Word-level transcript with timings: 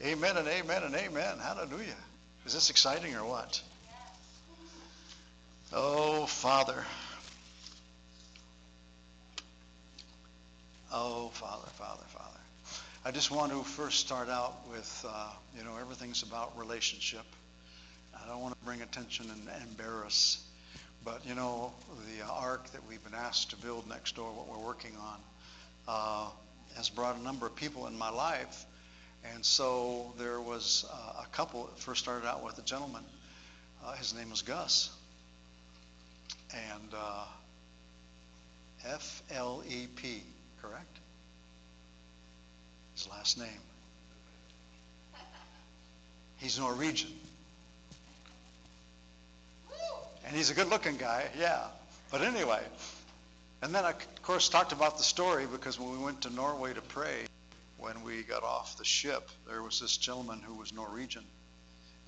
Amen 0.00 0.36
and 0.36 0.46
amen 0.46 0.84
and 0.84 0.94
amen. 0.94 1.38
Hallelujah. 1.42 1.96
Is 2.46 2.54
this 2.54 2.70
exciting 2.70 3.16
or 3.16 3.24
what? 3.24 3.60
Oh, 5.72 6.24
Father. 6.26 6.84
Oh, 10.92 11.30
Father, 11.30 11.66
Father, 11.74 12.04
Father. 12.06 12.38
I 13.04 13.10
just 13.10 13.32
want 13.32 13.50
to 13.50 13.64
first 13.64 13.98
start 13.98 14.28
out 14.28 14.68
with, 14.70 15.04
uh, 15.08 15.30
you 15.56 15.64
know, 15.64 15.76
everything's 15.80 16.22
about 16.22 16.56
relationship. 16.56 17.26
I 18.14 18.24
don't 18.28 18.40
want 18.40 18.56
to 18.56 18.64
bring 18.64 18.82
attention 18.82 19.26
and 19.32 19.48
embarrass, 19.68 20.44
but, 21.04 21.26
you 21.26 21.34
know, 21.34 21.72
the 22.06 22.24
ark 22.24 22.70
that 22.70 22.86
we've 22.88 23.02
been 23.02 23.14
asked 23.14 23.50
to 23.50 23.56
build 23.56 23.88
next 23.88 24.14
door, 24.14 24.30
what 24.30 24.48
we're 24.48 24.64
working 24.64 24.92
on, 24.96 25.20
uh, 25.88 26.30
has 26.76 26.88
brought 26.88 27.16
a 27.16 27.22
number 27.22 27.46
of 27.46 27.56
people 27.56 27.88
in 27.88 27.98
my 27.98 28.10
life. 28.10 28.64
And 29.34 29.44
so 29.44 30.12
there 30.18 30.40
was 30.40 30.84
uh, 30.92 31.22
a 31.22 31.26
couple 31.32 31.64
that 31.64 31.78
first 31.78 32.02
started 32.02 32.26
out 32.26 32.44
with 32.44 32.58
a 32.58 32.62
gentleman. 32.62 33.04
Uh, 33.84 33.92
his 33.92 34.14
name 34.14 34.30
was 34.30 34.42
Gus. 34.42 34.90
And 36.52 36.94
uh, 36.94 37.24
F 38.86 39.22
L 39.30 39.62
E 39.68 39.86
P, 39.86 40.22
correct? 40.62 40.98
His 42.94 43.08
last 43.08 43.38
name. 43.38 43.48
He's 46.38 46.58
Norwegian. 46.58 47.10
And 50.26 50.36
he's 50.36 50.50
a 50.50 50.54
good 50.54 50.68
looking 50.68 50.96
guy, 50.96 51.26
yeah. 51.38 51.64
But 52.10 52.22
anyway, 52.22 52.62
and 53.62 53.74
then 53.74 53.84
I, 53.84 53.90
of 53.90 54.22
course, 54.22 54.48
talked 54.48 54.72
about 54.72 54.98
the 54.98 55.02
story 55.02 55.46
because 55.50 55.78
when 55.78 55.90
we 55.90 55.98
went 55.98 56.22
to 56.22 56.30
Norway 56.30 56.74
to 56.74 56.80
pray, 56.80 57.24
when 57.78 58.02
we 58.02 58.22
got 58.22 58.42
off 58.42 58.76
the 58.76 58.84
ship, 58.84 59.30
there 59.46 59.62
was 59.62 59.80
this 59.80 59.96
gentleman 59.96 60.40
who 60.40 60.54
was 60.54 60.72
Norwegian, 60.72 61.24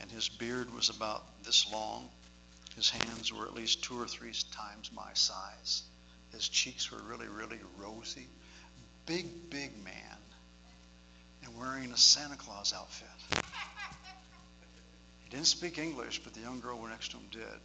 and 0.01 0.11
his 0.11 0.29
beard 0.29 0.75
was 0.75 0.91
about 0.91 1.23
this 1.45 1.71
long. 1.73 2.09
His 2.77 2.91
hands 2.91 3.33
were 3.33 3.47
at 3.47 3.55
least 3.55 3.83
two 3.85 4.01
or 4.01 4.07
three 4.07 4.33
times 4.53 4.91
my 4.93 5.13
size. 5.15 5.83
His 6.33 6.49
cheeks 6.49 6.91
were 6.91 7.03
really, 7.03 7.29
really 7.29 7.61
rosy. 7.79 8.27
Big, 9.07 9.51
big 9.51 9.73
man, 9.85 9.95
and 11.45 11.57
wearing 11.57 11.91
a 11.93 11.97
Santa 11.97 12.37
Claus 12.37 12.73
outfit. 12.77 13.09
He 15.25 15.31
didn't 15.31 15.47
speak 15.47 15.79
English, 15.79 16.23
but 16.23 16.35
the 16.35 16.41
young 16.41 16.61
girl 16.61 16.83
next 16.87 17.13
to 17.13 17.17
him 17.17 17.27
did. 17.31 17.61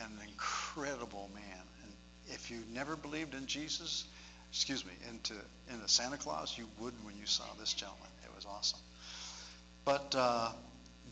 And 0.00 0.12
an 0.20 0.28
incredible 0.28 1.30
man. 1.34 1.62
And 1.82 1.92
if 2.28 2.50
you 2.50 2.62
never 2.72 2.94
believed 2.94 3.34
in 3.34 3.46
Jesus, 3.46 4.04
excuse 4.50 4.84
me, 4.84 4.92
into 5.08 5.34
into 5.72 5.88
Santa 5.88 6.16
Claus, 6.16 6.56
you 6.56 6.66
would 6.80 6.94
when 7.04 7.16
you 7.16 7.26
saw 7.26 7.44
this 7.58 7.72
gentleman. 7.72 8.08
It 8.24 8.34
was 8.34 8.46
awesome. 8.46 8.80
But 9.84 10.14
uh, 10.16 10.52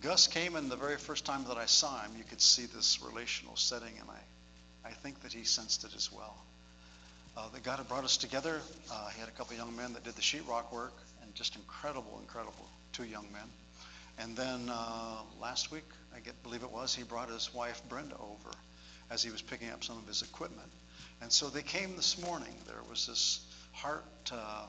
Gus 0.02 0.26
came 0.26 0.56
in 0.56 0.68
the 0.68 0.76
very 0.76 0.96
first 0.96 1.24
time 1.24 1.44
that 1.48 1.56
I 1.56 1.66
saw 1.66 2.02
him. 2.02 2.12
You 2.16 2.24
could 2.24 2.40
see 2.40 2.66
this 2.66 3.00
relational 3.02 3.56
setting, 3.56 3.92
and 4.00 4.08
I, 4.10 4.88
I 4.88 4.92
think 4.92 5.20
that 5.22 5.32
he 5.32 5.44
sensed 5.44 5.84
it 5.84 5.94
as 5.94 6.12
well. 6.12 6.36
Uh, 7.36 7.48
that 7.50 7.62
God 7.62 7.78
had 7.78 7.88
brought 7.88 8.04
us 8.04 8.16
together. 8.16 8.60
Uh, 8.90 9.08
he 9.08 9.20
had 9.20 9.28
a 9.28 9.32
couple 9.32 9.56
young 9.56 9.74
men 9.76 9.92
that 9.92 10.04
did 10.04 10.14
the 10.14 10.22
sheetrock 10.22 10.72
work, 10.72 10.94
and 11.22 11.34
just 11.34 11.56
incredible, 11.56 12.18
incredible 12.20 12.66
two 12.92 13.04
young 13.04 13.26
men. 13.32 13.48
And 14.18 14.36
then 14.36 14.70
uh, 14.70 15.16
last 15.40 15.70
week, 15.70 15.84
I 16.14 16.20
get, 16.20 16.42
believe 16.42 16.62
it 16.62 16.70
was, 16.70 16.94
he 16.94 17.02
brought 17.02 17.30
his 17.30 17.52
wife 17.52 17.82
Brenda 17.88 18.16
over 18.16 18.56
as 19.10 19.22
he 19.22 19.30
was 19.30 19.42
picking 19.42 19.70
up 19.70 19.84
some 19.84 19.98
of 19.98 20.06
his 20.06 20.22
equipment. 20.22 20.70
And 21.20 21.32
so 21.32 21.48
they 21.48 21.62
came 21.62 21.96
this 21.96 22.20
morning. 22.22 22.54
There 22.66 22.76
was 22.88 23.06
this 23.06 23.40
heart 23.72 24.04
uh, 24.32 24.66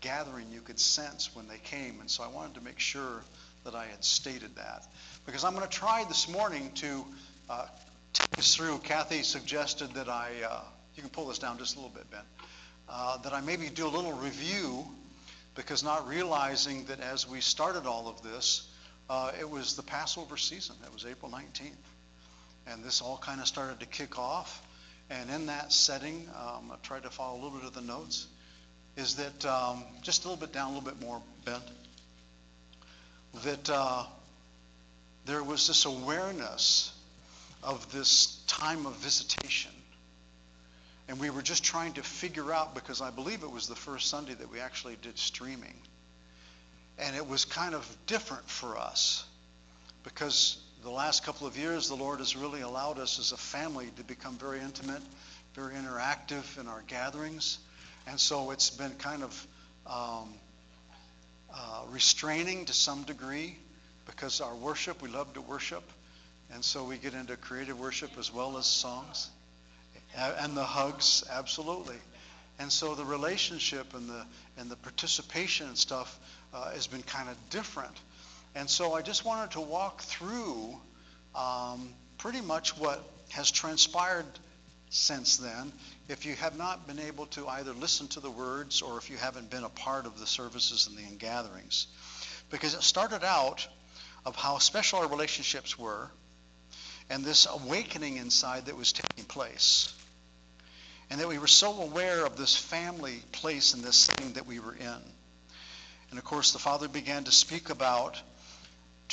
gathering 0.00 0.46
you 0.52 0.60
could 0.60 0.78
sense 0.78 1.34
when 1.34 1.48
they 1.48 1.58
came. 1.58 2.00
And 2.00 2.10
so 2.10 2.22
I 2.22 2.28
wanted 2.28 2.54
to 2.54 2.60
make 2.60 2.78
sure 2.78 3.22
that 3.64 3.74
I 3.74 3.86
had 3.86 4.04
stated 4.04 4.54
that. 4.56 4.86
Because 5.26 5.44
I'm 5.44 5.54
going 5.54 5.66
to 5.66 5.76
try 5.78 6.04
this 6.04 6.28
morning 6.28 6.70
to 6.76 7.04
uh, 7.48 7.66
take 8.12 8.38
us 8.38 8.54
through. 8.54 8.78
Kathy 8.78 9.22
suggested 9.22 9.94
that 9.94 10.08
I, 10.08 10.30
uh, 10.48 10.60
you 10.94 11.02
can 11.02 11.10
pull 11.10 11.28
this 11.28 11.38
down 11.38 11.58
just 11.58 11.76
a 11.76 11.78
little 11.78 11.94
bit, 11.94 12.10
Ben, 12.10 12.20
uh, 12.88 13.16
that 13.18 13.32
I 13.32 13.40
maybe 13.40 13.68
do 13.70 13.86
a 13.86 13.88
little 13.88 14.12
review 14.12 14.84
because 15.54 15.82
not 15.82 16.06
realizing 16.08 16.84
that 16.86 17.00
as 17.00 17.28
we 17.28 17.40
started 17.40 17.86
all 17.86 18.08
of 18.08 18.22
this, 18.22 18.68
uh, 19.08 19.32
it 19.38 19.48
was 19.48 19.76
the 19.76 19.82
Passover 19.82 20.36
season. 20.36 20.76
It 20.84 20.92
was 20.92 21.06
April 21.06 21.30
19th. 21.30 21.72
And 22.66 22.82
this 22.82 23.00
all 23.02 23.18
kind 23.18 23.40
of 23.40 23.46
started 23.46 23.80
to 23.80 23.86
kick 23.86 24.18
off. 24.18 24.62
And 25.14 25.30
in 25.30 25.46
that 25.46 25.72
setting, 25.72 26.28
um, 26.34 26.72
I 26.72 26.76
tried 26.82 27.04
to 27.04 27.10
follow 27.10 27.34
a 27.34 27.40
little 27.40 27.58
bit 27.58 27.66
of 27.66 27.72
the 27.74 27.82
notes, 27.82 28.26
is 28.96 29.16
that 29.16 29.46
um, 29.46 29.84
just 30.02 30.24
a 30.24 30.28
little 30.28 30.40
bit 30.40 30.52
down, 30.52 30.72
a 30.72 30.74
little 30.74 30.90
bit 30.90 31.00
more 31.00 31.22
bent, 31.44 31.62
that 33.44 33.70
uh, 33.70 34.04
there 35.24 35.42
was 35.42 35.68
this 35.68 35.84
awareness 35.84 36.92
of 37.62 37.92
this 37.92 38.42
time 38.48 38.86
of 38.86 38.96
visitation. 38.96 39.70
And 41.06 41.20
we 41.20 41.30
were 41.30 41.42
just 41.42 41.62
trying 41.62 41.92
to 41.92 42.02
figure 42.02 42.52
out, 42.52 42.74
because 42.74 43.00
I 43.00 43.10
believe 43.10 43.44
it 43.44 43.50
was 43.50 43.68
the 43.68 43.76
first 43.76 44.08
Sunday 44.08 44.34
that 44.34 44.50
we 44.50 44.58
actually 44.58 44.96
did 45.00 45.16
streaming. 45.18 45.74
And 46.98 47.14
it 47.14 47.26
was 47.26 47.44
kind 47.44 47.74
of 47.74 47.96
different 48.06 48.48
for 48.48 48.78
us 48.78 49.24
because 50.02 50.58
the 50.84 50.90
last 50.90 51.24
couple 51.24 51.46
of 51.46 51.56
years, 51.56 51.88
the 51.88 51.94
Lord 51.94 52.18
has 52.18 52.36
really 52.36 52.60
allowed 52.60 52.98
us 52.98 53.18
as 53.18 53.32
a 53.32 53.38
family 53.38 53.88
to 53.96 54.04
become 54.04 54.36
very 54.36 54.60
intimate, 54.60 55.00
very 55.54 55.72
interactive 55.72 56.60
in 56.60 56.68
our 56.68 56.82
gatherings. 56.86 57.58
And 58.06 58.20
so 58.20 58.50
it's 58.50 58.68
been 58.68 58.90
kind 58.96 59.22
of 59.22 59.46
um, 59.86 60.34
uh, 61.54 61.84
restraining 61.88 62.66
to 62.66 62.74
some 62.74 63.02
degree 63.04 63.56
because 64.04 64.42
our 64.42 64.54
worship, 64.54 65.00
we 65.00 65.08
love 65.08 65.32
to 65.32 65.40
worship. 65.40 65.82
And 66.52 66.62
so 66.62 66.84
we 66.84 66.98
get 66.98 67.14
into 67.14 67.34
creative 67.38 67.80
worship 67.80 68.18
as 68.18 68.30
well 68.30 68.58
as 68.58 68.66
songs. 68.66 69.30
And 70.14 70.54
the 70.54 70.64
hugs, 70.64 71.24
absolutely. 71.30 71.96
And 72.58 72.70
so 72.70 72.94
the 72.94 73.06
relationship 73.06 73.94
and 73.94 74.06
the, 74.06 74.26
and 74.58 74.70
the 74.70 74.76
participation 74.76 75.66
and 75.66 75.78
stuff 75.78 76.18
uh, 76.52 76.72
has 76.72 76.86
been 76.86 77.02
kind 77.02 77.30
of 77.30 77.36
different. 77.48 77.96
And 78.54 78.70
so 78.70 78.94
I 78.94 79.02
just 79.02 79.24
wanted 79.24 79.52
to 79.52 79.60
walk 79.60 80.02
through 80.02 80.76
um, 81.34 81.88
pretty 82.18 82.40
much 82.40 82.78
what 82.78 83.02
has 83.30 83.50
transpired 83.50 84.26
since 84.90 85.38
then. 85.38 85.72
If 86.08 86.24
you 86.24 86.34
have 86.36 86.56
not 86.56 86.86
been 86.86 87.00
able 87.00 87.26
to 87.26 87.48
either 87.48 87.72
listen 87.72 88.06
to 88.08 88.20
the 88.20 88.30
words 88.30 88.80
or 88.80 88.98
if 88.98 89.10
you 89.10 89.16
haven't 89.16 89.50
been 89.50 89.64
a 89.64 89.68
part 89.68 90.06
of 90.06 90.20
the 90.20 90.26
services 90.26 90.86
and 90.86 90.96
the 90.96 91.16
gatherings, 91.16 91.88
because 92.50 92.74
it 92.74 92.82
started 92.82 93.24
out 93.24 93.66
of 94.24 94.36
how 94.36 94.58
special 94.58 95.00
our 95.00 95.08
relationships 95.08 95.78
were 95.78 96.10
and 97.10 97.24
this 97.24 97.46
awakening 97.46 98.16
inside 98.16 98.66
that 98.66 98.76
was 98.76 98.92
taking 98.92 99.24
place. 99.24 99.92
And 101.10 101.20
that 101.20 101.28
we 101.28 101.38
were 101.38 101.46
so 101.46 101.82
aware 101.82 102.24
of 102.24 102.36
this 102.36 102.56
family 102.56 103.20
place 103.32 103.74
and 103.74 103.82
this 103.82 104.06
thing 104.06 104.34
that 104.34 104.46
we 104.46 104.58
were 104.58 104.74
in. 104.74 105.02
And 106.10 106.18
of 106.18 106.24
course, 106.24 106.52
the 106.52 106.58
Father 106.58 106.88
began 106.88 107.24
to 107.24 107.32
speak 107.32 107.68
about 107.70 108.20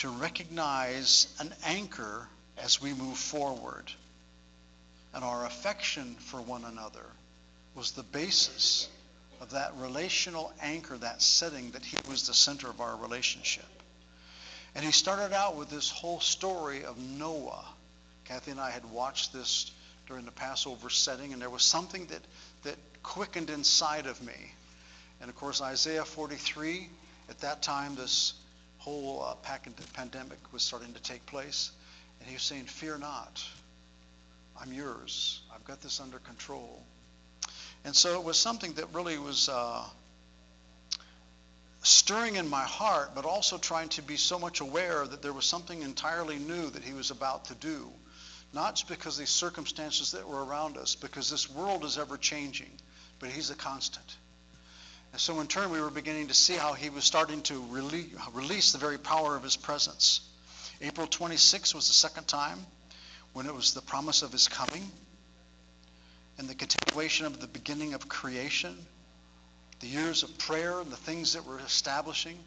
to 0.01 0.09
recognize 0.09 1.27
an 1.39 1.53
anchor 1.63 2.27
as 2.57 2.81
we 2.81 2.91
move 2.91 3.15
forward. 3.15 3.83
And 5.13 5.23
our 5.23 5.45
affection 5.45 6.15
for 6.15 6.41
one 6.41 6.65
another 6.65 7.05
was 7.75 7.91
the 7.91 8.01
basis 8.01 8.89
of 9.41 9.51
that 9.51 9.73
relational 9.77 10.51
anchor, 10.59 10.97
that 10.97 11.21
setting 11.21 11.69
that 11.71 11.85
he 11.85 11.97
was 12.09 12.25
the 12.25 12.33
center 12.33 12.67
of 12.67 12.81
our 12.81 12.95
relationship. 12.95 13.67
And 14.73 14.83
he 14.83 14.91
started 14.91 15.35
out 15.35 15.55
with 15.55 15.69
this 15.69 15.91
whole 15.91 16.19
story 16.19 16.83
of 16.83 16.97
Noah. 16.97 17.65
Kathy 18.25 18.49
and 18.49 18.59
I 18.59 18.71
had 18.71 18.85
watched 18.85 19.33
this 19.33 19.69
during 20.07 20.25
the 20.25 20.31
Passover 20.31 20.89
setting, 20.89 21.31
and 21.31 21.39
there 21.39 21.49
was 21.51 21.63
something 21.63 22.07
that, 22.07 22.21
that 22.63 22.77
quickened 23.03 23.51
inside 23.51 24.07
of 24.07 24.19
me. 24.25 24.53
And 25.19 25.29
of 25.29 25.35
course, 25.35 25.61
Isaiah 25.61 26.05
43, 26.05 26.89
at 27.29 27.37
that 27.41 27.61
time, 27.61 27.93
this 27.93 28.33
whole 28.81 29.23
uh, 29.23 29.35
pandemic 29.93 30.39
was 30.51 30.63
starting 30.63 30.91
to 30.93 31.01
take 31.01 31.23
place. 31.27 31.71
And 32.19 32.27
he 32.27 32.35
was 32.35 32.43
saying, 32.43 32.65
Fear 32.65 32.97
not. 32.97 33.43
I'm 34.59 34.73
yours. 34.73 35.41
I've 35.53 35.63
got 35.65 35.81
this 35.81 35.99
under 35.99 36.17
control. 36.19 36.81
And 37.85 37.95
so 37.95 38.19
it 38.19 38.23
was 38.23 38.37
something 38.37 38.73
that 38.73 38.93
really 38.93 39.17
was 39.17 39.49
uh, 39.49 39.83
stirring 41.83 42.35
in 42.35 42.47
my 42.47 42.63
heart, 42.63 43.11
but 43.15 43.25
also 43.25 43.57
trying 43.57 43.89
to 43.89 44.01
be 44.01 44.17
so 44.17 44.39
much 44.39 44.61
aware 44.61 45.05
that 45.05 45.21
there 45.21 45.33
was 45.33 45.45
something 45.45 45.81
entirely 45.81 46.37
new 46.37 46.69
that 46.69 46.83
he 46.83 46.93
was 46.93 47.11
about 47.11 47.45
to 47.45 47.55
do. 47.55 47.87
Not 48.53 48.75
just 48.75 48.89
because 48.89 49.17
these 49.17 49.29
circumstances 49.29 50.11
that 50.11 50.27
were 50.27 50.43
around 50.43 50.77
us, 50.77 50.95
because 50.95 51.29
this 51.29 51.49
world 51.49 51.85
is 51.85 51.97
ever 51.97 52.17
changing, 52.17 52.71
but 53.19 53.29
he's 53.29 53.49
a 53.49 53.55
constant. 53.55 54.05
And 55.11 55.19
so 55.19 55.39
in 55.41 55.47
turn, 55.47 55.71
we 55.71 55.81
were 55.81 55.89
beginning 55.89 56.29
to 56.29 56.33
see 56.33 56.53
how 56.53 56.73
he 56.73 56.89
was 56.89 57.03
starting 57.03 57.41
to 57.43 57.63
release 58.33 58.71
the 58.71 58.77
very 58.77 58.97
power 58.97 59.35
of 59.35 59.43
his 59.43 59.57
presence. 59.57 60.21
April 60.81 61.05
26 61.05 61.75
was 61.75 61.87
the 61.87 61.93
second 61.93 62.27
time 62.27 62.65
when 63.33 63.45
it 63.45 63.53
was 63.53 63.73
the 63.73 63.81
promise 63.81 64.21
of 64.21 64.31
his 64.31 64.47
coming 64.47 64.89
and 66.37 66.47
the 66.47 66.55
continuation 66.55 67.25
of 67.25 67.39
the 67.39 67.47
beginning 67.47 67.93
of 67.93 68.07
creation, 68.07 68.75
the 69.81 69.87
years 69.87 70.23
of 70.23 70.37
prayer 70.37 70.79
and 70.79 70.91
the 70.91 70.97
things 70.97 71.33
that 71.33 71.45
were 71.45 71.59
establishing. 71.59 72.37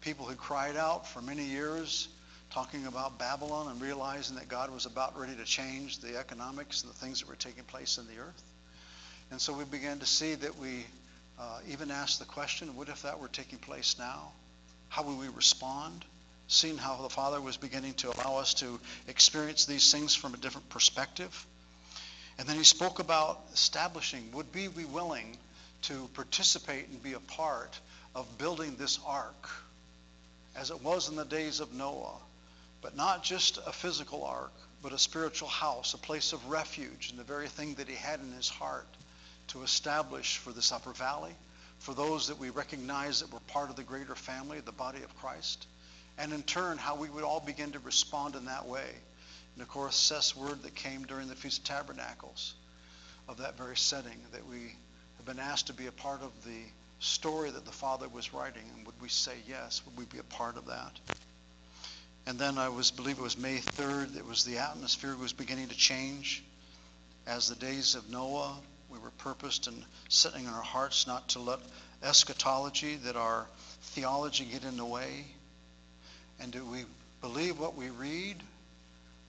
people 0.00 0.26
who 0.26 0.34
cried 0.34 0.76
out 0.76 1.06
for 1.06 1.20
many 1.20 1.44
years 1.44 2.08
talking 2.50 2.86
about 2.86 3.18
Babylon 3.18 3.70
and 3.70 3.80
realizing 3.80 4.36
that 4.36 4.48
God 4.48 4.70
was 4.70 4.86
about 4.86 5.18
ready 5.18 5.36
to 5.36 5.44
change 5.44 5.98
the 5.98 6.16
economics 6.18 6.82
and 6.82 6.92
the 6.92 6.96
things 6.96 7.20
that 7.20 7.28
were 7.28 7.36
taking 7.36 7.64
place 7.64 7.98
in 7.98 8.06
the 8.06 8.20
earth. 8.20 8.42
And 9.30 9.40
so 9.40 9.52
we 9.52 9.64
began 9.64 10.00
to 10.00 10.06
see 10.06 10.34
that 10.34 10.58
we 10.58 10.84
uh, 11.40 11.58
even 11.68 11.90
asked 11.90 12.18
the 12.18 12.26
question, 12.26 12.76
what 12.76 12.88
if 12.88 13.02
that 13.02 13.18
were 13.18 13.28
taking 13.28 13.58
place 13.58 13.96
now? 13.98 14.32
How 14.88 15.02
would 15.04 15.18
we 15.18 15.28
respond? 15.28 16.04
Seeing 16.48 16.76
how 16.76 16.96
the 16.96 17.08
Father 17.08 17.40
was 17.40 17.56
beginning 17.56 17.94
to 17.94 18.10
allow 18.10 18.38
us 18.38 18.54
to 18.54 18.78
experience 19.08 19.64
these 19.64 19.90
things 19.90 20.14
from 20.14 20.34
a 20.34 20.36
different 20.36 20.68
perspective. 20.68 21.46
And 22.38 22.46
then 22.46 22.56
he 22.56 22.64
spoke 22.64 22.98
about 22.98 23.40
establishing, 23.54 24.32
would 24.32 24.46
we 24.54 24.68
be 24.68 24.84
willing 24.84 25.36
to 25.82 26.10
participate 26.14 26.88
and 26.88 27.02
be 27.02 27.14
a 27.14 27.20
part 27.20 27.78
of 28.14 28.38
building 28.38 28.76
this 28.76 28.98
ark 29.06 29.48
as 30.56 30.70
it 30.70 30.82
was 30.82 31.08
in 31.08 31.16
the 31.16 31.24
days 31.24 31.60
of 31.60 31.72
Noah, 31.72 32.18
but 32.82 32.96
not 32.96 33.22
just 33.22 33.58
a 33.66 33.72
physical 33.72 34.24
ark, 34.24 34.52
but 34.82 34.92
a 34.92 34.98
spiritual 34.98 35.48
house, 35.48 35.94
a 35.94 35.98
place 35.98 36.32
of 36.32 36.44
refuge, 36.50 37.10
and 37.10 37.18
the 37.18 37.24
very 37.24 37.48
thing 37.48 37.74
that 37.74 37.88
he 37.88 37.94
had 37.94 38.20
in 38.20 38.32
his 38.32 38.48
heart 38.48 38.86
to 39.50 39.62
establish 39.62 40.38
for 40.38 40.52
this 40.52 40.72
upper 40.72 40.92
valley, 40.92 41.34
for 41.78 41.94
those 41.94 42.28
that 42.28 42.38
we 42.38 42.50
recognize 42.50 43.20
that 43.20 43.32
were 43.32 43.40
part 43.48 43.70
of 43.70 43.76
the 43.76 43.82
greater 43.82 44.14
family, 44.14 44.60
the 44.60 44.72
body 44.72 45.02
of 45.02 45.16
Christ, 45.18 45.66
and 46.18 46.32
in 46.32 46.42
turn, 46.42 46.78
how 46.78 46.96
we 46.96 47.08
would 47.08 47.24
all 47.24 47.40
begin 47.40 47.72
to 47.72 47.78
respond 47.80 48.34
in 48.36 48.44
that 48.46 48.66
way. 48.66 48.88
And 49.54 49.62
of 49.62 49.68
course, 49.68 49.96
Seth's 49.96 50.36
word 50.36 50.62
that 50.62 50.74
came 50.74 51.04
during 51.04 51.28
the 51.28 51.34
Feast 51.34 51.58
of 51.58 51.64
Tabernacles 51.64 52.54
of 53.28 53.38
that 53.38 53.56
very 53.56 53.76
setting, 53.76 54.18
that 54.32 54.46
we 54.46 54.74
have 55.16 55.26
been 55.26 55.38
asked 55.38 55.68
to 55.68 55.72
be 55.72 55.86
a 55.86 55.92
part 55.92 56.22
of 56.22 56.32
the 56.44 56.62
story 56.98 57.50
that 57.50 57.64
the 57.64 57.72
Father 57.72 58.08
was 58.08 58.34
writing, 58.34 58.62
and 58.76 58.86
would 58.86 59.00
we 59.00 59.08
say 59.08 59.34
yes? 59.48 59.82
Would 59.86 59.96
we 59.96 60.04
be 60.04 60.18
a 60.18 60.34
part 60.34 60.56
of 60.56 60.66
that? 60.66 60.92
And 62.26 62.38
then 62.38 62.58
I 62.58 62.68
was 62.68 62.90
believe 62.90 63.18
it 63.18 63.22
was 63.22 63.38
May 63.38 63.58
3rd. 63.58 64.16
It 64.16 64.26
was 64.26 64.44
the 64.44 64.58
atmosphere 64.58 65.16
was 65.16 65.32
beginning 65.32 65.68
to 65.68 65.76
change 65.76 66.44
as 67.26 67.48
the 67.48 67.54
days 67.54 67.94
of 67.94 68.10
Noah. 68.10 68.56
We 68.90 68.98
were 68.98 69.10
purposed 69.18 69.66
and 69.66 69.84
setting 70.08 70.44
in 70.44 70.50
our 70.50 70.62
hearts 70.62 71.06
not 71.06 71.28
to 71.30 71.38
let 71.38 71.60
eschatology, 72.02 72.96
that 72.96 73.16
our 73.16 73.46
theology 73.82 74.44
get 74.44 74.64
in 74.64 74.76
the 74.76 74.84
way. 74.84 75.26
And 76.40 76.50
do 76.50 76.64
we 76.64 76.84
believe 77.20 77.58
what 77.58 77.76
we 77.76 77.90
read, 77.90 78.36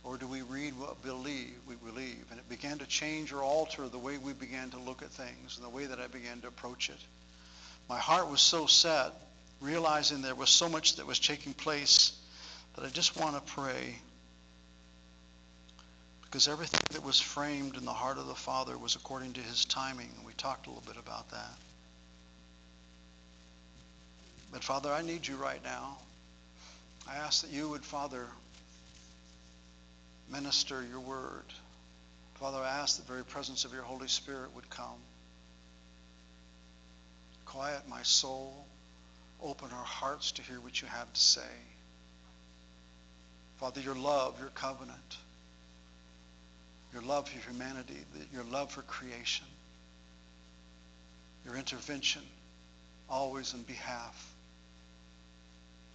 or 0.04 0.18
do 0.18 0.28
we 0.28 0.42
read 0.42 0.78
what 0.80 1.02
believe 1.04 1.54
we 1.68 1.76
believe? 1.76 2.24
And 2.32 2.40
it 2.40 2.50
began 2.50 2.80
to 2.80 2.86
change 2.86 3.34
or 3.34 3.44
alter 3.44 3.88
the 3.88 4.00
way 4.00 4.18
we 4.18 4.34
began 4.34 4.70
to 4.72 4.80
look 4.80 5.02
at 5.02 5.10
things 5.10 5.58
and 5.58 5.66
the 5.66 5.70
way 5.70 5.86
that 5.86 6.00
I 6.00 6.08
began 6.08 6.42
to 6.42 6.48
approach 6.48 6.90
it. 6.90 7.00
My 7.90 8.00
heart 8.00 8.30
was 8.30 8.42
so 8.42 8.66
set, 8.66 9.12
realizing 9.60 10.22
there 10.22 10.36
was 10.36 10.50
so 10.50 10.70
much 10.70 10.96
that 10.96 11.06
was 11.06 11.20
taking 11.20 11.54
place, 11.54 12.14
that 12.76 12.86
I 12.86 12.90
just 12.90 13.20
want 13.20 13.36
to 13.36 13.54
pray. 13.54 13.96
Because 16.32 16.48
everything 16.48 16.80
that 16.92 17.04
was 17.04 17.20
framed 17.20 17.76
in 17.76 17.84
the 17.84 17.92
heart 17.92 18.18
of 18.18 18.26
the 18.26 18.36
Father 18.36 18.78
was 18.78 18.96
according 18.96 19.34
to 19.34 19.42
his 19.42 19.66
timing. 19.66 20.10
We 20.26 20.32
talked 20.32 20.66
a 20.66 20.70
little 20.70 20.84
bit 20.88 20.96
about 20.96 21.30
that. 21.32 21.58
But 24.54 24.64
Father, 24.64 24.94
I 24.94 25.02
need 25.02 25.28
you 25.28 25.36
right 25.36 25.62
now. 25.62 25.98
I 27.06 27.16
ask 27.16 27.42
that 27.42 27.52
you 27.52 27.68
would, 27.68 27.84
Father, 27.84 28.28
minister 30.32 30.82
your 30.90 31.02
word. 31.02 31.44
Father, 32.36 32.60
I 32.60 32.80
ask 32.80 32.96
the 32.96 33.04
very 33.04 33.26
presence 33.26 33.66
of 33.66 33.74
your 33.74 33.84
Holy 33.84 34.08
Spirit 34.08 34.56
would 34.56 34.70
come. 34.70 35.02
Quiet 37.44 37.82
my 37.90 38.04
soul. 38.04 38.66
Open 39.44 39.68
our 39.74 39.84
hearts 39.84 40.32
to 40.34 40.42
hear 40.44 40.62
what 40.62 40.82
you 40.82 40.88
have 40.88 41.12
to 41.12 41.20
say. 41.20 41.42
Father, 43.58 43.82
your 43.82 43.96
love, 43.96 44.40
your 44.40 44.50
covenant, 44.50 45.18
your 46.94 47.02
love 47.02 47.28
for 47.30 47.40
humanity, 47.50 47.98
your 48.34 48.44
love 48.44 48.72
for 48.72 48.82
creation, 48.82 49.46
your 51.46 51.56
intervention 51.56 52.22
always 53.10 53.54
in 53.54 53.62
behalf 53.64 54.34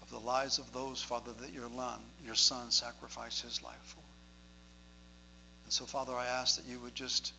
of 0.02 0.10
the 0.10 0.19
lives 0.19 0.58
of 0.58 0.72
those, 0.72 1.02
Father, 1.02 1.32
that 1.40 1.52
your 1.52 1.69
son, 1.69 2.00
your 2.25 2.34
son 2.34 2.70
sacrificed 2.70 3.43
his 3.43 3.62
life 3.62 3.75
for. 3.82 4.00
And 5.64 5.72
so, 5.72 5.84
Father, 5.84 6.12
I 6.12 6.26
ask 6.26 6.56
that 6.56 6.70
you 6.70 6.78
would 6.81 6.94
just 6.94 7.32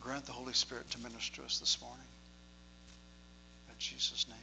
grant 0.00 0.24
the 0.24 0.32
Holy 0.32 0.54
Spirit 0.54 0.90
to 0.90 0.98
minister 1.00 1.36
to 1.36 1.44
us 1.44 1.58
this 1.58 1.80
morning. 1.80 2.06
In 3.68 3.74
Jesus' 3.78 4.26
name. 4.28 4.38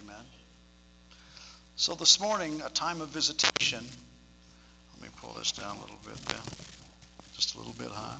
Amen. 0.00 0.24
So 1.76 1.94
this 1.94 2.20
morning, 2.20 2.62
a 2.64 2.70
time 2.70 3.00
of 3.00 3.08
visitation. 3.08 3.84
Let 5.02 5.10
me 5.10 5.18
pull 5.20 5.32
this 5.32 5.50
down 5.50 5.78
a 5.78 5.80
little 5.80 5.98
bit, 6.06 6.24
Ben. 6.26 6.36
Just 7.34 7.56
a 7.56 7.58
little 7.58 7.72
bit 7.72 7.88
high. 7.88 8.18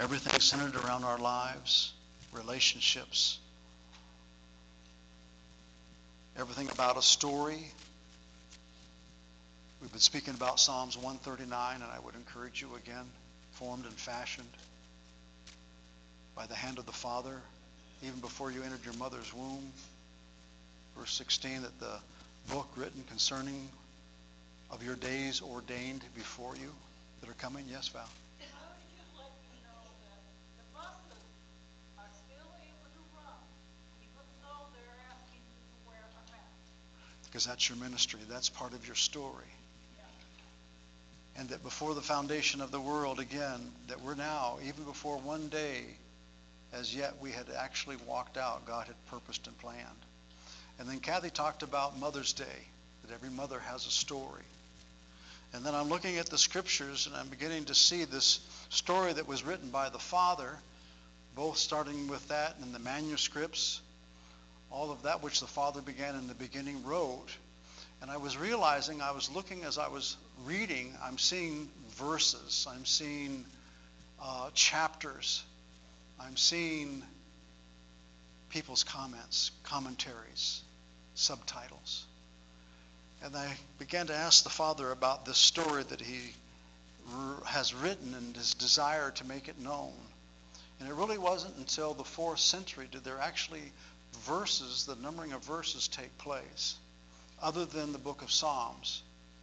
Everything 0.00 0.40
centered 0.40 0.74
around 0.74 1.04
our 1.04 1.18
lives, 1.18 1.92
relationships, 2.32 3.38
everything 6.36 6.68
about 6.68 6.96
a 6.96 7.02
story. 7.02 7.64
We've 9.80 9.92
been 9.92 10.00
speaking 10.00 10.34
about 10.34 10.58
Psalms 10.58 10.96
139, 10.96 11.76
and 11.76 11.84
I 11.84 12.00
would 12.00 12.16
encourage 12.16 12.60
you 12.60 12.74
again, 12.74 13.06
formed 13.52 13.84
and 13.84 13.94
fashioned 13.94 14.50
by 16.34 16.46
the 16.46 16.56
hand 16.56 16.80
of 16.80 16.86
the 16.86 16.92
Father, 16.92 17.40
even 18.02 18.18
before 18.18 18.50
you 18.50 18.64
entered 18.64 18.84
your 18.84 18.94
mother's 18.94 19.32
womb. 19.32 19.70
Verse 20.98 21.12
16, 21.12 21.62
that 21.62 21.78
the 21.78 22.00
book 22.52 22.66
written 22.76 23.04
concerning 23.08 23.68
of 24.70 24.82
your 24.82 24.96
days 24.96 25.42
ordained 25.42 26.04
before 26.14 26.54
you 26.56 26.72
that 27.20 27.28
are 27.28 27.34
coming. 27.34 27.66
Yes, 27.68 27.88
Val. 27.88 28.08
Because 37.24 37.46
that's 37.46 37.68
your 37.68 37.78
ministry. 37.78 38.18
That's 38.28 38.48
part 38.48 38.72
of 38.72 38.84
your 38.86 38.96
story. 38.96 39.44
And 41.36 41.48
that 41.50 41.62
before 41.62 41.94
the 41.94 42.00
foundation 42.00 42.60
of 42.60 42.72
the 42.72 42.80
world, 42.80 43.20
again, 43.20 43.70
that 43.86 44.00
we're 44.00 44.16
now, 44.16 44.58
even 44.66 44.82
before 44.82 45.16
one 45.16 45.46
day 45.46 45.84
as 46.72 46.94
yet 46.94 47.14
we 47.20 47.30
had 47.32 47.46
actually 47.56 47.96
walked 48.06 48.36
out, 48.36 48.66
God 48.66 48.86
had 48.86 48.96
purposed 49.06 49.46
and 49.46 49.58
planned. 49.58 49.86
And 50.78 50.88
then 50.88 51.00
Kathy 51.00 51.30
talked 51.30 51.62
about 51.62 51.98
Mother's 51.98 52.32
Day, 52.32 52.66
that 53.04 53.12
every 53.12 53.30
mother 53.30 53.58
has 53.60 53.86
a 53.86 53.90
story. 53.90 54.42
And 55.52 55.64
then 55.64 55.74
I'm 55.74 55.88
looking 55.88 56.18
at 56.18 56.26
the 56.26 56.38
scriptures 56.38 57.06
and 57.06 57.16
I'm 57.16 57.28
beginning 57.28 57.64
to 57.66 57.74
see 57.74 58.04
this 58.04 58.40
story 58.68 59.12
that 59.12 59.26
was 59.26 59.42
written 59.42 59.70
by 59.70 59.88
the 59.88 59.98
Father, 59.98 60.58
both 61.34 61.56
starting 61.56 62.08
with 62.08 62.26
that 62.28 62.56
and 62.62 62.74
the 62.74 62.78
manuscripts, 62.78 63.80
all 64.70 64.90
of 64.90 65.02
that 65.02 65.22
which 65.22 65.40
the 65.40 65.46
Father 65.46 65.80
began 65.80 66.14
in 66.14 66.28
the 66.28 66.34
beginning 66.34 66.84
wrote. 66.84 67.28
And 68.02 68.10
I 68.10 68.16
was 68.16 68.36
realizing, 68.36 69.02
I 69.02 69.10
was 69.10 69.30
looking 69.30 69.64
as 69.64 69.76
I 69.76 69.88
was 69.88 70.16
reading, 70.44 70.96
I'm 71.02 71.18
seeing 71.18 71.68
verses, 71.96 72.66
I'm 72.70 72.84
seeing 72.84 73.44
uh, 74.22 74.50
chapters 74.54 75.42
I'm 76.22 76.36
seeing 76.36 77.02
people's 78.50 78.84
comments, 78.84 79.50
commentaries, 79.62 80.62
subtitles. 81.14 82.04
And 83.22 83.36
I 83.36 83.54
began 83.78 84.06
to 84.06 84.14
ask 84.14 84.44
the 84.44 84.50
Father 84.50 84.90
about 84.92 85.24
this 85.24 85.38
story 85.38 85.82
that 85.84 86.00
he 86.00 86.32
has 87.44 87.74
written 87.74 88.14
and 88.14 88.36
his 88.36 88.54
desire 88.54 89.10
to 89.10 89.26
make 89.26 89.48
it 89.48 89.58
known. 89.58 89.92
And 90.78 90.88
it 90.88 90.94
really 90.94 91.18
wasn't 91.18 91.56
until 91.56 91.92
the 91.92 92.04
fourth 92.04 92.40
century 92.40 92.88
did 92.90 93.04
there 93.04 93.20
actually 93.20 93.72
verses, 94.24 94.86
the 94.86 94.96
numbering 94.96 95.32
of 95.32 95.44
verses 95.44 95.88
take 95.88 96.16
place, 96.18 96.76
other 97.42 97.66
than 97.66 97.92
the 97.92 97.98
book 97.98 98.22
of 98.22 98.32
Psalms. 98.32 99.02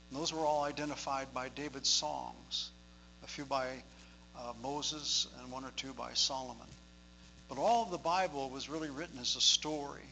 And 0.10 0.20
those 0.20 0.34
were 0.34 0.46
all 0.46 0.64
identified 0.64 1.34
by 1.34 1.50
David's 1.50 1.90
songs, 1.90 2.70
a 3.24 3.28
few 3.28 3.46
by 3.46 3.68
uh, 4.38 4.54
Moses 4.62 5.28
and 5.40 5.52
one 5.52 5.66
or 5.66 5.72
two 5.76 5.94
by 5.94 6.14
Solomon. 6.14 6.68
But 7.50 7.58
all 7.58 7.84
of 7.84 7.92
the 7.92 7.98
Bible 7.98 8.50
was 8.50 8.70
really 8.70 8.90
written 8.90 9.20
as 9.20 9.36
a 9.36 9.42
story. 9.42 10.06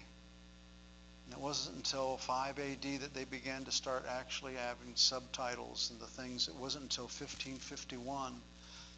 And 1.25 1.33
it 1.33 1.39
wasn't 1.39 1.77
until 1.77 2.17
5 2.17 2.59
AD 2.59 3.01
that 3.01 3.13
they 3.13 3.25
began 3.25 3.63
to 3.65 3.71
start 3.71 4.05
actually 4.09 4.53
having 4.53 4.95
subtitles 4.95 5.89
and 5.91 5.99
the 5.99 6.05
things. 6.05 6.47
It 6.47 6.55
wasn't 6.55 6.83
until 6.83 7.05
1551 7.05 8.33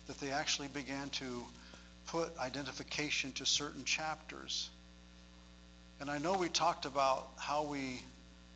that 0.07 0.19
they 0.19 0.31
actually 0.31 0.67
began 0.69 1.09
to 1.09 1.45
put 2.07 2.37
identification 2.37 3.31
to 3.33 3.45
certain 3.45 3.83
chapters. 3.83 4.69
And 5.99 6.09
I 6.09 6.17
know 6.17 6.33
we 6.33 6.49
talked 6.49 6.85
about 6.85 7.27
how 7.37 7.63
we 7.63 8.01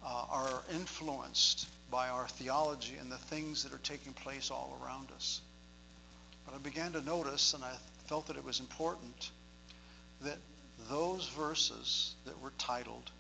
uh, 0.06 0.26
are 0.30 0.64
influenced 0.74 1.68
by 1.90 2.10
our 2.10 2.28
theology 2.28 2.96
and 3.00 3.12
the 3.12 3.18
things 3.18 3.64
that 3.64 3.74
are 3.74 3.82
taking 3.84 4.14
place 4.14 4.52
all 4.52 4.80
around 4.84 5.10
us. 5.16 5.42
But 6.46 6.56
I 6.56 6.58
began 6.60 6.94
to 6.94 7.02
notice, 7.02 7.54
and 7.54 7.64
I 7.64 7.74
felt 8.06 8.28
that 8.28 8.38
it 8.38 8.44
was 8.44 8.60
important, 8.60 9.32
that 10.22 10.38
those 10.90 11.28
verses 11.30 12.16
that 12.26 12.40
were 12.42 12.54
titled, 12.58 13.12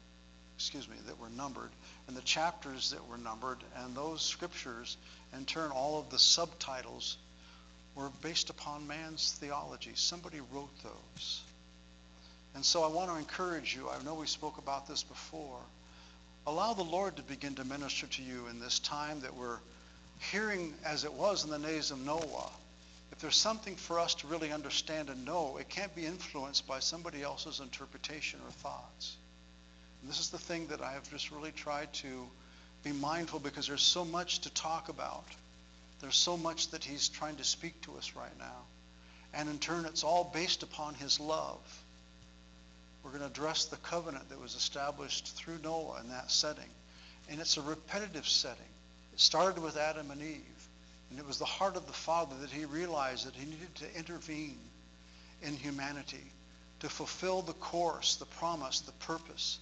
excuse 0.61 0.87
me, 0.87 0.95
that 1.07 1.19
were 1.19 1.29
numbered, 1.29 1.71
and 2.07 2.15
the 2.15 2.21
chapters 2.21 2.91
that 2.91 3.07
were 3.09 3.17
numbered, 3.17 3.57
and 3.77 3.95
those 3.95 4.21
scriptures, 4.21 4.95
in 5.35 5.43
turn, 5.43 5.71
all 5.71 5.99
of 5.99 6.11
the 6.11 6.19
subtitles 6.19 7.17
were 7.95 8.09
based 8.21 8.51
upon 8.51 8.85
man's 8.85 9.31
theology. 9.39 9.91
Somebody 9.95 10.39
wrote 10.53 10.69
those. 10.83 11.41
And 12.53 12.63
so 12.63 12.83
I 12.83 12.87
want 12.87 13.09
to 13.09 13.17
encourage 13.17 13.75
you. 13.75 13.89
I 13.89 14.03
know 14.03 14.13
we 14.13 14.27
spoke 14.27 14.59
about 14.59 14.87
this 14.87 15.01
before. 15.01 15.59
Allow 16.45 16.73
the 16.73 16.83
Lord 16.83 17.15
to 17.15 17.23
begin 17.23 17.55
to 17.55 17.65
minister 17.65 18.05
to 18.05 18.21
you 18.21 18.45
in 18.47 18.59
this 18.59 18.77
time 18.77 19.21
that 19.21 19.35
we're 19.35 19.59
hearing 20.31 20.75
as 20.85 21.05
it 21.05 21.13
was 21.13 21.43
in 21.43 21.49
the 21.49 21.57
days 21.57 21.89
of 21.89 21.99
Noah. 22.05 22.51
If 23.11 23.17
there's 23.19 23.35
something 23.35 23.75
for 23.75 23.99
us 23.99 24.13
to 24.15 24.27
really 24.27 24.51
understand 24.51 25.09
and 25.09 25.25
know, 25.25 25.57
it 25.59 25.69
can't 25.69 25.93
be 25.95 26.05
influenced 26.05 26.67
by 26.67 26.79
somebody 26.79 27.23
else's 27.23 27.59
interpretation 27.59 28.39
or 28.45 28.51
thoughts. 28.51 29.17
This 30.03 30.19
is 30.19 30.29
the 30.29 30.37
thing 30.37 30.67
that 30.67 30.81
I 30.81 30.93
have 30.93 31.09
just 31.09 31.31
really 31.31 31.51
tried 31.51 31.93
to 31.93 32.27
be 32.83 32.91
mindful 32.91 33.39
because 33.39 33.67
there's 33.67 33.83
so 33.83 34.03
much 34.03 34.39
to 34.39 34.53
talk 34.53 34.89
about. 34.89 35.25
There's 35.99 36.15
so 36.15 36.35
much 36.35 36.69
that 36.71 36.83
he's 36.83 37.07
trying 37.07 37.35
to 37.35 37.43
speak 37.43 37.79
to 37.81 37.95
us 37.97 38.13
right 38.15 38.37
now. 38.39 38.65
And 39.33 39.47
in 39.47 39.59
turn, 39.59 39.85
it's 39.85 40.03
all 40.03 40.31
based 40.33 40.63
upon 40.63 40.95
his 40.95 41.19
love. 41.19 41.59
We're 43.03 43.11
going 43.11 43.21
to 43.21 43.27
address 43.27 43.65
the 43.65 43.77
covenant 43.77 44.29
that 44.29 44.41
was 44.41 44.55
established 44.55 45.27
through 45.35 45.59
Noah 45.63 46.01
in 46.01 46.09
that 46.09 46.31
setting. 46.31 46.69
And 47.29 47.39
it's 47.39 47.57
a 47.57 47.61
repetitive 47.61 48.27
setting. 48.27 48.61
It 49.13 49.19
started 49.19 49.61
with 49.61 49.77
Adam 49.77 50.11
and 50.11 50.21
Eve. 50.21 50.67
And 51.09 51.19
it 51.19 51.27
was 51.27 51.37
the 51.37 51.45
heart 51.45 51.75
of 51.75 51.87
the 51.87 51.93
Father 51.93 52.35
that 52.41 52.49
he 52.49 52.65
realized 52.65 53.27
that 53.27 53.35
he 53.35 53.45
needed 53.45 53.75
to 53.75 53.97
intervene 53.97 54.57
in 55.43 55.55
humanity 55.55 56.23
to 56.79 56.89
fulfill 56.89 57.41
the 57.41 57.53
course, 57.53 58.15
the 58.15 58.25
promise, 58.25 58.81
the 58.81 58.91
purpose, 58.93 59.59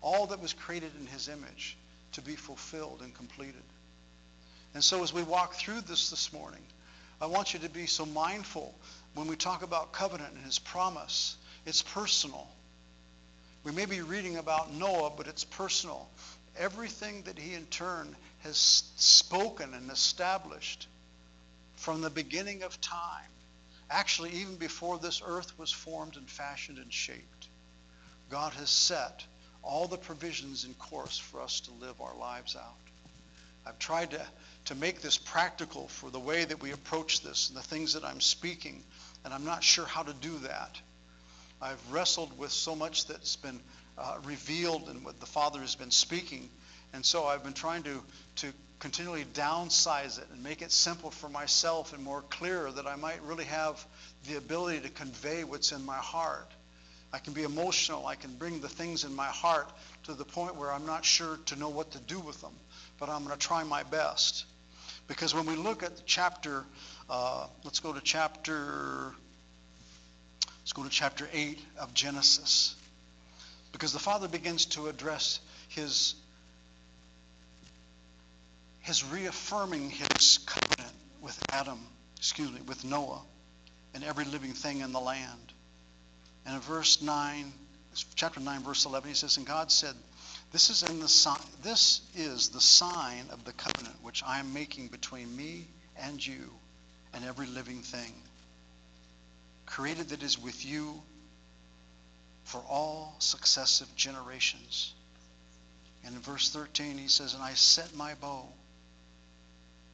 all 0.00 0.26
that 0.26 0.40
was 0.40 0.52
created 0.52 0.92
in 1.00 1.06
his 1.06 1.28
image 1.28 1.76
to 2.12 2.22
be 2.22 2.36
fulfilled 2.36 3.00
and 3.02 3.14
completed. 3.14 3.62
And 4.74 4.82
so 4.82 5.02
as 5.02 5.12
we 5.12 5.22
walk 5.22 5.54
through 5.54 5.80
this 5.82 6.10
this 6.10 6.32
morning, 6.32 6.62
I 7.20 7.26
want 7.26 7.52
you 7.52 7.60
to 7.60 7.68
be 7.68 7.86
so 7.86 8.06
mindful 8.06 8.74
when 9.14 9.26
we 9.26 9.36
talk 9.36 9.62
about 9.62 9.92
covenant 9.92 10.34
and 10.34 10.44
his 10.44 10.58
promise. 10.58 11.36
It's 11.66 11.82
personal. 11.82 12.48
We 13.64 13.72
may 13.72 13.86
be 13.86 14.02
reading 14.02 14.36
about 14.36 14.72
Noah, 14.72 15.12
but 15.16 15.26
it's 15.26 15.44
personal. 15.44 16.08
Everything 16.56 17.22
that 17.22 17.38
he 17.38 17.54
in 17.54 17.66
turn 17.66 18.14
has 18.40 18.56
spoken 18.96 19.74
and 19.74 19.90
established 19.90 20.86
from 21.74 22.00
the 22.00 22.10
beginning 22.10 22.62
of 22.62 22.80
time, 22.80 23.30
actually 23.90 24.30
even 24.30 24.56
before 24.56 24.98
this 24.98 25.22
earth 25.24 25.58
was 25.58 25.72
formed 25.72 26.16
and 26.16 26.28
fashioned 26.28 26.78
and 26.78 26.92
shaped, 26.92 27.48
God 28.30 28.52
has 28.54 28.70
set 28.70 29.24
all 29.62 29.86
the 29.86 29.98
provisions 29.98 30.64
in 30.64 30.74
course 30.74 31.18
for 31.18 31.40
us 31.40 31.60
to 31.60 31.70
live 31.80 32.00
our 32.00 32.16
lives 32.16 32.56
out. 32.56 32.76
I've 33.66 33.78
tried 33.78 34.12
to 34.12 34.26
to 34.68 34.74
make 34.74 35.00
this 35.00 35.16
practical 35.16 35.88
for 35.88 36.10
the 36.10 36.20
way 36.20 36.44
that 36.44 36.60
we 36.60 36.72
approach 36.72 37.22
this 37.22 37.48
and 37.48 37.56
the 37.56 37.62
things 37.62 37.94
that 37.94 38.04
I'm 38.04 38.20
speaking, 38.20 38.82
and 39.24 39.32
I'm 39.32 39.44
not 39.44 39.64
sure 39.64 39.86
how 39.86 40.02
to 40.02 40.12
do 40.12 40.36
that. 40.40 40.78
I've 41.62 41.80
wrestled 41.90 42.38
with 42.38 42.52
so 42.52 42.76
much 42.76 43.06
that's 43.06 43.36
been 43.36 43.60
uh, 43.96 44.18
revealed 44.24 44.90
and 44.90 45.06
what 45.06 45.20
the 45.20 45.26
Father 45.26 45.60
has 45.60 45.74
been 45.74 45.90
speaking, 45.90 46.50
and 46.92 47.04
so 47.04 47.24
I've 47.24 47.42
been 47.42 47.54
trying 47.54 47.82
to, 47.84 48.02
to 48.36 48.52
continually 48.78 49.24
downsize 49.32 50.18
it 50.18 50.26
and 50.34 50.42
make 50.42 50.60
it 50.60 50.70
simple 50.70 51.10
for 51.10 51.30
myself 51.30 51.94
and 51.94 52.02
more 52.04 52.20
clear 52.20 52.70
that 52.70 52.86
I 52.86 52.96
might 52.96 53.22
really 53.22 53.46
have 53.46 53.82
the 54.28 54.36
ability 54.36 54.80
to 54.80 54.90
convey 54.90 55.44
what's 55.44 55.72
in 55.72 55.84
my 55.86 55.96
heart. 55.96 56.50
I 57.12 57.18
can 57.18 57.32
be 57.32 57.42
emotional. 57.42 58.06
I 58.06 58.16
can 58.16 58.34
bring 58.36 58.60
the 58.60 58.68
things 58.68 59.04
in 59.04 59.14
my 59.14 59.26
heart 59.26 59.70
to 60.04 60.14
the 60.14 60.24
point 60.24 60.56
where 60.56 60.70
I'm 60.70 60.84
not 60.84 61.04
sure 61.04 61.38
to 61.46 61.56
know 61.56 61.70
what 61.70 61.92
to 61.92 61.98
do 61.98 62.20
with 62.20 62.40
them, 62.40 62.52
but 62.98 63.08
I'm 63.08 63.24
going 63.24 63.36
to 63.36 63.46
try 63.46 63.64
my 63.64 63.82
best. 63.82 64.44
Because 65.06 65.34
when 65.34 65.46
we 65.46 65.56
look 65.56 65.82
at 65.82 65.96
the 65.96 66.02
chapter, 66.04 66.64
uh, 67.08 67.46
let's 67.64 67.80
go 67.80 67.94
to 67.94 68.00
chapter, 68.00 69.12
let's 70.60 70.74
go 70.74 70.84
to 70.84 70.90
chapter 70.90 71.28
8 71.32 71.58
of 71.80 71.94
Genesis. 71.94 72.76
Because 73.72 73.94
the 73.94 73.98
Father 73.98 74.28
begins 74.28 74.66
to 74.66 74.88
address 74.88 75.40
his, 75.68 76.14
his 78.80 79.02
reaffirming 79.04 79.88
his 79.88 80.38
covenant 80.38 80.94
with 81.22 81.42
Adam, 81.52 81.78
excuse 82.18 82.52
me, 82.52 82.60
with 82.66 82.84
Noah 82.84 83.22
and 83.94 84.04
every 84.04 84.26
living 84.26 84.52
thing 84.52 84.80
in 84.80 84.92
the 84.92 85.00
land. 85.00 85.52
And 86.46 86.54
in 86.54 86.60
verse 86.60 87.02
9, 87.02 87.52
chapter 88.14 88.40
9, 88.40 88.62
verse 88.62 88.84
11, 88.84 89.08
he 89.08 89.14
says, 89.14 89.36
And 89.36 89.46
God 89.46 89.70
said, 89.70 89.94
this 90.50 90.70
is, 90.70 90.82
in 90.82 90.98
the 90.98 91.38
this 91.62 92.00
is 92.16 92.48
the 92.48 92.60
sign 92.60 93.26
of 93.30 93.44
the 93.44 93.52
covenant 93.52 93.96
which 94.02 94.22
I 94.24 94.38
am 94.38 94.54
making 94.54 94.88
between 94.88 95.34
me 95.36 95.66
and 95.98 96.24
you 96.24 96.50
and 97.12 97.24
every 97.24 97.46
living 97.46 97.82
thing, 97.82 98.14
created 99.66 100.08
that 100.10 100.22
is 100.22 100.38
with 100.38 100.64
you 100.64 101.02
for 102.44 102.62
all 102.66 103.14
successive 103.18 103.94
generations. 103.94 104.94
And 106.04 106.14
in 106.14 106.20
verse 106.22 106.50
13, 106.50 106.96
he 106.96 107.08
says, 107.08 107.34
And 107.34 107.42
I 107.42 107.52
set 107.52 107.94
my 107.94 108.14
bow. 108.14 108.48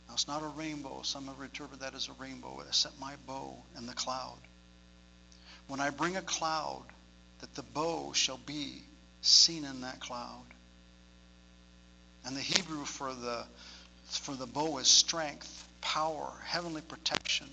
Now, 0.07 0.15
it's 0.15 0.29
not 0.29 0.43
a 0.43 0.49
rainbow. 0.49 1.03
Some 1.03 1.27
have 1.27 1.41
interpreted 1.41 1.83
that 1.83 1.95
as 1.95 2.09
a 2.09 2.13
rainbow. 2.13 2.61
I 2.61 2.71
set 2.71 2.93
my 3.01 3.15
bow 3.27 3.57
in 3.77 3.87
the 3.87 3.95
cloud. 3.95 4.39
When 5.67 5.81
I 5.81 5.91
bring 5.91 6.17
a 6.17 6.23
cloud, 6.23 6.85
that 7.41 7.55
the 7.55 7.63
bow 7.63 8.13
shall 8.13 8.39
be 8.39 8.83
seen 9.23 9.65
in 9.65 9.81
that 9.83 10.01
cloud. 10.01 10.45
And 12.25 12.37
the 12.37 12.41
Hebrew 12.41 12.85
for 12.85 13.13
the, 13.15 13.45
for 14.09 14.35
the 14.35 14.47
bow 14.47 14.79
is 14.79 14.89
strength, 14.89 15.67
power, 15.81 16.33
heavenly 16.45 16.81
protection, 16.81 17.49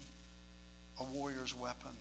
a 1.00 1.04
warrior's 1.04 1.54
weapon. 1.54 1.92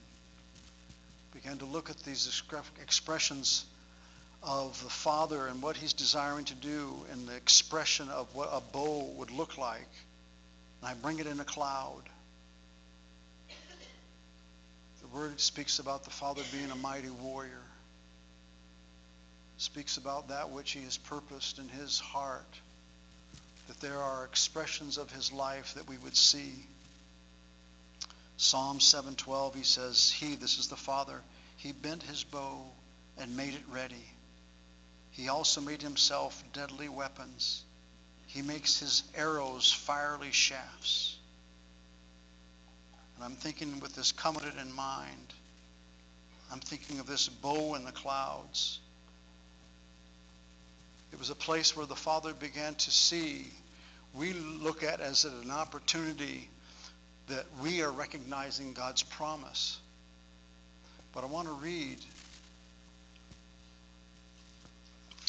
Began 1.33 1.59
to 1.59 1.65
look 1.65 1.91
at 1.91 1.99
these 1.99 2.43
expressions 2.83 3.65
of 4.43 4.83
the 4.83 4.91
Father 4.91 5.47
and 5.47 5.63
what 5.63 5.77
he's 5.77 5.93
desiring 5.93 6.45
to 6.47 6.55
do 6.55 7.05
in 7.13 7.27
the 7.27 7.35
expression 7.35 8.09
of 8.09 8.35
what 8.35 8.49
a 8.53 8.61
bow 8.61 9.05
would 9.17 9.31
look 9.31 9.59
like. 9.59 9.89
And 10.81 10.91
I 10.91 10.95
bring 10.95 11.19
it 11.19 11.27
in 11.27 11.41
a 11.41 11.45
cloud. 11.45 12.03
The 15.11 15.17
word 15.17 15.41
speaks 15.41 15.79
about 15.79 16.05
the 16.05 16.11
Father 16.11 16.43
being 16.53 16.71
a 16.71 16.77
mighty 16.77 17.11
warrior 17.11 17.63
speaks 19.61 19.99
about 19.99 20.29
that 20.29 20.51
which 20.51 20.71
he 20.71 20.83
has 20.85 20.97
purposed 20.97 21.59
in 21.59 21.69
his 21.69 21.99
heart, 21.99 22.59
that 23.69 23.79
there 23.81 23.99
are 23.99 24.25
expressions 24.25 24.97
of 24.97 25.11
his 25.11 25.33
life 25.33 25.75
that 25.75 25.87
we 25.87 25.99
would 25.99 26.17
see. 26.17 26.67
Psalm 28.39 28.79
7:12 28.79 29.55
he 29.55 29.63
says, 29.63 30.11
"He, 30.11 30.35
this 30.35 30.59
is 30.59 30.69
the 30.69 30.77
Father, 30.77 31.23
he 31.59 31.73
bent 31.73 32.03
his 32.03 32.25
bow 32.25 32.71
and 33.19 33.37
made 33.37 33.55
it 33.55 33.69
ready. 33.69 34.09
He 35.11 35.29
also 35.29 35.61
made 35.61 35.83
himself 35.83 36.43
deadly 36.55 36.89
weapons. 36.89 37.63
He 38.29 38.41
makes 38.41 38.79
his 38.79 39.03
arrows 39.15 39.71
fiery 39.71 40.33
shafts." 40.33 41.17
And 43.21 43.25
I'm 43.25 43.37
thinking 43.37 43.81
with 43.81 43.95
this 43.95 44.13
covenant 44.13 44.57
in 44.59 44.73
mind, 44.75 45.35
I'm 46.51 46.61
thinking 46.61 47.01
of 47.01 47.07
this 47.07 47.29
bow 47.29 47.75
in 47.75 47.85
the 47.85 47.93
clouds 47.93 48.81
it 51.13 51.19
was 51.19 51.31
a 51.31 51.35
place 51.35 51.77
where 51.77 51.87
the 51.87 51.97
Father 51.97 52.33
began 52.33 52.75
to 52.77 52.91
see, 52.91 53.47
we 54.15 54.33
look 54.33 54.83
at 54.83 55.01
as 55.01 55.25
an 55.25 55.51
opportunity 55.51 56.49
that 57.29 57.47
we 57.63 57.83
are 57.83 57.91
recognizing 57.91 58.73
God's 58.73 59.03
promise. 59.03 59.79
But 61.13 61.25
I 61.25 61.27
want 61.27 61.49
to 61.49 61.55
read. 61.55 61.99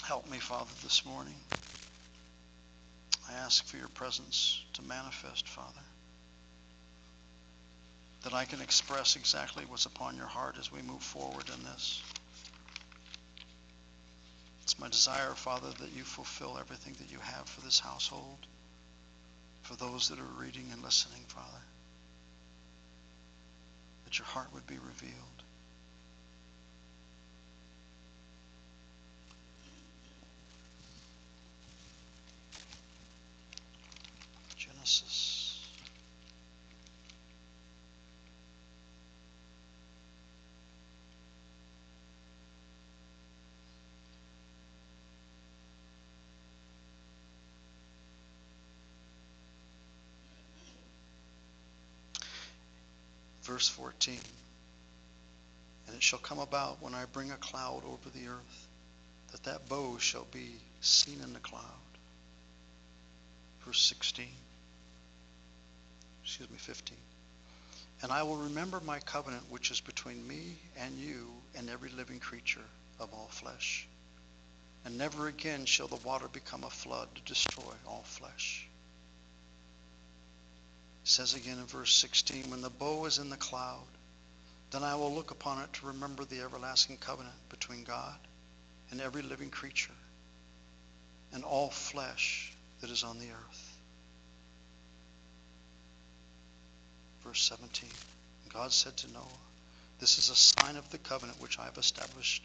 Help 0.03 0.29
me, 0.29 0.37
Father, 0.37 0.71
this 0.83 1.05
morning. 1.05 1.35
I 3.29 3.33
ask 3.33 3.65
for 3.65 3.77
your 3.77 3.87
presence 3.89 4.63
to 4.73 4.81
manifest, 4.83 5.47
Father, 5.47 5.81
that 8.23 8.33
I 8.33 8.45
can 8.45 8.61
express 8.61 9.15
exactly 9.15 9.65
what's 9.67 9.85
upon 9.85 10.15
your 10.15 10.27
heart 10.27 10.55
as 10.59 10.71
we 10.71 10.81
move 10.81 11.01
forward 11.01 11.49
in 11.49 11.63
this. 11.63 12.03
It's 14.63 14.79
my 14.79 14.89
desire, 14.89 15.33
Father, 15.35 15.69
that 15.79 15.95
you 15.95 16.03
fulfill 16.03 16.57
everything 16.59 16.95
that 16.99 17.11
you 17.11 17.19
have 17.19 17.49
for 17.49 17.61
this 17.61 17.79
household, 17.79 18.37
for 19.63 19.75
those 19.75 20.09
that 20.09 20.19
are 20.19 20.39
reading 20.39 20.67
and 20.71 20.83
listening, 20.83 21.23
Father, 21.27 21.47
that 24.05 24.19
your 24.19 24.27
heart 24.27 24.47
would 24.53 24.67
be 24.67 24.77
revealed. 24.77 25.15
Genesis. 34.55 35.41
Verse 53.51 53.67
14. 53.67 54.17
And 55.87 55.95
it 55.95 56.01
shall 56.01 56.19
come 56.19 56.39
about 56.39 56.81
when 56.81 56.95
I 56.95 57.03
bring 57.11 57.31
a 57.31 57.35
cloud 57.35 57.83
over 57.85 58.09
the 58.17 58.29
earth, 58.29 58.67
that 59.31 59.43
that 59.43 59.67
bow 59.67 59.97
shall 59.97 60.25
be 60.31 60.55
seen 60.79 61.19
in 61.21 61.33
the 61.33 61.39
cloud. 61.39 61.61
Verse 63.65 63.81
16. 63.81 64.25
Excuse 66.23 66.49
me, 66.49 66.57
15. 66.57 66.97
And 68.03 68.11
I 68.11 68.23
will 68.23 68.37
remember 68.37 68.79
my 68.85 68.99
covenant 68.99 69.43
which 69.49 69.69
is 69.69 69.81
between 69.81 70.25
me 70.25 70.55
and 70.79 70.95
you 70.95 71.27
and 71.57 71.69
every 71.69 71.89
living 71.89 72.19
creature 72.19 72.65
of 73.01 73.13
all 73.13 73.27
flesh. 73.31 73.85
And 74.85 74.97
never 74.97 75.27
again 75.27 75.65
shall 75.65 75.87
the 75.87 75.97
water 76.07 76.29
become 76.31 76.63
a 76.63 76.69
flood 76.69 77.09
to 77.15 77.21
destroy 77.23 77.73
all 77.85 78.03
flesh. 78.05 78.65
Says 81.03 81.33
again 81.33 81.57
in 81.57 81.65
verse 81.65 81.93
16, 81.95 82.51
when 82.51 82.61
the 82.61 82.69
bow 82.69 83.05
is 83.05 83.17
in 83.17 83.29
the 83.29 83.37
cloud, 83.37 83.87
then 84.71 84.83
I 84.83 84.95
will 84.95 85.13
look 85.13 85.31
upon 85.31 85.61
it 85.61 85.73
to 85.73 85.87
remember 85.87 86.23
the 86.23 86.41
everlasting 86.41 86.97
covenant 86.97 87.35
between 87.49 87.83
God 87.83 88.15
and 88.91 89.01
every 89.01 89.21
living 89.21 89.49
creature 89.49 89.91
and 91.33 91.43
all 91.43 91.69
flesh 91.69 92.53
that 92.79 92.89
is 92.89 93.03
on 93.03 93.19
the 93.19 93.29
earth. 93.29 93.77
Verse 97.23 97.41
17 97.43 97.89
God 98.53 98.71
said 98.73 98.97
to 98.97 99.11
Noah, 99.13 99.23
This 99.99 100.17
is 100.17 100.29
a 100.29 100.35
sign 100.35 100.75
of 100.75 100.89
the 100.89 100.97
covenant 100.97 101.39
which 101.41 101.57
I 101.57 101.65
have 101.65 101.77
established 101.77 102.43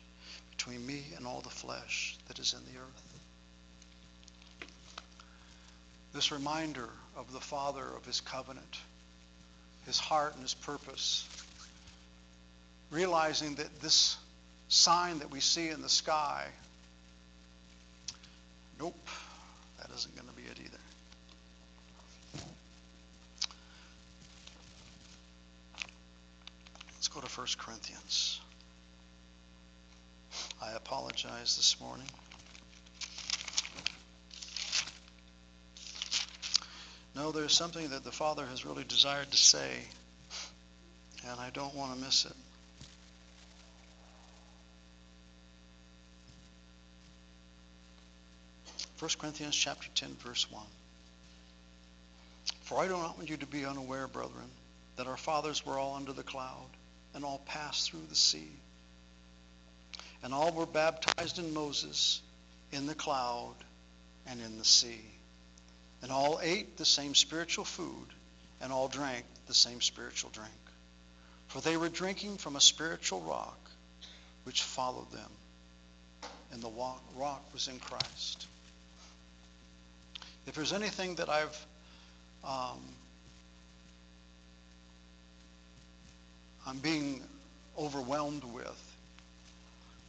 between 0.51 0.87
me 0.87 1.03
and 1.17 1.27
all 1.27 1.41
the 1.41 1.51
flesh 1.51 2.17
that 2.29 2.39
is 2.39 2.55
in 2.55 2.61
the 2.73 2.79
earth. 2.79 3.19
This 6.13 6.31
reminder 6.31 6.89
of 7.17 7.33
the 7.33 7.41
Father, 7.41 7.85
of 7.97 8.05
his 8.05 8.21
covenant, 8.21 8.79
his 9.87 9.99
heart 9.99 10.35
and 10.35 10.43
his 10.43 10.55
purpose, 10.55 11.27
realizing 12.91 13.55
that 13.55 13.81
this 13.81 14.17
sign 14.69 15.21
that 15.21 15.31
we 15.31 15.41
see 15.41 15.69
in 15.71 15.83
the 15.83 15.89
sky, 15.89 16.47
nope, 18.79 19.09
that 19.79 19.91
isn't 19.97 20.15
going 20.15 20.29
to 20.29 20.35
be 20.35 20.43
it 20.43 20.59
either. 20.61 20.79
Let's 26.95 27.09
go 27.09 27.21
to 27.21 27.27
1 27.27 27.47
Corinthians. 27.59 28.41
I 30.61 30.73
apologize 30.73 31.57
this 31.57 31.81
morning. 31.81 32.07
No, 37.17 37.33
there's 37.33 37.55
something 37.55 37.89
that 37.89 38.05
the 38.05 38.13
Father 38.13 38.45
has 38.45 38.67
really 38.67 38.85
desired 38.85 39.31
to 39.31 39.37
say, 39.39 39.71
and 41.27 41.41
I 41.41 41.49
don't 41.49 41.75
want 41.75 41.95
to 41.95 42.05
miss 42.05 42.27
it. 42.27 42.35
First 48.97 49.19
Corinthians 49.19 49.57
chapter 49.57 49.89
10, 49.95 50.15
verse 50.23 50.51
1. 50.51 50.63
For 52.65 52.81
I 52.81 52.87
do 52.87 52.93
not 52.93 53.17
want 53.17 53.31
you 53.31 53.39
to 53.39 53.47
be 53.47 53.65
unaware, 53.65 54.07
brethren, 54.09 54.51
that 54.97 55.07
our 55.07 55.17
fathers 55.17 55.65
were 55.65 55.79
all 55.79 55.95
under 55.95 56.13
the 56.13 56.23
cloud, 56.23 56.69
and 57.15 57.25
all 57.25 57.41
passed 57.47 57.91
through 57.91 58.05
the 58.11 58.15
sea. 58.15 58.51
And 60.23 60.35
all 60.35 60.53
were 60.53 60.67
baptized 60.67 61.39
in 61.39 61.55
Moses 61.55 62.21
in 62.73 62.87
the 62.87 62.95
cloud 62.95 63.55
and 64.27 64.39
in 64.43 64.59
the 64.59 64.65
sea. 64.67 65.01
And 66.03 66.13
all 66.13 66.39
ate 66.43 66.77
the 66.77 66.85
same 66.85 67.15
spiritual 67.15 67.65
food, 67.65 68.07
and 68.61 68.73
all 68.73 68.89
drank 68.89 69.25
the 69.47 69.55
same 69.55 69.81
spiritual 69.81 70.31
drink. 70.31 70.51
For 71.49 71.61
they 71.61 71.77
were 71.77 71.89
drinking 71.89 72.39
from 72.39 72.57
a 72.57 72.61
spiritual 72.61 73.21
rock 73.23 73.59
which 74.45 74.63
followed 74.63 75.11
them, 75.11 75.31
and 76.53 76.63
the 76.63 76.71
rock 77.17 77.43
was 77.53 77.69
in 77.69 77.79
Christ. 77.79 78.47
If 80.47 80.55
there's 80.55 80.73
anything 80.73 81.17
that 81.17 81.29
I've 81.29 81.67
um, 82.45 82.79
I'm 86.67 86.79
being 86.79 87.23
overwhelmed 87.79 88.43
with, 88.43 88.97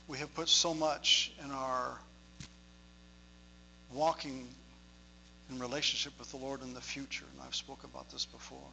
we 0.07 0.17
have 0.17 0.33
put 0.33 0.49
so 0.49 0.73
much 0.73 1.31
in 1.43 1.51
our 1.51 1.99
walking 3.93 4.47
in 5.49 5.59
relationship 5.59 6.13
with 6.19 6.29
the 6.31 6.37
Lord 6.37 6.61
in 6.61 6.73
the 6.73 6.81
future, 6.81 7.25
and 7.33 7.41
I've 7.45 7.55
spoken 7.55 7.89
about 7.93 8.09
this 8.11 8.25
before. 8.25 8.69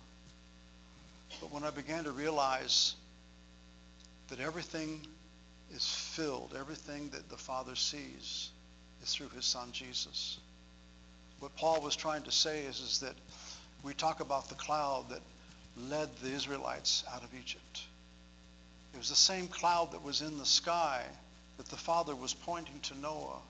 But 1.40 1.52
when 1.52 1.64
I 1.64 1.70
began 1.70 2.04
to 2.04 2.12
realize 2.12 2.94
that 4.28 4.40
everything 4.40 5.06
is 5.72 5.86
filled, 5.86 6.54
everything 6.58 7.10
that 7.10 7.28
the 7.28 7.36
Father 7.36 7.74
sees 7.74 8.50
is 9.02 9.14
through 9.14 9.28
his 9.30 9.44
Son 9.44 9.70
Jesus. 9.72 10.38
What 11.40 11.54
Paul 11.56 11.80
was 11.80 11.96
trying 11.96 12.22
to 12.22 12.32
say 12.32 12.60
is, 12.64 12.80
is 12.80 13.00
that 13.00 13.14
we 13.82 13.94
talk 13.94 14.20
about 14.20 14.48
the 14.48 14.54
cloud 14.54 15.10
that 15.10 15.20
led 15.76 16.08
the 16.22 16.30
Israelites 16.30 17.04
out 17.12 17.22
of 17.22 17.28
Egypt. 17.34 17.82
It 18.94 18.98
was 18.98 19.08
the 19.08 19.16
same 19.16 19.48
cloud 19.48 19.92
that 19.92 20.02
was 20.02 20.22
in 20.22 20.38
the 20.38 20.46
sky 20.46 21.02
that 21.56 21.66
the 21.66 21.76
Father 21.76 22.14
was 22.14 22.32
pointing 22.32 22.80
to 22.80 22.98
Noah 22.98 23.40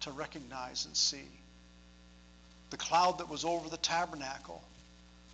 to 0.00 0.10
recognize 0.10 0.84
and 0.84 0.96
see 0.96 1.28
the 2.70 2.76
cloud 2.76 3.18
that 3.18 3.28
was 3.28 3.44
over 3.44 3.68
the 3.68 3.76
tabernacle, 3.76 4.62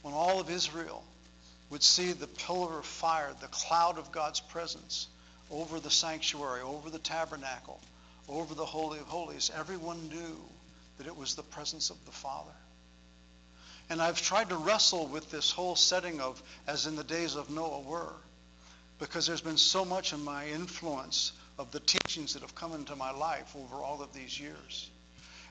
when 0.02 0.14
all 0.14 0.40
of 0.40 0.50
Israel 0.50 1.04
would 1.70 1.82
see 1.82 2.12
the 2.12 2.26
pillar 2.26 2.78
of 2.78 2.86
fire, 2.86 3.32
the 3.40 3.48
cloud 3.48 3.98
of 3.98 4.12
God's 4.12 4.40
presence 4.40 5.08
over 5.50 5.78
the 5.80 5.90
sanctuary, 5.90 6.62
over 6.62 6.90
the 6.90 6.98
tabernacle, 6.98 7.80
over 8.28 8.54
the 8.54 8.64
Holy 8.64 8.98
of 8.98 9.06
Holies, 9.06 9.50
everyone 9.54 10.08
knew 10.08 10.36
that 10.98 11.06
it 11.06 11.16
was 11.16 11.34
the 11.34 11.42
presence 11.42 11.90
of 11.90 12.04
the 12.04 12.12
Father. 12.12 12.54
And 13.88 14.02
I've 14.02 14.20
tried 14.20 14.48
to 14.48 14.56
wrestle 14.56 15.06
with 15.06 15.30
this 15.30 15.50
whole 15.50 15.76
setting 15.76 16.20
of 16.20 16.42
as 16.66 16.86
in 16.86 16.96
the 16.96 17.04
days 17.04 17.36
of 17.36 17.50
Noah 17.50 17.80
were, 17.80 18.14
because 18.98 19.26
there's 19.26 19.40
been 19.40 19.58
so 19.58 19.84
much 19.84 20.12
in 20.12 20.24
my 20.24 20.48
influence 20.48 21.32
of 21.58 21.70
the 21.70 21.80
teachings 21.80 22.34
that 22.34 22.42
have 22.42 22.54
come 22.54 22.72
into 22.72 22.96
my 22.96 23.12
life 23.12 23.54
over 23.54 23.76
all 23.76 24.02
of 24.02 24.12
these 24.12 24.38
years. 24.38 24.90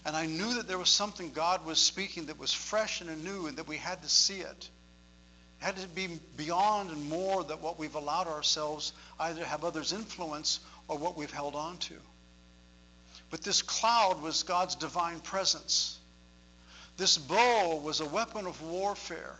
And 0.05 0.15
I 0.15 0.27
knew 0.27 0.53
that 0.55 0.67
there 0.67 0.77
was 0.77 0.89
something 0.89 1.31
God 1.31 1.65
was 1.65 1.79
speaking 1.79 2.27
that 2.27 2.37
was 2.37 2.53
fresh 2.53 3.01
and 3.01 3.09
anew 3.09 3.47
and 3.47 3.57
that 3.57 3.67
we 3.67 3.77
had 3.77 4.03
to 4.03 4.09
see 4.09 4.39
it. 4.39 4.69
It 5.59 5.65
had 5.65 5.77
to 5.77 5.87
be 5.87 6.07
beyond 6.37 6.91
and 6.91 7.09
more 7.09 7.43
than 7.43 7.59
what 7.61 7.79
we've 7.79 7.95
allowed 7.95 8.27
ourselves 8.27 8.93
either 9.19 9.41
to 9.41 9.47
have 9.47 9.63
others 9.63 9.93
influence 9.93 10.59
or 10.87 10.99
what 10.99 11.17
we've 11.17 11.31
held 11.31 11.55
on 11.55 11.77
to. 11.77 11.95
But 13.31 13.41
this 13.41 13.63
cloud 13.63 14.21
was 14.21 14.43
God's 14.43 14.75
divine 14.75 15.21
presence. 15.21 15.97
This 16.97 17.17
bow 17.17 17.81
was 17.83 17.99
a 17.99 18.05
weapon 18.05 18.45
of 18.45 18.61
warfare 18.61 19.35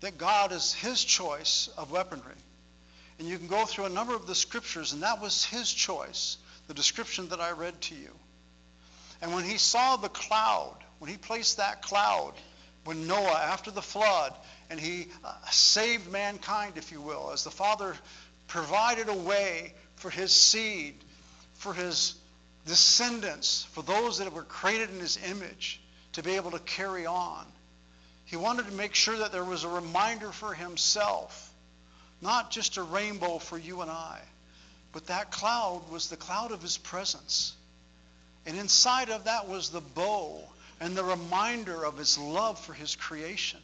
that 0.00 0.18
God 0.18 0.52
is 0.52 0.74
his 0.74 1.02
choice 1.02 1.70
of 1.78 1.90
weaponry. 1.90 2.34
And 3.18 3.26
you 3.26 3.38
can 3.38 3.48
go 3.48 3.64
through 3.64 3.86
a 3.86 3.90
number 3.90 4.14
of 4.14 4.26
the 4.26 4.34
scriptures, 4.34 4.92
and 4.92 5.02
that 5.02 5.20
was 5.20 5.44
his 5.44 5.72
choice, 5.72 6.36
the 6.68 6.74
description 6.74 7.30
that 7.30 7.40
I 7.40 7.52
read 7.52 7.80
to 7.82 7.94
you. 7.94 8.10
And 9.22 9.34
when 9.34 9.44
he 9.44 9.58
saw 9.58 9.96
the 9.96 10.08
cloud, 10.08 10.76
when 10.98 11.10
he 11.10 11.16
placed 11.16 11.58
that 11.58 11.82
cloud, 11.82 12.32
when 12.84 13.06
Noah, 13.06 13.40
after 13.44 13.70
the 13.70 13.82
flood, 13.82 14.34
and 14.70 14.80
he 14.80 15.08
uh, 15.24 15.34
saved 15.50 16.10
mankind, 16.10 16.74
if 16.76 16.92
you 16.92 17.00
will, 17.00 17.30
as 17.32 17.44
the 17.44 17.50
Father 17.50 17.94
provided 18.46 19.08
a 19.08 19.14
way 19.14 19.74
for 19.96 20.10
his 20.10 20.32
seed, 20.32 20.94
for 21.54 21.74
his 21.74 22.14
descendants, 22.66 23.66
for 23.72 23.82
those 23.82 24.18
that 24.18 24.32
were 24.32 24.42
created 24.42 24.90
in 24.90 25.00
his 25.00 25.18
image, 25.28 25.80
to 26.12 26.22
be 26.22 26.36
able 26.36 26.50
to 26.52 26.58
carry 26.60 27.06
on. 27.06 27.44
He 28.24 28.36
wanted 28.36 28.66
to 28.66 28.72
make 28.72 28.94
sure 28.94 29.18
that 29.18 29.32
there 29.32 29.44
was 29.44 29.64
a 29.64 29.68
reminder 29.68 30.32
for 30.32 30.54
himself, 30.54 31.52
not 32.22 32.50
just 32.50 32.76
a 32.76 32.82
rainbow 32.82 33.38
for 33.38 33.58
you 33.58 33.82
and 33.82 33.90
I, 33.90 34.20
but 34.92 35.06
that 35.08 35.30
cloud 35.30 35.90
was 35.90 36.08
the 36.08 36.16
cloud 36.16 36.52
of 36.52 36.62
his 36.62 36.78
presence. 36.78 37.54
And 38.46 38.58
inside 38.58 39.10
of 39.10 39.24
that 39.24 39.48
was 39.48 39.70
the 39.70 39.80
bow 39.80 40.42
and 40.80 40.96
the 40.96 41.04
reminder 41.04 41.84
of 41.84 41.98
his 41.98 42.18
love 42.18 42.58
for 42.58 42.72
his 42.72 42.96
creation. 42.96 43.60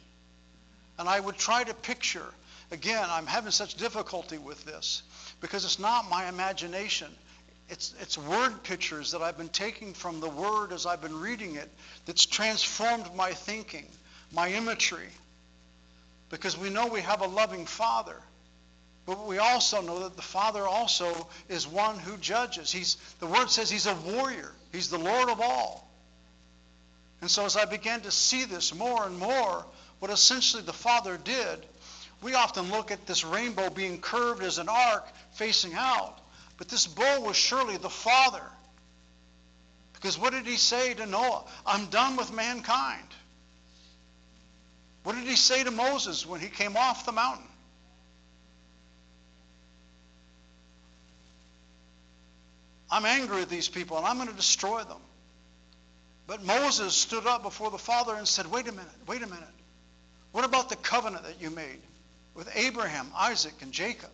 And 0.99 1.09
I 1.09 1.19
would 1.19 1.37
try 1.37 1.63
to 1.63 1.73
picture, 1.73 2.25
again, 2.71 3.05
I'm 3.09 3.27
having 3.27 3.51
such 3.51 3.75
difficulty 3.75 4.37
with 4.37 4.63
this 4.65 5.03
because 5.41 5.65
it's 5.65 5.79
not 5.79 6.09
my 6.09 6.27
imagination. 6.27 7.07
It's, 7.69 7.93
it's 7.99 8.17
word 8.17 8.63
pictures 8.63 9.11
that 9.11 9.21
I've 9.21 9.37
been 9.37 9.49
taking 9.49 9.93
from 9.93 10.19
the 10.19 10.29
word 10.29 10.71
as 10.71 10.85
I've 10.85 11.01
been 11.01 11.19
reading 11.19 11.55
it 11.55 11.69
that's 12.05 12.25
transformed 12.25 13.13
my 13.15 13.33
thinking, 13.33 13.85
my 14.31 14.49
imagery. 14.49 15.09
Because 16.29 16.57
we 16.57 16.69
know 16.69 16.87
we 16.87 17.01
have 17.01 17.21
a 17.21 17.27
loving 17.27 17.65
Father. 17.65 18.15
But 19.07 19.25
we 19.25 19.39
also 19.39 19.81
know 19.81 20.03
that 20.03 20.15
the 20.15 20.21
Father 20.21 20.67
also 20.67 21.27
is 21.49 21.67
one 21.67 21.97
who 21.97 22.17
judges. 22.17 22.71
He's, 22.71 22.97
the 23.19 23.25
Word 23.25 23.49
says 23.49 23.71
he's 23.71 23.87
a 23.87 23.95
warrior. 23.95 24.51
He's 24.71 24.89
the 24.89 24.99
Lord 24.99 25.29
of 25.29 25.41
all. 25.41 25.89
And 27.21 27.31
so 27.31 27.45
as 27.45 27.57
I 27.57 27.65
began 27.65 28.01
to 28.01 28.11
see 28.11 28.45
this 28.45 28.75
more 28.75 29.07
and 29.07 29.17
more, 29.17 29.65
what 29.97 30.11
essentially 30.11 30.61
the 30.61 30.73
Father 30.73 31.17
did 31.17 31.65
we 32.21 32.33
often 32.33 32.71
look 32.71 32.91
at 32.91 33.05
this 33.05 33.23
rainbow 33.23 33.69
being 33.69 33.99
curved 33.99 34.43
as 34.43 34.57
an 34.57 34.69
arc 34.69 35.07
facing 35.33 35.73
out. 35.75 36.19
But 36.57 36.69
this 36.69 36.87
bull 36.87 37.23
was 37.23 37.35
surely 37.35 37.77
the 37.77 37.89
Father. 37.89 38.43
Because 39.93 40.17
what 40.17 40.33
did 40.33 40.45
he 40.45 40.57
say 40.57 40.93
to 40.95 41.05
Noah? 41.05 41.43
I'm 41.65 41.85
done 41.87 42.17
with 42.17 42.33
mankind. 42.33 43.07
What 45.03 45.15
did 45.15 45.25
he 45.25 45.35
say 45.35 45.63
to 45.63 45.71
Moses 45.71 46.25
when 46.25 46.41
he 46.41 46.49
came 46.49 46.75
off 46.75 47.05
the 47.05 47.11
mountain? 47.11 47.45
I'm 52.89 53.05
angry 53.05 53.41
at 53.41 53.49
these 53.49 53.67
people 53.67 53.97
and 53.97 54.05
I'm 54.05 54.17
going 54.17 54.29
to 54.29 54.35
destroy 54.35 54.83
them. 54.83 55.01
But 56.25 56.43
Moses 56.43 56.93
stood 56.93 57.25
up 57.25 57.43
before 57.43 57.71
the 57.71 57.77
Father 57.77 58.13
and 58.15 58.27
said, 58.27 58.47
Wait 58.51 58.67
a 58.67 58.71
minute, 58.71 58.87
wait 59.07 59.21
a 59.21 59.27
minute. 59.27 59.43
What 60.31 60.45
about 60.45 60.69
the 60.69 60.75
covenant 60.75 61.23
that 61.23 61.41
you 61.41 61.49
made 61.49 61.79
with 62.35 62.49
Abraham, 62.55 63.11
Isaac, 63.15 63.53
and 63.61 63.71
Jacob? 63.71 64.11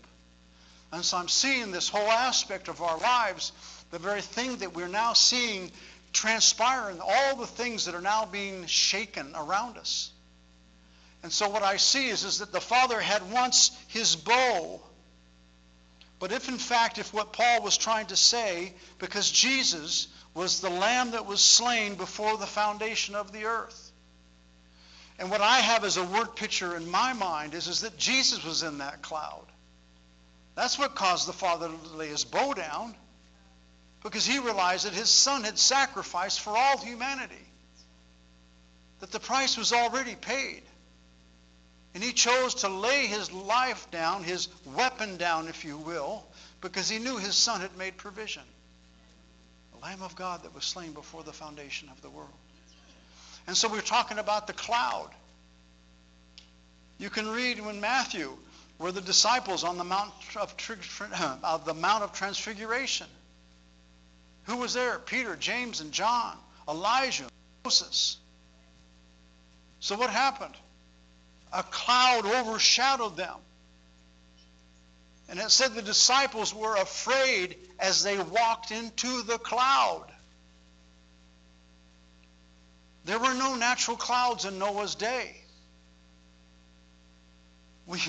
And 0.92 1.04
so 1.04 1.18
I'm 1.18 1.28
seeing 1.28 1.72
this 1.72 1.90
whole 1.90 2.12
aspect 2.12 2.68
of 2.68 2.82
our 2.82 2.98
lives, 3.00 3.52
the 3.90 3.98
very 3.98 4.22
thing 4.22 4.58
that 4.58 4.76
we're 4.76 4.88
now 4.88 5.14
seeing 5.14 5.72
transpiring, 6.14 7.00
all 7.02 7.36
the 7.36 7.48
things 7.48 7.86
that 7.86 7.96
are 7.96 8.02
now 8.02 8.26
being 8.26 8.68
shaken 8.68 9.34
around 9.36 9.78
us. 9.78 10.12
And 11.24 11.32
so 11.32 11.50
what 11.50 11.64
I 11.64 11.78
see 11.78 12.10
is, 12.10 12.24
is 12.24 12.40
that 12.40 12.52
the 12.52 12.62
Father 12.62 13.00
had 13.00 13.32
once 13.32 13.72
his 13.88 14.16
bow 14.16 14.82
but 16.24 16.32
if 16.32 16.48
in 16.48 16.58
fact, 16.58 17.00
if 17.00 17.14
what 17.14 17.34
Paul 17.34 17.64
was 17.64 17.76
trying 17.76 18.06
to 18.06 18.16
say, 18.16 18.72
because 18.98 19.30
Jesus 19.30 20.08
was 20.34 20.62
the 20.62 20.70
lamb 20.70 21.12
that 21.12 21.26
was 21.26 21.42
slain 21.42 21.96
before 21.96 22.38
the 22.38 22.46
foundation 22.46 23.14
of 23.14 23.34
the 23.34 23.44
earth. 23.44 23.92
And 25.20 25.30
what 25.30 25.42
I 25.42 25.58
have 25.58 25.84
as 25.84 25.98
a 25.98 26.04
word 26.06 26.34
picture 26.38 26.78
in 26.78 26.90
my 26.90 27.12
mind 27.12 27.54
is, 27.54 27.68
is 27.68 27.82
that 27.82 27.98
Jesus 27.98 28.42
was 28.46 28.64
in 28.64 28.78
that 28.78 29.02
cloud. 29.02 29.46
That's 30.56 30.80
what 30.80 30.96
caused 30.96 31.28
the 31.28 31.34
Father 31.34 31.68
to 31.68 31.98
lay 31.98 32.08
his 32.08 32.24
bow 32.24 32.54
down, 32.54 32.96
because 34.02 34.26
he 34.26 34.40
realized 34.40 34.86
that 34.86 34.94
his 34.94 35.10
son 35.10 35.44
had 35.44 35.60
sacrificed 35.60 36.40
for 36.40 36.52
all 36.56 36.78
humanity, 36.78 37.36
that 39.02 39.12
the 39.12 39.20
price 39.20 39.58
was 39.58 39.74
already 39.74 40.16
paid. 40.16 40.62
And 41.94 42.04
he 42.04 42.12
chose 42.12 42.56
to 42.56 42.70
lay 42.70 43.06
his 43.06 43.32
life 43.32 43.90
down, 43.92 44.24
his 44.24 44.48
weapon 44.66 45.18
down, 45.18 45.48
if 45.48 45.64
you 45.64 45.78
will, 45.78 46.24
because 46.62 46.90
he 46.90 46.98
knew 46.98 47.18
his 47.18 47.36
son 47.36 47.62
had 47.62 47.78
made 47.78 47.98
provision. 47.98 48.44
The 49.74 49.80
Lamb 49.80 50.02
of 50.02 50.16
God 50.16 50.44
that 50.44 50.56
was 50.56 50.64
slain 50.66 50.94
before 50.94 51.24
the 51.24 51.34
foundation 51.34 51.90
of 51.90 52.02
the 52.02 52.10
world. 52.10 52.30
And 53.46 53.56
so 53.56 53.68
we're 53.68 53.82
talking 53.82 54.18
about 54.18 54.48
the 54.48 54.54
cloud. 54.54 55.10
You 56.98 57.10
can 57.10 57.28
read 57.28 57.60
when 57.60 57.80
Matthew 57.80 58.32
were 58.80 58.92
the 58.92 59.02
disciples 59.02 59.64
on 59.64 59.78
the 59.78 59.84
Mount 59.84 60.14
of, 60.36 60.56
uh, 61.44 61.58
the 61.66 61.74
Mount 61.74 62.04
of 62.04 62.14
Transfiguration. 62.14 63.08
Who 64.44 64.58
was 64.58 64.74
there? 64.74 65.00
Peter, 65.00 65.36
James, 65.36 65.82
and 65.82 65.92
John, 65.92 66.38
Elijah, 66.68 67.28
Moses. 67.64 68.18
So 69.80 69.96
what 69.96 70.10
happened? 70.10 70.56
A 71.54 71.64
cloud 71.64 72.26
overshadowed 72.26 73.16
them. 73.16 73.36
And 75.30 75.40
it 75.40 75.52
said 75.52 75.74
the 75.74 75.82
disciples 75.82 76.54
were 76.54 76.76
afraid 76.76 77.56
as 77.80 78.04
they 78.04 78.18
walked 78.18 78.72
into 78.72 79.22
the 79.24 79.38
cloud. 79.38 80.06
There 83.06 83.20
were 83.20 83.34
no 83.34 83.56
natural 83.56 83.98
clouds 83.98 84.46
in 84.46 84.60
Noah's 84.60 84.96
day. 84.96 85.36
We, 87.86 88.00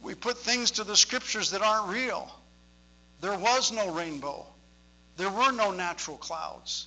we 0.00 0.14
put 0.14 0.38
things 0.38 0.72
to 0.72 0.84
the 0.84 0.96
scriptures 0.96 1.50
that 1.50 1.62
aren't 1.62 1.88
real. 1.92 2.32
There 3.20 3.36
was 3.36 3.72
no 3.72 3.90
rainbow. 3.90 4.46
There 5.16 5.30
were 5.30 5.52
no 5.52 5.72
natural 5.72 6.16
clouds. 6.16 6.86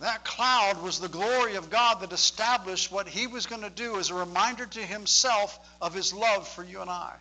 That 0.00 0.24
cloud 0.24 0.82
was 0.82 1.00
the 1.00 1.08
glory 1.08 1.54
of 1.54 1.70
God 1.70 2.00
that 2.00 2.12
established 2.12 2.92
what 2.92 3.08
he 3.08 3.26
was 3.26 3.46
going 3.46 3.62
to 3.62 3.70
do 3.70 3.98
as 3.98 4.10
a 4.10 4.14
reminder 4.14 4.66
to 4.66 4.80
himself 4.80 5.58
of 5.80 5.94
his 5.94 6.12
love 6.12 6.46
for 6.46 6.62
you 6.62 6.82
and 6.82 6.90
I. 6.90 7.14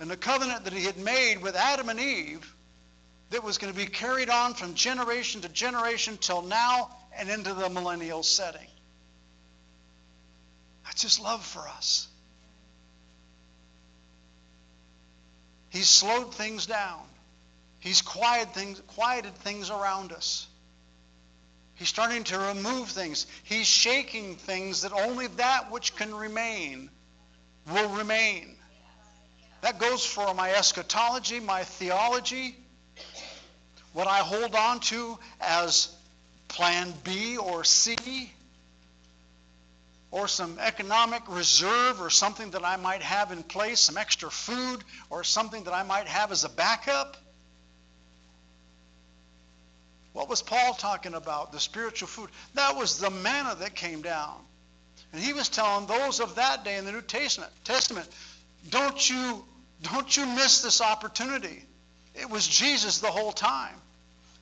And 0.00 0.10
the 0.10 0.16
covenant 0.16 0.64
that 0.64 0.72
he 0.72 0.84
had 0.84 0.98
made 0.98 1.40
with 1.42 1.54
Adam 1.54 1.88
and 1.88 2.00
Eve 2.00 2.54
that 3.30 3.44
was 3.44 3.58
going 3.58 3.72
to 3.72 3.78
be 3.78 3.86
carried 3.86 4.30
on 4.30 4.54
from 4.54 4.74
generation 4.74 5.42
to 5.42 5.48
generation 5.48 6.18
till 6.18 6.42
now 6.42 6.90
and 7.16 7.28
into 7.28 7.54
the 7.54 7.70
millennial 7.70 8.24
setting. 8.24 8.66
That's 10.84 11.02
his 11.02 11.20
love 11.20 11.44
for 11.44 11.60
us. 11.68 12.08
He 15.70 15.80
slowed 15.80 16.34
things 16.34 16.66
down. 16.66 17.00
He's 17.84 18.00
quieted 18.00 18.54
things, 18.54 18.80
quieted 18.86 19.34
things 19.34 19.68
around 19.68 20.12
us. 20.12 20.46
He's 21.74 21.90
starting 21.90 22.24
to 22.24 22.38
remove 22.38 22.88
things. 22.88 23.26
He's 23.42 23.66
shaking 23.66 24.36
things 24.36 24.82
that 24.82 24.92
only 24.94 25.26
that 25.26 25.70
which 25.70 25.94
can 25.94 26.14
remain 26.14 26.88
will 27.70 27.90
remain. 27.90 28.56
That 29.60 29.78
goes 29.78 30.02
for 30.02 30.32
my 30.32 30.50
eschatology, 30.52 31.40
my 31.40 31.64
theology, 31.64 32.56
what 33.92 34.06
I 34.06 34.20
hold 34.20 34.54
on 34.54 34.80
to 34.80 35.18
as 35.42 35.94
plan 36.48 36.90
B 37.04 37.36
or 37.36 37.64
C, 37.64 38.32
or 40.10 40.26
some 40.26 40.58
economic 40.58 41.22
reserve 41.28 42.00
or 42.00 42.08
something 42.08 42.52
that 42.52 42.64
I 42.64 42.76
might 42.76 43.02
have 43.02 43.30
in 43.30 43.42
place, 43.42 43.80
some 43.80 43.98
extra 43.98 44.30
food 44.30 44.82
or 45.10 45.22
something 45.22 45.64
that 45.64 45.74
I 45.74 45.82
might 45.82 46.08
have 46.08 46.32
as 46.32 46.44
a 46.44 46.48
backup. 46.48 47.18
What 50.14 50.28
was 50.28 50.42
Paul 50.42 50.74
talking 50.74 51.12
about? 51.14 51.52
The 51.52 51.58
spiritual 51.58 52.06
food. 52.06 52.30
That 52.54 52.76
was 52.76 52.98
the 52.98 53.10
manna 53.10 53.56
that 53.56 53.74
came 53.74 54.00
down. 54.00 54.36
And 55.12 55.20
he 55.20 55.32
was 55.32 55.48
telling 55.48 55.86
those 55.86 56.20
of 56.20 56.36
that 56.36 56.64
day 56.64 56.76
in 56.76 56.84
the 56.84 56.92
New 56.92 57.02
Testament, 57.02 57.52
Testament 57.64 58.08
don't 58.70 59.10
you 59.10 59.44
don't 59.82 60.16
you 60.16 60.24
miss 60.24 60.62
this 60.62 60.80
opportunity. 60.80 61.64
It 62.14 62.30
was 62.30 62.46
Jesus 62.46 63.00
the 63.00 63.10
whole 63.10 63.32
time. 63.32 63.74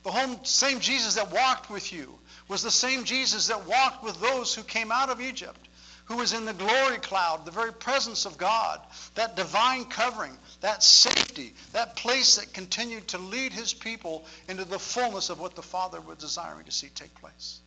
The 0.05 0.11
whole, 0.11 0.45
same 0.45 0.81
Jesus 0.81 1.15
that 1.15 1.33
walked 1.33 1.71
with 1.71 1.91
you 1.93 2.19
was 2.49 2.63
the 2.63 2.71
same 2.71 3.05
Jesus 3.05 3.47
that 3.47 3.67
walked 3.67 4.05
with 4.05 4.21
those 4.21 4.55
who 4.55 4.63
came 4.63 4.93
out 4.93 5.09
of 5.09 5.21
Egypt 5.21 5.69
who 6.07 6.17
was 6.17 6.33
in 6.33 6.45
the 6.45 6.53
glory 6.53 6.99
cloud, 6.99 7.45
the 7.45 7.51
very 7.51 7.73
presence 7.73 8.27
of 8.27 8.37
God, 8.37 8.81
that 9.15 9.37
divine 9.37 9.85
covering, 9.85 10.37
that 10.61 10.83
safety, 10.83 11.55
that 11.73 11.97
place 11.97 12.37
that 12.37 12.53
continued 12.53 13.09
to 13.09 13.19
lead 13.19 13.53
his 13.53 13.73
people 13.73 14.25
into 14.49 14.65
the 14.65 14.79
fullness 14.79 15.31
of 15.31 15.39
what 15.39 15.55
the 15.55 15.63
Father 15.63 16.01
was 16.01 16.19
desiring 16.19 16.65
to 16.65 16.73
see 16.73 16.89
take 16.89 17.15
place. 17.21 17.61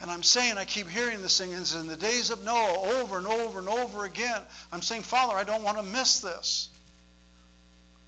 And 0.00 0.10
I'm 0.10 0.22
saying, 0.22 0.56
I 0.56 0.64
keep 0.64 0.88
hearing 0.88 1.20
this 1.20 1.38
thing, 1.38 1.52
in 1.52 1.86
the 1.86 1.96
days 1.96 2.30
of 2.30 2.42
Noah, 2.42 3.00
over 3.00 3.18
and 3.18 3.26
over 3.26 3.58
and 3.58 3.68
over 3.68 4.04
again. 4.06 4.40
I'm 4.72 4.80
saying, 4.80 5.02
Father, 5.02 5.34
I 5.34 5.44
don't 5.44 5.62
want 5.62 5.76
to 5.76 5.82
miss 5.82 6.20
this. 6.20 6.70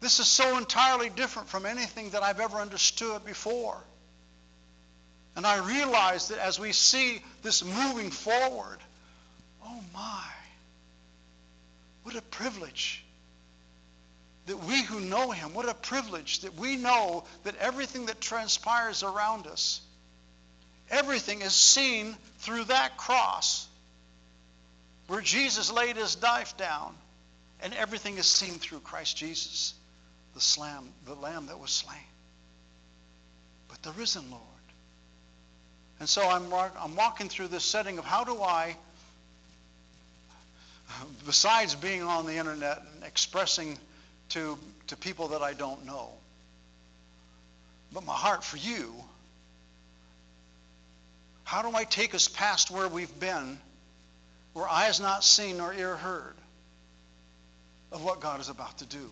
This 0.01 0.19
is 0.19 0.27
so 0.27 0.57
entirely 0.57 1.11
different 1.11 1.49
from 1.49 1.67
anything 1.67 2.11
that 2.11 2.23
I've 2.23 2.41
ever 2.41 2.57
understood 2.57 3.25
before. 3.25 3.77
And 5.35 5.47
I 5.47 5.59
realize 5.59 6.29
that 6.29 6.39
as 6.39 6.61
we 6.61 6.73
see 6.73 7.23
this 7.43 7.65
moving 7.65 8.11
forward, 8.11 8.79
oh 9.65 9.81
my, 9.95 10.25
what 12.03 12.17
a 12.17 12.23
privilege 12.23 13.05
that 14.47 14.65
we 14.65 14.83
who 14.83 15.01
know 15.01 15.31
him, 15.31 15.55
what 15.55 15.69
a 15.69 15.75
privilege 15.75 16.41
that 16.41 16.55
we 16.57 16.77
know 16.77 17.25
that 17.45 17.57
everything 17.57 18.07
that 18.07 18.21
transpires 18.21 19.03
around 19.03 19.47
us, 19.47 19.81
everything 20.91 21.43
is 21.43 21.55
seen 21.55 22.17
through 22.39 22.65
that 22.65 22.97
cross 22.97 23.69
where 25.07 25.21
Jesus 25.21 25.71
laid 25.71 25.97
his 25.97 26.21
life 26.23 26.57
down, 26.57 26.95
and 27.61 27.75
everything 27.75 28.19
is 28.19 28.27
seen 28.27 28.55
through 28.55 28.81
Christ 28.81 29.17
Jesus, 29.17 29.75
the, 30.35 30.41
slam, 30.41 30.89
the 31.05 31.15
lamb 31.15 31.47
that 31.47 31.59
was 31.59 31.71
slain. 31.71 31.99
But 33.69 33.83
the 33.83 33.93
risen 33.93 34.31
Lord. 34.31 34.43
And 36.03 36.09
so 36.09 36.29
I'm, 36.29 36.53
I'm 36.53 36.97
walking 36.97 37.29
through 37.29 37.47
this 37.47 37.63
setting 37.63 37.97
of 37.97 38.05
how 38.05 38.25
do 38.25 38.43
I, 38.43 38.77
besides 41.25 41.77
being 41.77 42.03
on 42.03 42.27
the 42.27 42.35
internet 42.35 42.79
and 42.79 43.05
expressing 43.05 43.79
to, 44.31 44.59
to 44.89 44.97
people 44.97 45.29
that 45.29 45.43
I 45.43 45.53
don't 45.53 45.87
know, 45.87 46.11
but 47.93 48.05
my 48.05 48.15
heart 48.15 48.43
for 48.43 48.57
you, 48.57 48.93
how 51.45 51.63
do 51.63 51.73
I 51.73 51.85
take 51.85 52.17
us 52.17 52.27
past 52.27 52.73
where 52.73 52.89
we've 52.89 53.21
been, 53.21 53.57
where 54.55 54.69
eye 54.69 54.87
has 54.87 54.99
not 54.99 55.23
seen 55.23 55.59
nor 55.59 55.73
ear 55.73 55.95
heard 55.95 56.35
of 57.93 58.03
what 58.03 58.19
God 58.19 58.41
is 58.41 58.49
about 58.49 58.77
to 58.79 58.87
do? 58.87 59.09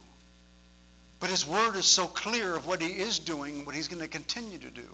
But 1.20 1.30
his 1.30 1.46
word 1.46 1.76
is 1.76 1.86
so 1.86 2.08
clear 2.08 2.56
of 2.56 2.66
what 2.66 2.82
he 2.82 2.88
is 2.88 3.20
doing, 3.20 3.64
what 3.64 3.76
he's 3.76 3.86
going 3.86 4.02
to 4.02 4.08
continue 4.08 4.58
to 4.58 4.70
do, 4.70 4.88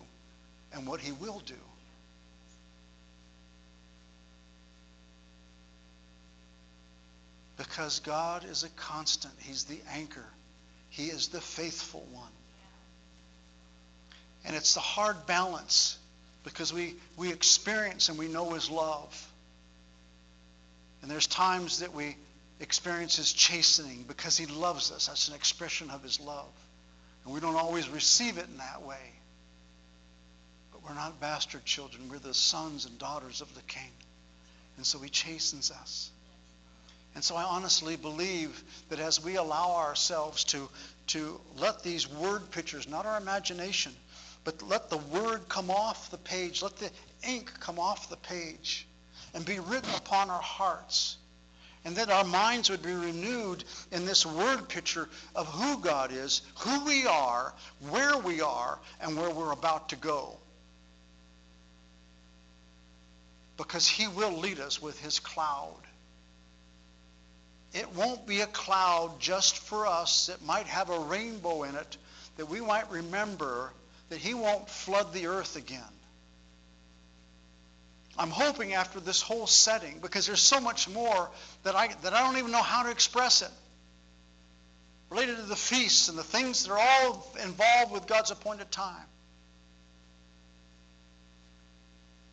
and 0.75 0.87
what 0.87 1.01
he 1.01 1.13
will 1.13 1.41
do. 1.47 1.55
Because 7.57 8.01
God 8.01 8.45
is 8.45 8.65
a 8.65 8.69
constant. 8.71 9.35
He's 9.39 9.65
the 9.65 9.79
anchor. 9.93 10.27
He 10.91 11.07
is 11.07 11.29
the 11.29 11.41
faithful 11.41 12.07
one. 12.13 12.31
And 14.45 14.55
it's 14.55 14.75
the 14.75 14.81
hard 14.81 15.27
balance 15.27 15.99
because 16.45 16.73
we, 16.73 16.95
we 17.17 17.33
experience 17.33 18.09
and 18.09 18.19
we 18.19 18.29
know 18.29 18.51
his 18.53 18.71
love. 18.71 19.33
And 21.03 21.11
there's 21.11 21.27
times 21.27 21.81
that 21.81 21.93
we 21.93 22.17
experience 22.61 23.17
his 23.17 23.33
chastening 23.33 24.05
because 24.07 24.37
he 24.37 24.47
loves 24.47 24.93
us. 24.93 25.07
That's 25.07 25.29
an 25.29 25.35
expression 25.35 25.91
of 25.91 26.03
his 26.03 26.21
love. 26.21 26.49
And 27.25 27.35
we 27.35 27.41
don't 27.41 27.57
always 27.57 27.89
receive 27.89 28.39
it 28.39 28.47
in 28.49 28.59
that 28.59 28.83
way. 28.83 29.13
But 30.73 30.85
we're 30.85 30.95
not 30.95 31.21
bastard 31.21 31.65
children. 31.65 32.09
We're 32.09 32.19
the 32.19 32.35
sons 32.35 32.87
and 32.87 32.99
daughters 32.99 33.41
of 33.41 33.53
the 33.55 33.63
king. 33.63 33.91
And 34.77 34.87
so 34.87 34.99
he 35.01 35.09
chastens 35.09 35.71
us. 35.71 36.11
And 37.17 37.25
so 37.25 37.35
I 37.35 37.45
honestly 37.45 37.97
believe 37.97 38.63
that 38.91 39.01
as 39.01 39.25
we 39.25 39.37
allow 39.37 39.77
ourselves 39.77 40.45
to, 40.45 40.69
to 41.09 41.41
let 41.57 41.83
these 41.83 42.07
word 42.07 42.51
pictures, 42.51 42.87
not 42.87 43.07
our 43.07 43.17
imagination, 43.17 43.93
but 44.45 44.61
let 44.61 44.91
the 44.91 44.99
word 44.99 45.49
come 45.49 45.71
off 45.71 46.11
the 46.11 46.19
page, 46.19 46.63
let 46.63 46.77
the 46.77 46.91
ink 47.27 47.51
come 47.59 47.79
off 47.79 48.11
the 48.11 48.19
page 48.19 48.87
and 49.33 49.47
be 49.47 49.59
written 49.61 49.89
upon 49.97 50.29
our 50.29 50.43
hearts. 50.43 51.17
And 51.87 51.97
that 51.97 52.11
our 52.11 52.25
minds 52.25 52.69
would 52.69 52.83
be 52.83 52.93
renewed 52.93 53.65
in 53.93 54.05
this 54.05 54.27
word 54.27 54.69
picture 54.69 55.09
of 55.35 55.47
who 55.47 55.79
God 55.81 56.13
is, 56.13 56.43
who 56.59 56.85
we 56.85 57.07
are, 57.07 57.55
where 57.89 58.19
we 58.19 58.43
are, 58.43 58.79
and 59.01 59.17
where 59.17 59.31
we're 59.31 59.53
about 59.53 59.89
to 59.89 59.97
go. 59.97 60.37
Because 63.57 63.89
he 63.89 64.07
will 64.07 64.37
lead 64.37 64.61
us 64.61 64.83
with 64.83 65.01
his 65.01 65.19
cloud. 65.19 65.86
It 67.75 67.95
won't 67.95 68.27
be 68.27 68.41
a 68.41 68.47
cloud 68.47 69.21
just 69.21 69.59
for 69.59 69.87
us. 69.87 70.29
It 70.29 70.43
might 70.43 70.67
have 70.67 70.91
a 70.91 70.99
rainbow 70.99 71.65
in 71.65 71.75
it 71.75 71.97
that 72.37 72.47
we 72.47 72.61
might 72.61 72.91
remember 72.91 73.73
that 74.09 74.19
he 74.19 74.35
won't 74.35 74.69
flood 74.69 75.13
the 75.13 75.27
earth 75.27 75.57
again. 75.57 75.83
I'm 78.19 78.31
hoping 78.31 78.73
after 78.73 78.99
this 78.99 79.21
whole 79.21 79.47
setting, 79.47 79.99
because 80.01 80.27
there's 80.27 80.41
so 80.41 80.61
much 80.61 80.89
more 80.89 81.31
that 81.65 81.75
I, 81.75 81.89
that 82.03 82.15
I 82.15 82.23
don't 82.23 82.39
even 82.39 82.51
know 82.51 82.63
how 82.63 82.85
to 82.85 82.91
express 82.91 83.43
it, 83.43 83.51
related 85.11 85.37
to 85.37 85.43
the 85.43 85.57
feasts 85.57 86.09
and 86.09 86.17
the 86.17 86.25
things 86.25 86.65
that 86.65 86.73
are 86.73 86.79
all 86.79 87.31
involved 87.43 87.93
with 87.93 88.07
God's 88.07 88.31
appointed 88.31 88.71
time. 88.71 89.07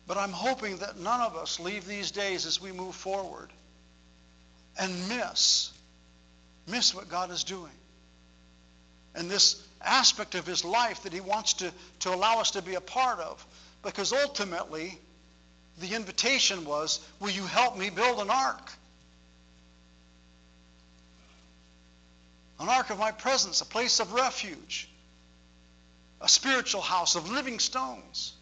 But 0.06 0.16
I'm 0.16 0.32
hoping 0.32 0.78
that 0.78 0.98
none 0.98 1.20
of 1.20 1.36
us 1.36 1.60
leave 1.60 1.86
these 1.86 2.10
days 2.10 2.46
as 2.46 2.60
we 2.60 2.72
move 2.72 2.94
forward 2.94 3.50
and 4.78 5.08
miss, 5.08 5.70
miss 6.66 6.94
what 6.94 7.08
God 7.08 7.30
is 7.30 7.44
doing. 7.44 7.72
And 9.14 9.30
this 9.30 9.62
aspect 9.80 10.34
of 10.34 10.46
his 10.46 10.64
life 10.64 11.02
that 11.02 11.12
he 11.12 11.20
wants 11.20 11.54
to, 11.54 11.72
to 12.00 12.14
allow 12.14 12.40
us 12.40 12.52
to 12.52 12.62
be 12.62 12.74
a 12.74 12.80
part 12.80 13.20
of. 13.20 13.44
Because 13.82 14.12
ultimately, 14.12 14.98
the 15.78 15.94
invitation 15.94 16.64
was, 16.64 17.00
will 17.20 17.30
you 17.30 17.44
help 17.44 17.76
me 17.76 17.90
build 17.90 18.18
an 18.20 18.30
ark? 18.30 18.72
An 22.60 22.68
ark 22.68 22.90
of 22.90 22.98
my 22.98 23.10
presence, 23.10 23.60
a 23.60 23.66
place 23.66 24.00
of 24.00 24.12
refuge, 24.12 24.88
a 26.20 26.28
spiritual 26.28 26.80
house 26.80 27.14
of 27.14 27.30
living 27.30 27.58
stones. 27.58 28.32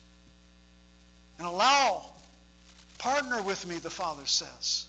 And 1.38 1.46
allow, 1.46 2.04
partner 2.98 3.42
with 3.42 3.66
me, 3.66 3.78
the 3.78 3.90
Father 3.90 4.26
says. 4.26 4.86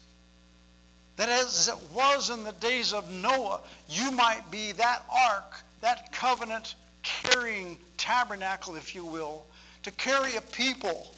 That 1.15 1.29
as 1.29 1.67
it 1.67 1.77
was 1.93 2.29
in 2.29 2.43
the 2.43 2.53
days 2.53 2.93
of 2.93 3.09
Noah, 3.09 3.59
you 3.87 4.11
might 4.11 4.49
be 4.49 4.71
that 4.73 5.03
ark, 5.11 5.53
that 5.81 6.11
covenant 6.11 6.75
carrying 7.03 7.77
tabernacle, 7.97 8.75
if 8.75 8.95
you 8.95 9.05
will, 9.05 9.45
to 9.83 9.91
carry 9.91 10.35
a 10.35 10.41
people 10.41 11.13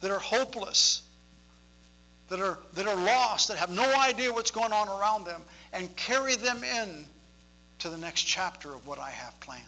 that 0.00 0.10
are 0.10 0.18
hopeless, 0.18 1.02
that 2.28 2.40
are, 2.40 2.58
that 2.74 2.88
are 2.88 2.96
lost, 2.96 3.48
that 3.48 3.58
have 3.58 3.70
no 3.70 3.94
idea 4.00 4.32
what's 4.32 4.50
going 4.50 4.72
on 4.72 4.88
around 4.88 5.24
them, 5.24 5.42
and 5.72 5.94
carry 5.96 6.34
them 6.34 6.64
in 6.64 7.06
to 7.78 7.88
the 7.88 7.98
next 7.98 8.22
chapter 8.22 8.72
of 8.72 8.86
what 8.86 8.98
I 8.98 9.10
have 9.10 9.38
planned. 9.40 9.62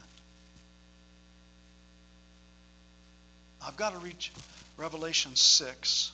I've 3.64 3.76
got 3.76 3.92
to 3.92 3.98
reach 3.98 4.32
Revelation 4.76 5.36
6. 5.36 6.12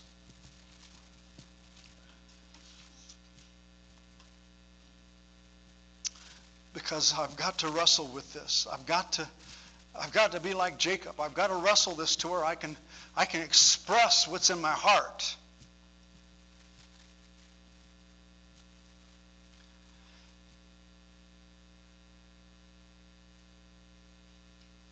Because 6.85 7.14
I've 7.18 7.35
got 7.37 7.59
to 7.61 7.68
wrestle 7.68 8.07
with 8.09 8.31
this. 8.35 8.66
I've 8.70 8.85
got 8.85 9.12
to 9.12 9.27
I've 9.99 10.12
got 10.12 10.33
to 10.33 10.40
be 10.40 10.55
like 10.55 10.77
Jacob. 10.77 11.18
I've 11.18 11.35
got 11.35 11.47
to 11.47 11.55
wrestle 11.55 11.94
this 11.94 12.16
to 12.16 12.29
where 12.29 12.44
I 12.44 12.57
can 12.57 12.77
I 13.16 13.25
can 13.25 13.40
express 13.40 14.29
what's 14.29 14.51
in 14.51 14.61
my 14.61 14.73
heart. 14.73 15.35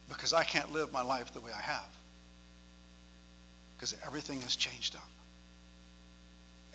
Because 0.09 0.33
I 0.33 0.45
can't 0.45 0.73
live 0.73 0.93
my 0.93 1.03
life 1.03 1.35
the 1.35 1.41
way 1.41 1.51
I 1.55 1.61
have. 1.61 1.89
Because 3.77 3.95
everything 4.07 4.41
has 4.43 4.57
changed 4.57 4.97
up. 4.97 5.09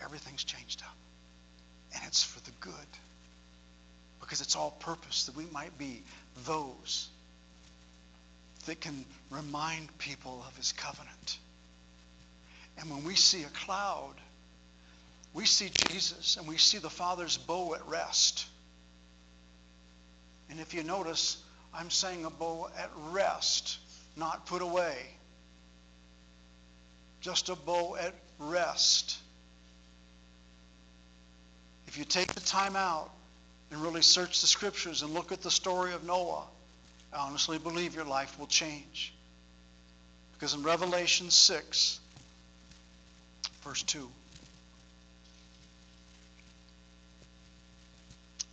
Everything's 0.04 0.44
changed 0.44 0.84
up. 0.84 0.96
And 1.96 2.04
it's 2.06 2.24
for 2.24 2.40
the 2.42 2.52
good 2.60 2.74
because 4.20 4.42
it's 4.42 4.56
all 4.56 4.72
purpose 4.72 5.26
that 5.26 5.36
we 5.36 5.46
might 5.52 5.78
be 5.78 6.04
those 6.46 7.10
that 8.66 8.82
can 8.82 9.06
remind 9.30 9.98
people 9.98 10.44
of 10.48 10.56
his 10.58 10.72
covenant. 10.74 11.38
And 12.78 12.90
when 12.90 13.04
we 13.04 13.16
see 13.16 13.44
a 13.44 13.50
cloud, 13.50 14.14
we 15.34 15.46
see 15.46 15.70
Jesus 15.90 16.38
and 16.38 16.48
we 16.48 16.58
see 16.58 16.78
the 16.78 16.90
Father's 16.90 17.38
bow 17.38 17.76
at 17.76 17.88
rest. 17.88 18.46
And 20.50 20.60
if 20.60 20.74
you 20.74 20.84
notice, 20.84 21.38
I'm 21.74 21.90
saying 21.90 22.26
a 22.26 22.30
bow 22.30 22.70
at 22.78 22.90
rest, 23.12 23.78
not 24.16 24.46
put 24.46 24.62
away. 24.62 24.98
Just 27.22 27.50
a 27.50 27.56
bow 27.56 27.96
at 27.96 28.14
rest. 28.40 29.18
If 31.88 31.98
you 31.98 32.06
take 32.06 32.34
the 32.34 32.42
time 32.42 32.76
out 32.76 33.12
and 33.72 33.82
really 33.82 34.02
search 34.02 34.42
the 34.42 34.48
scriptures 34.48 35.02
and 35.02 35.14
look 35.14 35.32
at 35.32 35.42
the 35.42 35.52
story 35.52 35.94
of 35.94 36.04
Noah, 36.04 36.44
I 37.14 37.18
honestly 37.18 37.58
believe 37.58 37.96
your 37.96 38.06
life 38.06 38.38
will 38.40 38.48
change. 38.48 39.14
Because 40.34 40.54
in 40.54 40.64
Revelation 40.64 41.32
6, 41.32 42.00
verse 43.64 43.84
2, 43.84 44.08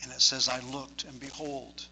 and 0.02 0.12
it 0.12 0.20
says, 0.20 0.48
I 0.48 0.60
looked, 0.72 1.04
and 1.04 1.18
behold, 1.18 1.84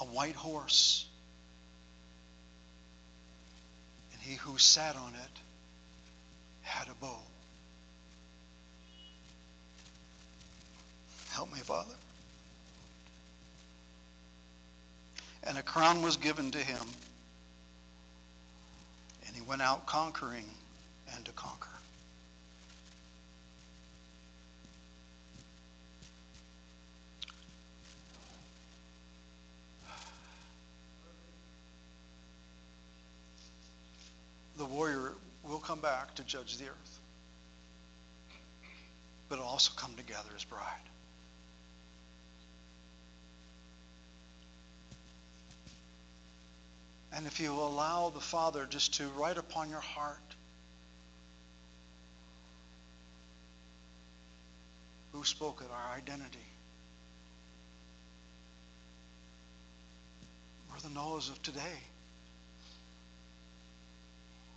a 0.00 0.04
white 0.04 0.34
horse, 0.34 1.06
and 4.12 4.22
he 4.22 4.34
who 4.34 4.58
sat 4.58 4.96
on 4.96 5.12
it 5.14 5.40
had 6.62 6.88
a 6.88 6.94
bow. 6.94 7.18
Father. 11.60 11.94
And 15.46 15.58
a 15.58 15.62
crown 15.62 16.02
was 16.02 16.16
given 16.16 16.50
to 16.52 16.58
him, 16.58 16.86
and 19.26 19.36
he 19.36 19.42
went 19.42 19.60
out 19.60 19.86
conquering 19.86 20.48
and 21.14 21.24
to 21.26 21.32
conquer. 21.32 21.68
The 34.56 34.64
warrior 34.64 35.12
will 35.42 35.58
come 35.58 35.80
back 35.80 36.14
to 36.14 36.24
judge 36.24 36.56
the 36.56 36.66
earth, 36.66 36.98
but 39.28 39.38
also 39.38 39.72
come 39.76 39.94
together 39.96 40.30
as 40.34 40.44
bride. 40.44 40.62
And 47.14 47.26
if 47.26 47.38
you 47.38 47.52
allow 47.52 48.10
the 48.10 48.20
Father 48.20 48.66
just 48.68 48.94
to 48.94 49.06
write 49.16 49.38
upon 49.38 49.70
your 49.70 49.80
heart 49.80 50.18
who 55.12 55.22
spoke 55.22 55.62
it, 55.64 55.70
our 55.72 55.96
identity. 55.96 56.38
We're 60.68 60.80
the 60.80 60.88
Noahs 60.88 61.30
of 61.30 61.40
today. 61.42 61.78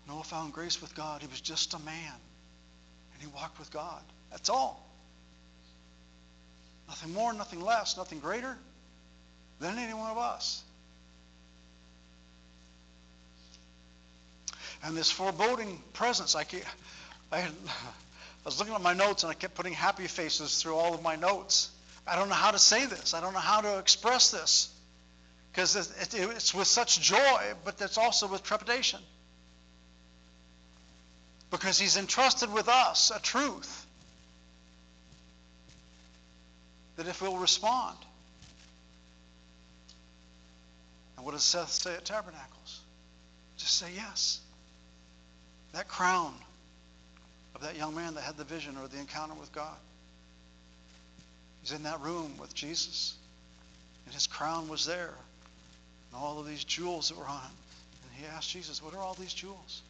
Noah 0.08 0.24
found 0.24 0.52
grace 0.52 0.82
with 0.82 0.96
God. 0.96 1.22
He 1.22 1.28
was 1.28 1.42
just 1.42 1.76
a 1.76 1.80
man. 1.80 2.14
And 3.14 3.22
he 3.22 3.28
walked 3.28 3.60
with 3.60 3.72
God. 3.72 4.02
That's 4.32 4.50
all. 4.50 4.84
Nothing 6.88 7.14
more, 7.14 7.34
nothing 7.34 7.62
less, 7.62 7.98
nothing 7.98 8.20
greater 8.20 8.58
than 9.60 9.78
any 9.78 9.94
one 9.94 10.10
of 10.10 10.18
us. 10.18 10.64
And 14.84 14.96
this 14.96 15.10
foreboding 15.10 15.82
presence, 15.94 16.36
I, 16.36 16.44
keep, 16.44 16.64
I, 17.32 17.40
I 17.40 17.50
was 18.46 18.60
looking 18.60 18.74
at 18.74 18.82
my 18.82 18.94
notes 18.94 19.24
and 19.24 19.32
I 19.32 19.34
kept 19.34 19.56
putting 19.56 19.74
happy 19.74 20.08
faces 20.08 20.62
through 20.62 20.76
all 20.76 20.94
of 20.94 21.02
my 21.02 21.16
notes. 21.16 21.72
I 22.06 22.16
don't 22.16 22.30
know 22.30 22.36
how 22.36 22.52
to 22.52 22.60
say 22.60 22.86
this. 22.86 23.14
I 23.14 23.22
don't 23.22 23.34
know 23.34 23.40
how 23.40 23.62
to 23.62 23.80
express 23.80 24.32
this. 24.32 24.74
Because 25.52 25.76
it, 25.76 26.14
it, 26.14 26.30
it's 26.36 26.54
with 26.54 26.68
such 26.68 27.02
joy, 27.02 27.54
but 27.66 27.82
it's 27.82 27.98
also 27.98 28.28
with 28.28 28.44
trepidation. 28.44 29.00
Because 31.50 31.80
he's 31.80 31.98
entrusted 31.98 32.54
with 32.54 32.70
us 32.70 33.12
a 33.14 33.20
truth 33.20 33.86
that 36.98 37.08
if 37.08 37.22
we'll 37.22 37.38
respond, 37.38 37.98
and 41.16 41.26
what 41.26 41.32
does 41.32 41.44
Seth 41.44 41.72
say 41.72 41.94
at 41.94 42.06
Tabernacles? 42.06 42.82
Just 43.58 43.78
say 43.78 43.88
yes. 43.96 44.42
That 45.74 45.88
crown 45.88 46.34
of 47.56 47.62
that 47.62 47.76
young 47.76 47.96
man 47.96 48.14
that 48.16 48.22
had 48.22 48.38
the 48.38 48.44
vision 48.44 48.78
or 48.78 48.88
the 48.88 49.00
encounter 49.00 49.34
with 49.34 49.52
God. 49.52 49.76
He's 51.62 51.72
in 51.72 51.84
that 51.84 52.00
room 52.02 52.38
with 52.40 52.54
Jesus, 52.54 53.16
and 54.06 54.14
his 54.14 54.28
crown 54.28 54.70
was 54.70 54.86
there, 54.86 55.14
and 56.12 56.22
all 56.22 56.40
of 56.40 56.48
these 56.48 56.64
jewels 56.64 57.10
that 57.10 57.18
were 57.18 57.26
on 57.26 57.42
him. 57.42 57.52
And 58.04 58.22
he 58.22 58.26
asked 58.28 58.50
Jesus, 58.50 58.82
What 58.82 58.94
are 58.94 59.00
all 59.00 59.16
these 59.16 59.34
jewels? 59.34 59.82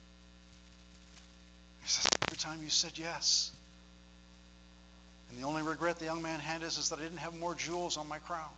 He 1.84 1.90
says, 1.90 2.10
Every 2.24 2.38
time 2.38 2.63
you 2.63 2.70
said 2.70 2.94
yes. 2.96 3.52
And 5.30 5.38
the 5.38 5.46
only 5.46 5.62
regret 5.62 6.00
the 6.00 6.06
young 6.06 6.22
man 6.22 6.40
had 6.40 6.63
is, 6.63 6.78
is 6.78 6.90
that 6.90 7.00
I 7.00 7.04
didn't 7.04 7.18
have 7.18 7.38
more 7.38 7.54
jewels 7.54 7.98
on 7.98 8.08
my 8.08 8.20
crown. 8.20 8.50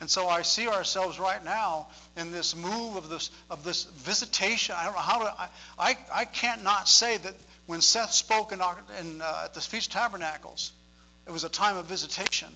And 0.00 0.08
so 0.08 0.28
I 0.28 0.42
see 0.42 0.66
ourselves 0.66 1.18
right 1.18 1.44
now 1.44 1.88
in 2.16 2.32
this 2.32 2.56
move 2.56 2.96
of 2.96 3.10
this 3.10 3.30
of 3.50 3.64
this 3.64 3.84
visitation. 3.84 4.74
I 4.76 4.84
don't 4.84 4.94
know 4.94 5.00
how 5.00 5.18
to. 5.18 5.34
I 5.38 5.48
I, 5.78 5.98
I 6.12 6.24
can't 6.24 6.64
not 6.64 6.88
say 6.88 7.18
that 7.18 7.34
when 7.66 7.82
Seth 7.82 8.12
spoke 8.12 8.52
in, 8.52 8.60
in 8.98 9.20
uh, 9.20 9.42
at 9.44 9.54
the 9.54 9.60
Feast 9.60 9.92
Tabernacles, 9.92 10.72
it 11.26 11.30
was 11.32 11.44
a 11.44 11.50
time 11.50 11.76
of 11.76 11.84
visitation. 11.86 12.48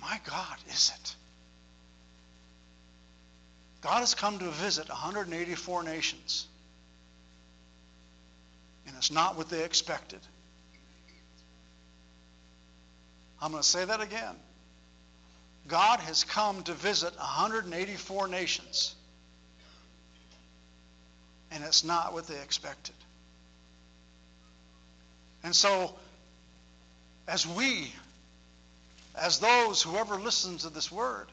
My 0.00 0.20
God, 0.28 0.56
is 0.68 0.92
it? 0.94 1.14
God 3.80 4.00
has 4.00 4.14
come 4.14 4.38
to 4.40 4.50
visit 4.50 4.88
184 4.88 5.82
nations. 5.84 6.46
And 8.86 8.96
it's 8.96 9.10
not 9.10 9.36
what 9.36 9.48
they 9.48 9.64
expected. 9.64 10.20
I'm 13.40 13.52
going 13.52 13.62
to 13.62 13.68
say 13.68 13.84
that 13.84 14.00
again. 14.00 14.34
God 15.68 16.00
has 16.00 16.24
come 16.24 16.62
to 16.64 16.72
visit 16.72 17.14
184 17.16 18.28
nations. 18.28 18.94
And 21.50 21.62
it's 21.62 21.84
not 21.84 22.14
what 22.14 22.26
they 22.26 22.40
expected. 22.40 22.94
And 25.44 25.54
so, 25.54 25.94
as 27.26 27.46
we, 27.46 27.92
as 29.14 29.38
those, 29.38 29.82
whoever 29.82 30.16
listens 30.16 30.62
to 30.64 30.70
this 30.70 30.90
word, 30.90 31.26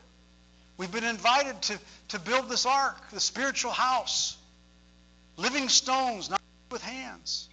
we've 0.78 0.91
been 0.91 1.06
invited 1.06 1.62
to, 1.63 1.80
to 2.10 2.19
build 2.19 2.50
this 2.50 2.65
ark, 2.65 3.10
the 3.12 3.19
spiritual 3.19 3.71
house, 3.71 4.38
living 5.38 5.69
stones, 5.69 6.30
not 6.30 6.41
with 6.71 6.84
hands. 6.84 7.48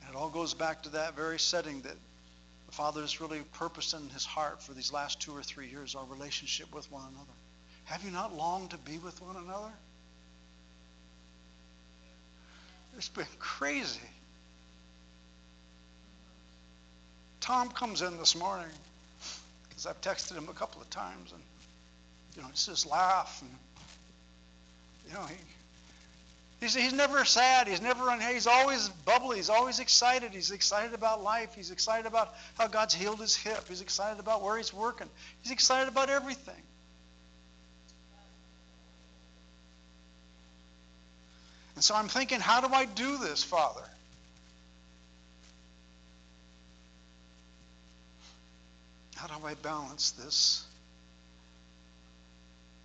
And 0.00 0.14
it 0.14 0.16
all 0.16 0.30
goes 0.30 0.54
back 0.54 0.82
to 0.84 0.88
that 0.90 1.14
very 1.14 1.38
setting 1.38 1.82
that 1.82 1.96
Father 2.78 3.04
really 3.18 3.40
purposed 3.54 3.92
in 3.92 4.08
his 4.10 4.24
heart 4.24 4.62
for 4.62 4.72
these 4.72 4.92
last 4.92 5.20
two 5.20 5.32
or 5.32 5.42
three 5.42 5.66
years, 5.66 5.96
our 5.96 6.04
relationship 6.04 6.72
with 6.72 6.88
one 6.92 7.02
another. 7.10 7.36
Have 7.86 8.04
you 8.04 8.12
not 8.12 8.32
longed 8.32 8.70
to 8.70 8.78
be 8.78 8.98
with 8.98 9.20
one 9.20 9.34
another? 9.34 9.72
It's 12.96 13.08
been 13.08 13.26
crazy. 13.40 13.98
Tom 17.40 17.68
comes 17.70 18.00
in 18.00 18.16
this 18.16 18.36
morning 18.36 18.70
because 19.68 19.84
I've 19.84 20.00
texted 20.00 20.36
him 20.36 20.48
a 20.48 20.52
couple 20.52 20.80
of 20.80 20.88
times, 20.88 21.32
and 21.32 21.42
you 22.36 22.42
know, 22.42 22.48
he 22.48 22.56
says 22.56 22.86
laugh, 22.86 23.42
and 23.42 23.50
you 25.08 25.14
know, 25.14 25.26
he 25.26 25.34
He's, 26.60 26.74
he's 26.74 26.92
never 26.92 27.24
sad. 27.24 27.68
He's 27.68 27.80
never 27.80 28.10
un, 28.10 28.20
he's 28.20 28.48
always 28.48 28.88
bubbly. 28.88 29.36
He's 29.36 29.50
always 29.50 29.78
excited. 29.78 30.32
He's 30.32 30.50
excited 30.50 30.92
about 30.92 31.22
life. 31.22 31.54
He's 31.54 31.70
excited 31.70 32.06
about 32.06 32.34
how 32.58 32.66
God's 32.66 32.94
healed 32.94 33.20
his 33.20 33.36
hip. 33.36 33.68
He's 33.68 33.80
excited 33.80 34.18
about 34.18 34.42
where 34.42 34.56
he's 34.56 34.74
working. 34.74 35.08
He's 35.42 35.52
excited 35.52 35.88
about 35.88 36.10
everything. 36.10 36.62
And 41.76 41.84
so 41.84 41.94
I'm 41.94 42.08
thinking, 42.08 42.40
how 42.40 42.60
do 42.60 42.74
I 42.74 42.86
do 42.86 43.18
this, 43.18 43.44
Father? 43.44 43.84
How 49.14 49.28
do 49.28 49.46
I 49.46 49.54
balance 49.54 50.10
this 50.10 50.64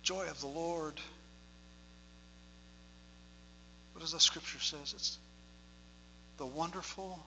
joy 0.04 0.28
of 0.28 0.40
the 0.40 0.46
Lord? 0.46 0.94
What 3.94 4.00
does 4.00 4.12
the 4.12 4.20
scripture 4.20 4.58
says? 4.58 4.92
It's 4.92 5.18
the 6.36 6.46
wonderful 6.46 7.24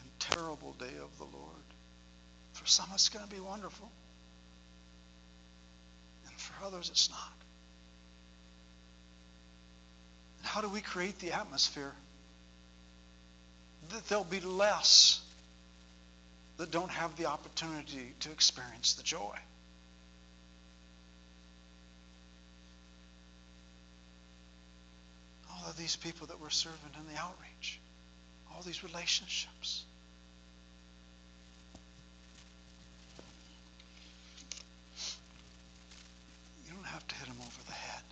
and 0.00 0.10
terrible 0.18 0.72
day 0.72 0.94
of 1.00 1.16
the 1.18 1.24
Lord. 1.24 1.54
For 2.54 2.66
some, 2.66 2.86
it's 2.94 3.08
going 3.08 3.24
to 3.24 3.32
be 3.32 3.40
wonderful. 3.40 3.88
And 6.26 6.36
for 6.36 6.66
others, 6.66 6.90
it's 6.90 7.08
not. 7.08 7.32
And 10.38 10.46
how 10.48 10.62
do 10.62 10.68
we 10.68 10.80
create 10.80 11.20
the 11.20 11.32
atmosphere 11.32 11.92
that 13.90 14.08
there'll 14.08 14.24
be 14.24 14.40
less 14.40 15.20
that 16.56 16.72
don't 16.72 16.90
have 16.90 17.16
the 17.16 17.26
opportunity 17.26 18.14
to 18.20 18.32
experience 18.32 18.94
the 18.94 19.04
joy? 19.04 19.36
All 25.56 25.70
of 25.70 25.76
these 25.76 25.96
people 25.96 26.26
that 26.28 26.40
we're 26.40 26.50
serving 26.50 26.78
in 26.98 27.14
the 27.14 27.20
outreach, 27.20 27.80
all 28.54 28.62
these 28.62 28.82
relationships. 28.82 29.84
You 36.66 36.72
don't 36.74 36.84
have 36.84 37.06
to 37.06 37.14
hit 37.16 37.26
them 37.26 37.36
over 37.40 37.62
the 37.66 37.72
head 37.72 38.02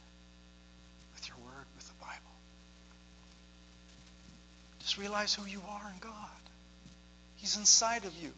with 1.14 1.28
your 1.28 1.36
word, 1.38 1.66
with 1.76 1.86
the 1.86 1.94
Bible. 2.00 2.14
Just 4.80 4.98
realize 4.98 5.34
who 5.34 5.46
you 5.46 5.60
are 5.68 5.90
in 5.92 5.98
God. 6.00 6.12
He's 7.36 7.56
inside 7.56 8.04
of 8.04 8.14
you. 8.22 8.32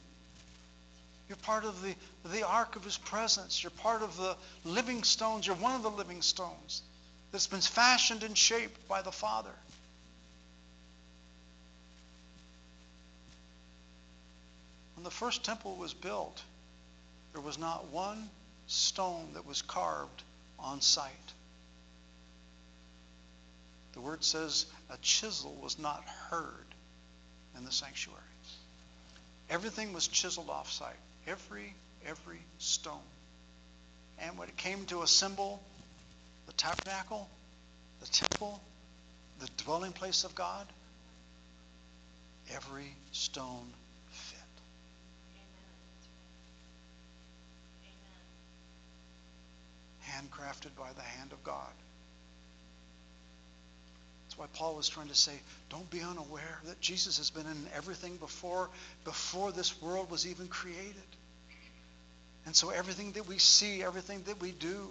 You're 1.29 1.37
part 1.38 1.64
of 1.64 1.83
the, 1.83 1.95
the 2.29 2.47
ark 2.47 2.77
of 2.77 2.85
his 2.85 2.97
presence. 2.97 3.62
You're 3.62 3.70
part 3.70 4.03
of 4.03 4.16
the 4.16 4.37
living 4.64 5.03
stones. 5.03 5.47
You're 5.47 5.57
one 5.57 5.74
of 5.74 5.83
the 5.83 5.91
living 5.91 6.22
stones 6.22 6.83
that's 7.33 7.47
been 7.47 7.61
fashioned 7.61 8.22
and 8.22 8.37
shaped 8.37 8.89
by 8.89 9.03
the 9.03 9.12
Father. 9.12 9.55
When 14.95 15.05
the 15.05 15.11
first 15.11 15.45
temple 15.45 15.77
was 15.77 15.93
built, 15.93 16.41
there 17.33 17.43
was 17.43 17.59
not 17.59 17.87
one 17.89 18.31
stone 18.66 19.29
that 19.35 19.47
was 19.47 19.62
carved 19.62 20.22
on 20.59 20.81
site. 20.81 21.12
The 23.93 24.01
word 24.01 24.24
says 24.24 24.66
a 24.91 24.97
chisel 24.99 25.55
was 25.62 25.79
not 25.79 26.05
heard 26.31 26.66
in 27.57 27.64
the 27.64 27.72
sanctuary. 27.72 28.20
Everything 29.49 29.93
was 29.93 30.09
chiseled 30.09 30.51
off 30.51 30.70
site. 30.72 30.97
Every, 31.27 31.74
every 32.07 32.41
stone. 32.59 32.99
And 34.18 34.39
when 34.39 34.49
it 34.49 34.57
came 34.57 34.85
to 34.87 35.03
a 35.03 35.07
symbol 35.07 35.62
tabernacle, 36.57 37.28
the 38.00 38.07
temple, 38.07 38.61
the 39.40 39.48
dwelling 39.64 39.92
place 39.92 40.24
of 40.24 40.34
God, 40.34 40.66
every 42.54 42.94
stone 43.12 43.66
fit. 44.11 44.38
Handcrafted 50.09 50.74
by 50.78 50.92
the 50.94 51.02
hand 51.02 51.32
of 51.32 51.42
God. 51.44 51.72
That's 54.24 54.38
why 54.38 54.46
Paul 54.54 54.76
was 54.76 54.88
trying 54.88 55.09
to 55.09 55.14
say, 55.14 55.32
don't 55.70 55.88
be 55.90 56.00
unaware 56.02 56.61
that 56.66 56.80
Jesus 56.80 57.18
has 57.18 57.30
been 57.30 57.46
in 57.46 57.66
everything 57.74 58.16
before, 58.16 58.70
before 59.04 59.52
this 59.52 59.80
world 59.80 60.11
was 60.11 60.26
even 60.26 60.48
created. 60.48 60.94
And 62.44 62.54
so 62.54 62.70
everything 62.70 63.12
that 63.12 63.26
we 63.26 63.38
see, 63.38 63.82
everything 63.82 64.22
that 64.26 64.40
we 64.40 64.52
do, 64.52 64.88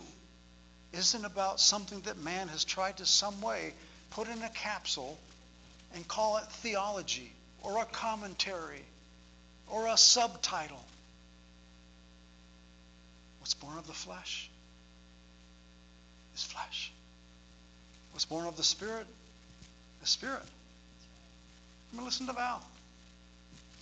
isn't 0.96 1.26
about 1.26 1.60
something 1.60 2.00
that 2.02 2.18
man 2.18 2.48
has 2.48 2.64
tried 2.64 2.98
to 2.98 3.06
some 3.06 3.42
way 3.42 3.74
put 4.12 4.28
in 4.28 4.42
a 4.42 4.50
capsule 4.50 5.18
and 5.94 6.08
call 6.08 6.38
it 6.38 6.46
theology 6.46 7.32
or 7.64 7.82
a 7.82 7.86
commentary 7.86 8.84
or 9.68 9.88
a 9.88 9.98
subtitle. 9.98 10.84
What's 13.40 13.54
born 13.54 13.78
of 13.78 13.88
the 13.88 13.94
flesh 13.94 14.50
is 16.36 16.44
flesh. 16.44 16.92
What's 18.12 18.26
born 18.26 18.48
of 18.48 18.58
the 18.58 18.64
Spirit 18.64 19.06
is 20.02 20.10
spirit. 20.10 20.42
I 21.92 21.96
mean, 21.96 22.06
listen 22.06 22.28
to 22.28 22.34
Val. 22.34 22.64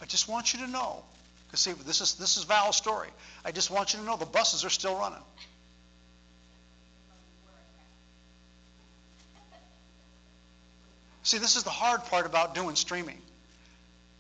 I 0.02 0.06
just 0.06 0.28
want 0.28 0.54
you 0.54 0.60
to 0.60 0.68
know, 0.68 1.04
because 1.48 1.62
see, 1.62 1.72
this 1.72 2.02
is 2.02 2.16
this 2.16 2.38
is 2.38 2.44
Val's 2.44 2.76
story. 2.76 3.08
I 3.46 3.52
just 3.52 3.72
want 3.72 3.94
you 3.94 4.00
to 4.00 4.06
know 4.06 4.18
the 4.18 4.26
buses 4.26 4.66
are 4.66 4.70
still 4.70 4.98
running. 4.98 5.22
See, 11.24 11.38
this 11.38 11.56
is 11.56 11.64
the 11.64 11.70
hard 11.70 12.04
part 12.06 12.26
about 12.26 12.54
doing 12.54 12.76
streaming. 12.76 13.22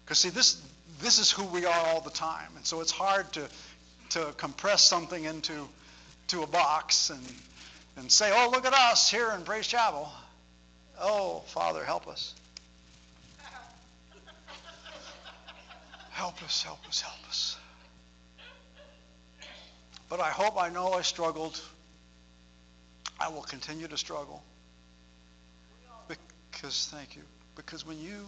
Because 0.04 0.20
see, 0.20 0.30
this 0.30 0.62
this 1.00 1.20
is 1.20 1.30
who 1.32 1.44
we 1.46 1.66
are 1.66 1.88
all 1.88 2.02
the 2.02 2.10
time, 2.10 2.50
and 2.56 2.66
so 2.66 2.82
it's 2.82 2.92
hard 2.92 3.32
to 3.34 3.48
to 4.12 4.34
compress 4.38 4.84
something 4.84 5.24
into 5.24 5.68
to 6.28 6.44
a 6.44 6.48
box 6.48 7.10
and 7.10 7.26
and 7.98 8.12
say, 8.12 8.32
"Oh, 8.34 8.50
look 8.52 8.66
at 8.66 8.74
us 8.74 9.10
here 9.10 9.32
in 9.32 9.44
Praise 9.44 9.68
Chapel." 9.68 10.12
Oh, 11.00 11.44
Father, 11.48 11.84
help 11.84 12.08
us. 12.08 12.34
Help 16.12 16.42
us, 16.44 16.64
help 16.64 16.88
us, 16.88 17.02
help 17.02 17.28
us. 17.28 17.58
But 20.10 20.22
I 20.22 20.30
hope 20.30 20.58
I 20.58 20.70
know 20.70 20.94
I 20.94 21.02
struggled. 21.02 21.60
I 23.20 23.30
will 23.30 23.42
continue 23.42 23.88
to 23.88 23.98
struggle. 23.98 24.44
Because, 26.54 26.90
thank 26.94 27.16
you. 27.16 27.24
Because 27.56 27.86
when 27.86 28.00
you, 28.00 28.26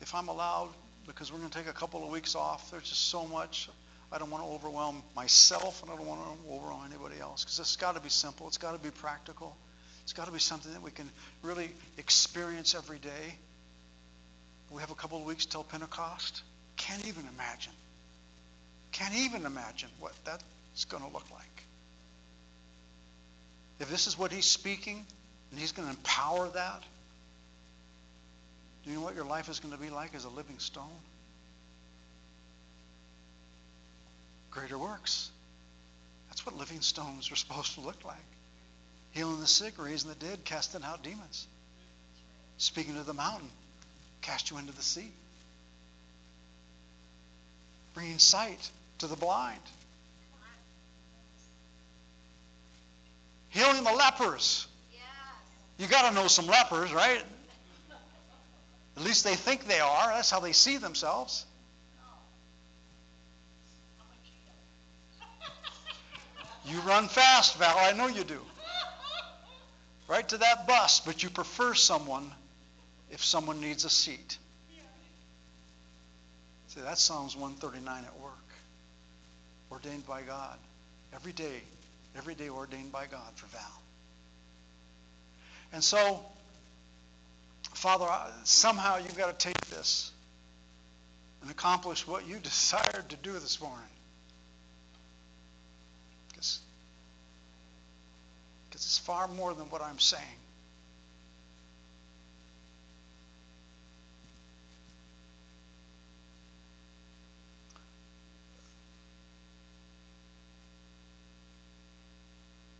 if 0.00 0.14
I'm 0.14 0.28
allowed, 0.28 0.68
because 1.06 1.32
we're 1.32 1.38
going 1.38 1.50
to 1.50 1.58
take 1.58 1.68
a 1.68 1.72
couple 1.72 2.04
of 2.04 2.10
weeks 2.10 2.34
off, 2.34 2.70
there's 2.70 2.88
just 2.88 3.08
so 3.08 3.26
much. 3.26 3.68
I 4.12 4.18
don't 4.18 4.30
want 4.30 4.44
to 4.44 4.50
overwhelm 4.50 5.02
myself 5.16 5.82
and 5.82 5.90
I 5.90 5.96
don't 5.96 6.06
want 6.06 6.20
to 6.20 6.52
overwhelm 6.52 6.82
anybody 6.86 7.20
else. 7.20 7.44
Because 7.44 7.58
it's 7.58 7.76
got 7.76 7.94
to 7.94 8.00
be 8.00 8.08
simple, 8.08 8.46
it's 8.48 8.58
got 8.58 8.72
to 8.72 8.78
be 8.78 8.90
practical. 8.90 9.56
It's 10.02 10.12
got 10.12 10.26
to 10.26 10.32
be 10.32 10.38
something 10.38 10.72
that 10.72 10.82
we 10.82 10.90
can 10.90 11.08
really 11.42 11.70
experience 11.96 12.74
every 12.74 12.98
day. 12.98 13.36
We 14.70 14.80
have 14.80 14.90
a 14.90 14.94
couple 14.94 15.18
of 15.18 15.24
weeks 15.24 15.46
till 15.46 15.64
Pentecost. 15.64 16.42
Can't 16.76 17.06
even 17.06 17.24
imagine. 17.34 17.72
Can't 18.92 19.14
even 19.14 19.46
imagine 19.46 19.88
what 20.00 20.12
that's 20.24 20.84
going 20.88 21.02
to 21.02 21.10
look 21.10 21.30
like. 21.30 21.64
If 23.78 23.88
this 23.88 24.06
is 24.06 24.18
what 24.18 24.32
he's 24.32 24.46
speaking, 24.46 25.06
and 25.50 25.58
he's 25.58 25.72
going 25.72 25.88
to 25.88 25.94
empower 25.94 26.48
that, 26.48 26.82
do 28.84 28.90
you 28.90 28.96
know 28.96 29.02
what 29.02 29.14
your 29.14 29.24
life 29.24 29.48
is 29.48 29.60
going 29.60 29.74
to 29.74 29.80
be 29.80 29.90
like 29.90 30.14
as 30.14 30.24
a 30.24 30.28
living 30.28 30.58
stone? 30.58 30.88
Greater 34.50 34.78
works. 34.78 35.30
That's 36.28 36.46
what 36.46 36.56
living 36.56 36.80
stones 36.80 37.30
are 37.30 37.36
supposed 37.36 37.74
to 37.74 37.80
look 37.80 38.04
like 38.04 38.16
healing 39.12 39.40
the 39.40 39.46
sick, 39.46 39.74
raising 39.78 40.08
the 40.08 40.16
dead, 40.16 40.44
casting 40.44 40.84
out 40.84 41.02
demons, 41.02 41.46
speaking 42.58 42.94
to 42.94 43.02
the 43.02 43.14
mountain, 43.14 43.48
cast 44.22 44.50
you 44.50 44.58
into 44.58 44.72
the 44.72 44.82
sea, 44.82 45.10
bringing 47.94 48.18
sight 48.18 48.70
to 48.98 49.06
the 49.06 49.16
blind, 49.16 49.60
healing 53.48 53.82
the 53.82 53.92
lepers. 53.92 54.66
You 55.80 55.86
got 55.86 56.10
to 56.10 56.14
know 56.14 56.26
some 56.26 56.46
lepers, 56.46 56.92
right? 56.92 57.22
At 58.98 59.02
least 59.02 59.24
they 59.24 59.34
think 59.34 59.66
they 59.66 59.80
are. 59.80 60.08
That's 60.12 60.30
how 60.30 60.38
they 60.38 60.52
see 60.52 60.76
themselves. 60.76 61.46
You 66.66 66.78
run 66.80 67.08
fast, 67.08 67.56
Val. 67.56 67.78
I 67.78 67.92
know 67.92 68.08
you 68.08 68.24
do 68.24 68.40
right 70.06 70.28
to 70.28 70.36
that 70.36 70.66
bus, 70.66 71.00
but 71.00 71.22
you 71.22 71.30
prefer 71.30 71.72
someone 71.72 72.30
if 73.10 73.24
someone 73.24 73.62
needs 73.62 73.86
a 73.86 73.90
seat. 73.90 74.36
See, 76.68 76.80
that's 76.82 77.02
Psalms 77.02 77.34
139 77.34 78.04
at 78.04 78.20
work. 78.20 78.32
Ordained 79.70 80.06
by 80.06 80.20
God. 80.22 80.58
Every 81.14 81.32
day, 81.32 81.62
every 82.18 82.34
day 82.34 82.50
ordained 82.50 82.92
by 82.92 83.06
God 83.06 83.32
for 83.34 83.46
Val. 83.46 83.79
And 85.72 85.82
so, 85.82 86.20
Father, 87.74 88.08
somehow 88.44 88.98
you've 88.98 89.16
got 89.16 89.38
to 89.38 89.48
take 89.48 89.60
this 89.70 90.10
and 91.42 91.50
accomplish 91.50 92.06
what 92.06 92.26
you 92.26 92.38
desired 92.42 93.08
to 93.10 93.16
do 93.16 93.32
this 93.32 93.60
morning. 93.60 93.78
Because 96.28 96.60
because 98.68 98.84
it's 98.84 98.98
far 98.98 99.28
more 99.28 99.54
than 99.54 99.66
what 99.70 99.82
I'm 99.82 99.98
saying. 99.98 100.24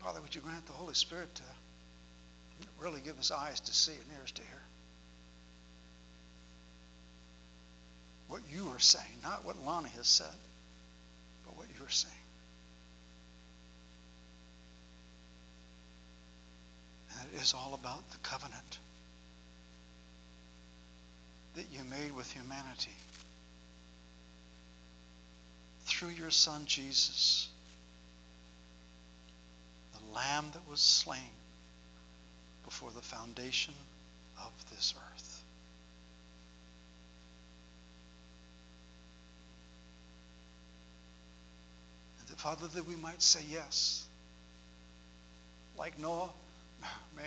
Father, 0.00 0.20
would 0.22 0.34
you 0.34 0.40
grant 0.40 0.64
the 0.66 0.72
Holy 0.72 0.94
Spirit 0.94 1.32
to 1.34 1.42
really 2.80 3.00
give 3.00 3.18
us 3.18 3.30
eyes 3.30 3.60
to 3.60 3.72
see 3.72 3.92
and 3.92 4.18
ears 4.18 4.32
to 4.32 4.42
hear? 4.42 4.62
What 8.28 8.42
you 8.50 8.68
are 8.68 8.78
saying, 8.78 9.04
not 9.22 9.44
what 9.44 9.62
Lonnie 9.64 9.90
has 9.96 10.06
said, 10.06 10.26
but 11.44 11.56
what 11.56 11.66
you 11.78 11.84
are 11.84 11.90
saying. 11.90 12.14
it 17.34 17.42
is 17.42 17.54
all 17.54 17.74
about 17.74 18.08
the 18.10 18.18
covenant 18.18 18.78
that 21.54 21.66
you 21.72 21.80
made 21.84 22.14
with 22.14 22.30
humanity 22.32 22.96
through 25.84 26.10
your 26.10 26.30
Son 26.30 26.62
Jesus, 26.64 27.48
the 29.92 30.14
Lamb 30.14 30.46
that 30.52 30.68
was 30.68 30.80
slain 30.80 31.18
before 32.70 32.90
the 32.94 33.02
foundation 33.02 33.74
of 34.38 34.52
this 34.70 34.94
earth. 34.96 35.42
And 42.20 42.28
that, 42.28 42.38
Father, 42.38 42.68
that 42.68 42.86
we 42.86 42.94
might 42.94 43.20
say 43.20 43.40
yes. 43.50 44.06
Like 45.76 45.98
Noah, 45.98 46.30
man, 47.16 47.24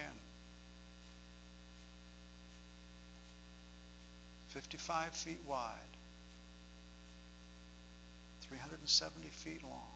55 4.47 5.09
feet 5.09 5.39
wide, 5.45 5.73
370 8.43 9.27
feet 9.27 9.61
long, 9.63 9.91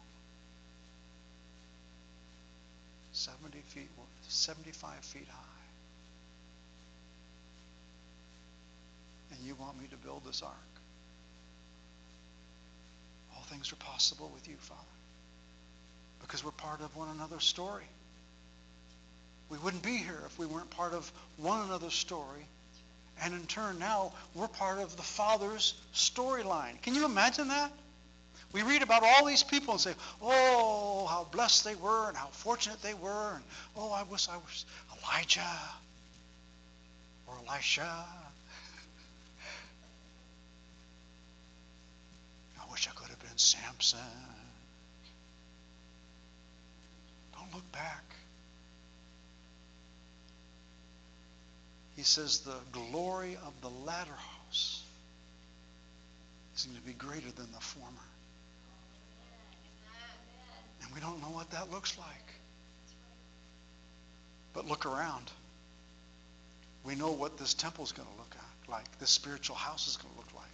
70 3.18 3.58
feet, 3.66 3.88
75 4.28 4.94
feet 5.00 5.26
high. 5.28 5.44
And 9.32 9.40
you 9.44 9.56
want 9.56 9.80
me 9.80 9.88
to 9.88 9.96
build 9.96 10.24
this 10.24 10.42
ark. 10.42 10.54
All 13.34 13.42
things 13.42 13.72
are 13.72 13.76
possible 13.76 14.30
with 14.32 14.48
you, 14.48 14.54
Father, 14.60 14.80
because 16.20 16.44
we're 16.44 16.52
part 16.52 16.80
of 16.80 16.94
one 16.96 17.08
another's 17.08 17.44
story. 17.44 17.88
We 19.50 19.58
wouldn't 19.58 19.82
be 19.82 19.96
here 19.96 20.22
if 20.26 20.38
we 20.38 20.46
weren't 20.46 20.70
part 20.70 20.92
of 20.92 21.10
one 21.38 21.66
another's 21.66 21.94
story. 21.94 22.46
And 23.22 23.34
in 23.34 23.46
turn, 23.46 23.80
now 23.80 24.12
we're 24.34 24.46
part 24.46 24.78
of 24.78 24.96
the 24.96 25.02
Father's 25.02 25.74
storyline. 25.92 26.80
Can 26.82 26.94
you 26.94 27.04
imagine 27.04 27.48
that? 27.48 27.72
We 28.52 28.62
read 28.62 28.82
about 28.82 29.02
all 29.02 29.26
these 29.26 29.42
people 29.42 29.72
and 29.72 29.80
say, 29.80 29.94
oh, 30.22 31.06
how 31.06 31.26
blessed 31.30 31.64
they 31.64 31.74
were 31.74 32.08
and 32.08 32.16
how 32.16 32.28
fortunate 32.28 32.80
they 32.82 32.94
were. 32.94 33.34
And, 33.34 33.44
oh, 33.76 33.92
I 33.92 34.04
wish 34.04 34.28
I 34.28 34.36
was 34.36 34.64
Elijah 34.98 35.42
or 37.26 37.34
Elisha. 37.46 38.04
I 42.60 42.72
wish 42.72 42.88
I 42.88 42.92
could 42.92 43.08
have 43.08 43.20
been 43.20 43.36
Samson. 43.36 43.98
Don't 47.36 47.54
look 47.54 47.70
back. 47.72 48.04
he 51.98 52.04
says 52.04 52.38
the 52.38 52.54
glory 52.70 53.36
of 53.44 53.52
the 53.60 53.68
latter 53.84 54.12
house 54.12 54.84
is 56.54 56.62
going 56.64 56.78
to 56.78 56.86
be 56.86 56.92
greater 56.92 57.32
than 57.32 57.50
the 57.50 57.58
former. 57.58 58.07
And 60.88 60.94
we 60.94 61.00
don't 61.02 61.20
know 61.20 61.28
what 61.28 61.50
that 61.50 61.70
looks 61.70 61.98
like. 61.98 62.32
But 64.54 64.66
look 64.66 64.86
around. 64.86 65.30
We 66.84 66.94
know 66.94 67.12
what 67.12 67.36
this 67.36 67.52
temple 67.52 67.84
is 67.84 67.92
going 67.92 68.08
to 68.08 68.14
look 68.16 68.34
like. 68.68 68.98
This 68.98 69.10
spiritual 69.10 69.56
house 69.56 69.86
is 69.86 69.98
going 69.98 70.12
to 70.14 70.18
look 70.18 70.34
like. 70.34 70.46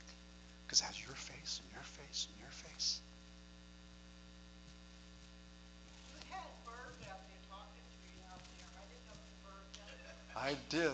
Because 0.66 0.80
it 0.80 0.84
has 0.84 1.00
your 1.00 1.14
face 1.14 1.60
and 1.62 1.72
your 1.72 1.82
face 1.82 2.26
and 2.30 2.40
your 2.40 2.50
face. 2.50 3.00
I 10.36 10.56
did. 10.68 10.90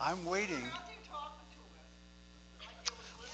I'm 0.00 0.24
waiting. 0.24 0.64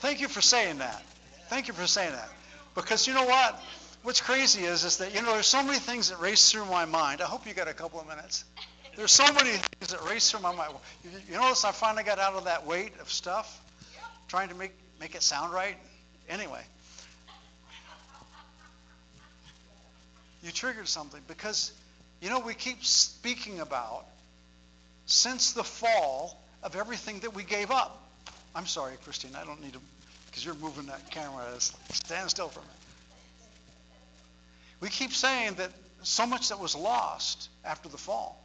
Thank 0.00 0.20
you 0.20 0.28
for 0.28 0.42
saying 0.42 0.78
that. 0.78 1.02
Thank 1.48 1.66
you 1.66 1.74
for 1.74 1.86
saying 1.86 2.12
that. 2.12 2.28
Because 2.74 3.06
you 3.06 3.14
know 3.14 3.24
what? 3.24 3.60
What's 4.02 4.20
crazy 4.20 4.64
is, 4.64 4.84
is 4.84 4.98
that, 4.98 5.14
you 5.14 5.22
know, 5.22 5.32
there's 5.32 5.46
so 5.46 5.62
many 5.62 5.78
things 5.78 6.10
that 6.10 6.20
race 6.20 6.50
through 6.50 6.66
my 6.66 6.84
mind. 6.84 7.20
I 7.20 7.24
hope 7.24 7.46
you 7.46 7.54
got 7.54 7.68
a 7.68 7.74
couple 7.74 8.00
of 8.00 8.06
minutes. 8.06 8.44
There's 8.96 9.12
so 9.12 9.32
many 9.32 9.50
things 9.50 9.92
that 9.92 10.02
race 10.08 10.30
through 10.30 10.40
my 10.40 10.54
mind. 10.54 10.72
You, 11.04 11.10
you 11.30 11.34
notice 11.34 11.64
I 11.64 11.72
finally 11.72 12.04
got 12.04 12.18
out 12.18 12.34
of 12.34 12.44
that 12.44 12.66
weight 12.66 12.92
of 13.00 13.10
stuff, 13.10 13.60
trying 14.28 14.48
to 14.48 14.54
make, 14.54 14.72
make 15.00 15.14
it 15.14 15.22
sound 15.22 15.52
right? 15.52 15.76
Anyway. 16.28 16.62
You 20.42 20.52
triggered 20.52 20.88
something 20.88 21.20
because, 21.26 21.72
you 22.20 22.30
know, 22.30 22.38
we 22.38 22.54
keep 22.54 22.84
speaking 22.84 23.60
about 23.60 24.04
since 25.06 25.52
the 25.52 25.64
fall 25.64 26.40
of 26.62 26.76
everything 26.76 27.20
that 27.20 27.34
we 27.34 27.42
gave 27.42 27.70
up. 27.70 28.02
I'm 28.54 28.66
sorry, 28.66 28.94
Christine, 29.04 29.36
I 29.36 29.44
don't 29.44 29.62
need 29.62 29.72
to, 29.72 29.80
because 30.38 30.44
you're 30.44 30.68
moving 30.68 30.86
that 30.86 31.10
camera. 31.10 31.44
Stand 31.58 32.30
still 32.30 32.48
for 32.48 32.60
a 32.60 32.62
minute. 32.62 32.76
We 34.80 34.88
keep 34.88 35.12
saying 35.12 35.54
that 35.54 35.70
so 36.04 36.26
much 36.26 36.50
that 36.50 36.60
was 36.60 36.76
lost 36.76 37.48
after 37.64 37.88
the 37.88 37.96
fall. 37.96 38.40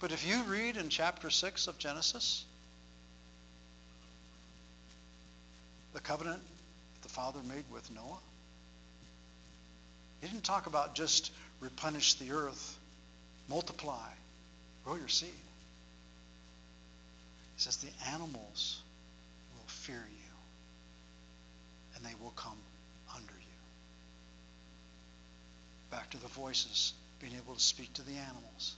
But 0.00 0.10
if 0.10 0.26
you 0.26 0.42
read 0.44 0.76
in 0.76 0.88
chapter 0.88 1.30
6 1.30 1.68
of 1.68 1.78
Genesis, 1.78 2.44
the 5.92 6.00
covenant 6.00 6.40
that 6.94 7.08
the 7.08 7.14
Father 7.14 7.38
made 7.46 7.64
with 7.72 7.88
Noah, 7.94 8.18
he 10.20 10.26
didn't 10.26 10.42
talk 10.42 10.66
about 10.66 10.96
just 10.96 11.30
replenish 11.60 12.14
the 12.14 12.32
earth, 12.32 12.76
multiply, 13.48 14.08
grow 14.84 14.96
your 14.96 15.06
seed. 15.06 15.28
He 17.54 17.62
says 17.62 17.76
the 17.76 18.10
animals 18.10 18.80
fear 19.84 20.04
you 20.10 20.24
and 21.94 22.04
they 22.04 22.14
will 22.22 22.32
come 22.32 22.58
under 23.14 23.32
you. 23.32 23.58
Back 25.90 26.10
to 26.10 26.20
the 26.20 26.28
voices, 26.28 26.94
being 27.20 27.34
able 27.34 27.54
to 27.54 27.60
speak 27.60 27.92
to 27.94 28.02
the 28.02 28.12
animals. 28.12 28.76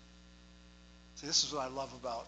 See, 1.17 1.27
this 1.27 1.45
is 1.45 1.53
what 1.53 1.63
I 1.63 1.69
love 1.69 1.93
about 1.95 2.27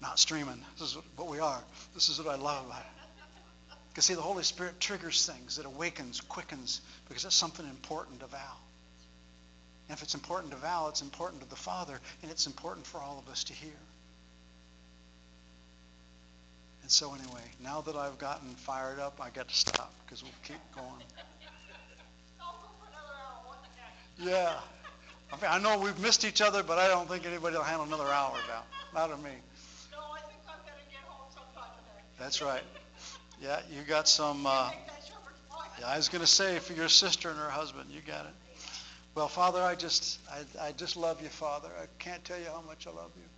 not 0.00 0.18
streaming. 0.18 0.60
This 0.78 0.88
is 0.88 0.98
what 1.16 1.28
we 1.28 1.38
are. 1.38 1.62
This 1.94 2.08
is 2.08 2.18
what 2.18 2.28
I 2.28 2.36
love 2.36 2.66
about 2.66 2.80
it. 2.80 3.76
Because, 3.90 4.06
see, 4.06 4.14
the 4.14 4.20
Holy 4.20 4.42
Spirit 4.42 4.80
triggers 4.80 5.26
things. 5.26 5.58
It 5.58 5.66
awakens, 5.66 6.20
quickens, 6.20 6.80
because 7.08 7.24
it's 7.24 7.36
something 7.36 7.64
important 7.66 8.20
to 8.20 8.26
Val. 8.26 8.60
And 9.88 9.96
if 9.96 10.02
it's 10.02 10.14
important 10.14 10.52
to 10.52 10.58
Val, 10.58 10.88
it's 10.88 11.02
important 11.02 11.42
to 11.42 11.48
the 11.48 11.56
Father, 11.56 12.00
and 12.22 12.30
it's 12.30 12.46
important 12.46 12.86
for 12.86 12.98
all 12.98 13.22
of 13.24 13.30
us 13.30 13.44
to 13.44 13.52
hear. 13.52 13.70
And 16.82 16.90
so, 16.90 17.14
anyway, 17.14 17.42
now 17.62 17.80
that 17.82 17.96
I've 17.96 18.18
gotten 18.18 18.50
fired 18.54 18.98
up, 18.98 19.20
I 19.20 19.30
got 19.30 19.48
to 19.48 19.54
stop 19.54 19.92
because 20.04 20.22
we'll 20.22 20.32
keep 20.42 20.60
going. 20.74 21.02
Yeah. 24.18 24.54
I, 25.32 25.36
mean, 25.36 25.44
I 25.48 25.58
know 25.58 25.82
we've 25.82 25.98
missed 25.98 26.24
each 26.24 26.40
other, 26.40 26.62
but 26.62 26.78
I 26.78 26.88
don't 26.88 27.08
think 27.08 27.26
anybody 27.26 27.56
will 27.56 27.64
handle 27.64 27.86
another 27.86 28.08
hour 28.08 28.34
now. 28.48 28.62
Not 28.94 29.10
of 29.10 29.22
me. 29.22 29.30
No, 29.90 29.98
I 30.12 30.20
think 30.20 30.40
I'm 30.46 30.58
going 30.60 30.78
to 30.84 30.90
get 30.90 31.00
home 31.08 31.26
sometime 31.34 31.70
today. 31.78 32.02
That's 32.18 32.42
right. 32.42 32.62
Yeah, 33.40 33.60
you 33.70 33.82
got 33.82 34.08
some. 34.08 34.46
Uh, 34.46 34.70
yeah, 35.80 35.86
I 35.86 35.96
was 35.96 36.08
going 36.08 36.20
to 36.20 36.26
say 36.26 36.58
for 36.58 36.74
your 36.74 36.88
sister 36.88 37.30
and 37.30 37.38
her 37.38 37.48
husband, 37.48 37.90
you 37.90 38.00
got 38.06 38.26
it. 38.26 38.32
Well, 39.14 39.28
Father, 39.28 39.60
I 39.60 39.74
just, 39.74 40.20
I, 40.30 40.68
I 40.68 40.72
just 40.72 40.96
love 40.96 41.20
you, 41.22 41.28
Father. 41.28 41.68
I 41.80 41.86
can't 41.98 42.24
tell 42.24 42.38
you 42.38 42.46
how 42.46 42.62
much 42.62 42.86
I 42.86 42.90
love 42.90 43.10
you. 43.16 43.31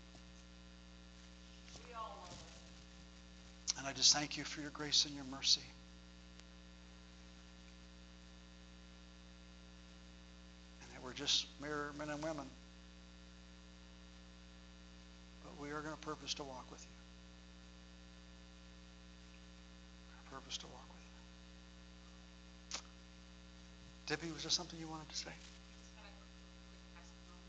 And 3.85 3.91
I 3.91 3.93
just 3.93 4.17
thank 4.17 4.39
you 4.39 4.45
for 4.45 4.63
your 4.63 4.71
grace 4.71 5.05
and 5.05 5.15
your 5.15 5.27
mercy. 5.27 5.61
And 10.81 10.91
that 10.91 11.05
we're 11.05 11.13
just 11.13 11.45
mere 11.61 11.91
men 11.99 12.09
and 12.09 12.25
women. 12.25 12.47
But 15.45 15.63
we 15.63 15.71
are 15.71 15.83
going 15.83 15.95
to 15.95 16.01
purpose 16.01 16.33
to 16.33 16.45
walk 16.45 16.65
with 16.71 16.81
you. 16.81 16.97
Our 20.17 20.41
purpose 20.41 20.57
to 20.57 20.67
walk 20.67 20.89
with 22.73 22.81
you. 24.09 24.17
Debbie, 24.17 24.33
was 24.33 24.45
there 24.45 24.51
something 24.51 24.81
you 24.81 24.89
wanted 24.89 25.11
to 25.11 25.17
say? 25.17 25.33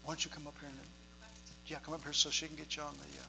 Why 0.03 0.11
don't 0.11 0.25
you 0.25 0.31
come 0.31 0.47
up 0.47 0.55
here 0.59 0.67
and 0.67 0.79
yeah, 1.67 1.77
come 1.81 1.93
up 1.93 2.03
here 2.03 2.11
so 2.11 2.29
she 2.29 2.45
can 2.45 2.57
get 2.57 2.75
you 2.75 2.83
on 2.83 2.93
the. 2.97 3.19
Uh, 3.21 3.25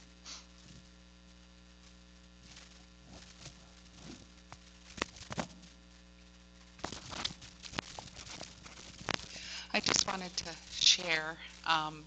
I 9.77 9.81
just 9.81 10.06
wanted 10.17 10.35
to 10.35 10.49
share 10.71 11.37
um, 11.67 12.03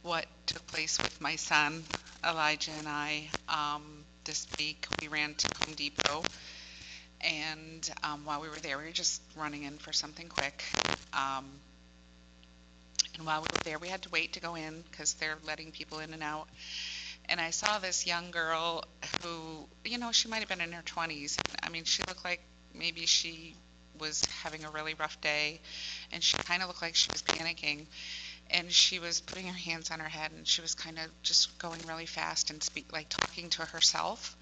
what 0.00 0.24
took 0.46 0.66
place 0.66 0.96
with 0.96 1.20
my 1.20 1.36
son, 1.36 1.82
Elijah, 2.26 2.70
and 2.78 2.88
I 2.88 3.28
um, 3.50 4.02
this 4.24 4.46
week. 4.58 4.86
We 5.02 5.08
ran 5.08 5.34
to 5.34 5.48
Home 5.60 5.74
Depot, 5.74 6.24
and 7.20 7.90
um, 8.02 8.24
while 8.24 8.40
we 8.40 8.48
were 8.48 8.56
there, 8.62 8.78
we 8.78 8.84
were 8.84 8.92
just 8.92 9.20
running 9.36 9.64
in 9.64 9.76
for 9.76 9.92
something 9.92 10.26
quick. 10.26 10.64
Um, 11.12 11.44
and 13.18 13.26
while 13.26 13.42
we 13.42 13.48
were 13.52 13.64
there, 13.64 13.78
we 13.78 13.88
had 13.88 14.00
to 14.00 14.08
wait 14.08 14.32
to 14.32 14.40
go 14.40 14.54
in 14.54 14.82
because 14.90 15.12
they're 15.14 15.36
letting 15.46 15.72
people 15.72 15.98
in 15.98 16.14
and 16.14 16.22
out. 16.22 16.48
And 17.28 17.38
I 17.38 17.50
saw 17.50 17.78
this 17.78 18.06
young 18.06 18.30
girl 18.30 18.84
who, 19.22 19.66
you 19.84 19.98
know, 19.98 20.12
she 20.12 20.28
might 20.28 20.38
have 20.38 20.48
been 20.48 20.62
in 20.62 20.72
her 20.72 20.82
20s. 20.82 21.36
I 21.62 21.68
mean, 21.68 21.84
she 21.84 22.02
looked 22.08 22.24
like 22.24 22.40
maybe 22.74 23.04
she 23.04 23.54
was 24.00 24.22
having 24.42 24.64
a 24.64 24.70
really 24.70 24.94
rough 24.94 25.20
day 25.20 25.60
and 26.12 26.22
she 26.22 26.36
kind 26.38 26.62
of 26.62 26.68
looked 26.68 26.82
like 26.82 26.94
she 26.94 27.10
was 27.10 27.22
panicking 27.22 27.86
and 28.50 28.70
she 28.70 28.98
was 28.98 29.20
putting 29.20 29.46
her 29.46 29.58
hands 29.58 29.90
on 29.90 30.00
her 30.00 30.08
head 30.08 30.32
and 30.32 30.46
she 30.46 30.60
was 30.60 30.74
kind 30.74 30.98
of 30.98 31.06
just 31.22 31.58
going 31.58 31.84
really 31.86 32.06
fast 32.06 32.50
and 32.50 32.62
speak 32.62 32.92
like 32.92 33.06
talking 33.08 33.50
to 33.50 33.62
herself. 33.62 34.36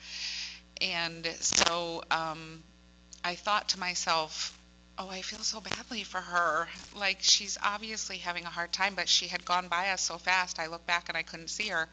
And 0.80 1.26
so 1.40 2.02
um, 2.10 2.62
i 3.24 3.34
thought 3.34 3.70
to 3.70 3.78
myself 3.80 4.58
oh 4.98 5.08
i 5.08 5.22
feel 5.22 5.38
so 5.40 5.60
badly 5.60 6.04
for 6.04 6.20
her. 6.20 6.68
Like 6.94 7.18
she's 7.20 7.56
obviously 7.62 8.18
having 8.18 8.44
a 8.44 8.50
hard 8.50 8.72
time 8.72 8.94
but 8.94 9.08
she 9.08 9.28
had 9.28 9.44
gone 9.44 9.68
by 9.68 9.90
us 9.90 10.02
so 10.02 10.18
fast 10.18 10.58
i 10.58 10.66
looked 10.66 10.86
back 10.86 11.08
and 11.08 11.16
i 11.16 11.22
couldn't 11.22 11.48
see 11.48 11.68
her. 11.68 11.88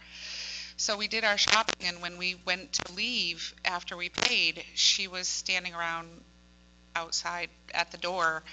So 0.78 0.98
we 0.98 1.08
did 1.08 1.24
our 1.24 1.38
shopping 1.38 1.88
and 1.88 2.02
when 2.02 2.18
we 2.18 2.36
went 2.46 2.74
to 2.74 2.94
leave 2.94 3.54
after 3.64 3.96
we 3.96 4.10
paid 4.10 4.64
she 4.74 5.08
was 5.08 5.28
standing 5.28 5.74
around 5.74 6.10
outside 6.96 7.50
at 7.74 7.92
the 7.92 7.98
door 7.98 8.44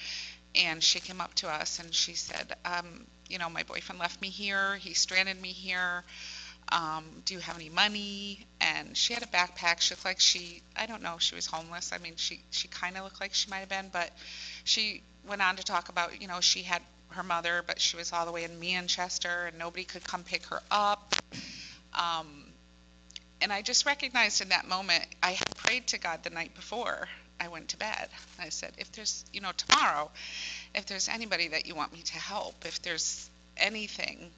and 0.55 0.83
she 0.83 1.01
came 1.01 1.21
up 1.21 1.35
to 1.35 1.49
us 1.49 1.79
and 1.79 1.95
she 1.95 2.15
said, 2.15 2.57
um, 2.65 3.07
you 3.29 3.39
know, 3.39 3.49
my 3.49 3.63
boyfriend 3.63 4.01
left 4.01 4.21
me 4.21 4.29
here. 4.29 4.77
He 4.77 4.95
stranded 4.95 5.41
me 5.41 5.49
here. 5.49 6.05
Um, 6.71 7.23
do 7.25 7.35
you 7.35 7.41
have 7.41 7.57
any 7.57 7.69
money? 7.69 8.47
And 8.61 8.97
she 8.97 9.15
had 9.15 9.23
a 9.23 9.27
backpack. 9.27 9.81
She 9.81 9.95
looked 9.95 10.05
like 10.05 10.21
she, 10.21 10.63
I 10.77 10.87
don't 10.87 11.03
know, 11.03 11.17
she 11.19 11.35
was 11.35 11.47
homeless. 11.47 11.93
I 11.93 11.99
mean, 11.99 12.15
she, 12.17 12.41
she 12.51 12.69
kind 12.69 12.97
of 12.97 13.05
looked 13.05 13.21
like 13.21 13.35
she 13.35 13.49
might 13.51 13.59
have 13.59 13.69
been, 13.69 13.89
but 13.93 14.11
she 14.65 15.03
went 15.27 15.43
on 15.43 15.57
to 15.57 15.63
talk 15.63 15.89
about, 15.89 16.21
you 16.21 16.29
know, 16.29 16.41
she 16.41 16.63
had 16.63 16.83
her 17.11 17.23
mother, 17.23 17.63
but 17.67 17.81
she 17.81 17.97
was 17.97 18.13
all 18.13 18.27
the 18.27 18.33
way 18.33 18.45
in 18.45 18.61
Manchester 18.61 19.47
and 19.47 19.59
nobody 19.59 19.85
could 19.85 20.05
come 20.05 20.25
pick 20.25 20.45
her 20.47 20.63
up. 20.71 21.15
Um, 21.95 22.45
and 23.41 23.53
I 23.53 23.63
just 23.63 23.87
recognized 23.87 24.41
in 24.43 24.49
that 24.51 24.67
moment, 24.69 25.07
I 25.23 25.33
had 25.33 25.57
prayed 25.57 25.87
to 25.89 25.99
God 25.99 26.23
the 26.23 26.31
night 26.31 26.55
before 26.55 27.09
I 27.41 27.49
went 27.49 27.69
to 27.69 27.77
bed. 27.77 28.09
I 28.39 28.49
said, 28.49 28.73
if 28.79 28.91
there's, 28.93 29.25
you 29.33 29.41
know, 29.41 29.53
tomorrow, 29.57 30.11
if 30.75 30.87
there's 30.87 31.09
anybody 31.09 31.49
that 31.49 31.67
you 31.67 31.75
want 31.75 31.93
me 31.93 32.03
to 32.03 32.15
help, 32.15 32.55
if 32.65 32.83
there's 32.83 33.29
anything, 33.57 34.31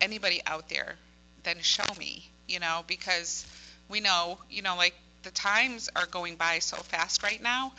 anybody 0.00 0.42
out 0.46 0.68
there, 0.68 0.96
then 1.42 1.58
show 1.60 1.84
me, 1.98 2.28
you 2.48 2.60
know, 2.60 2.84
because 2.86 3.46
we 3.88 4.00
know, 4.00 4.38
you 4.50 4.62
know, 4.62 4.76
like 4.76 4.94
the 5.22 5.30
times 5.30 5.88
are 5.94 6.06
going 6.06 6.36
by 6.36 6.58
so 6.58 6.76
fast 6.76 7.22
right 7.22 7.42
now. 7.42 7.72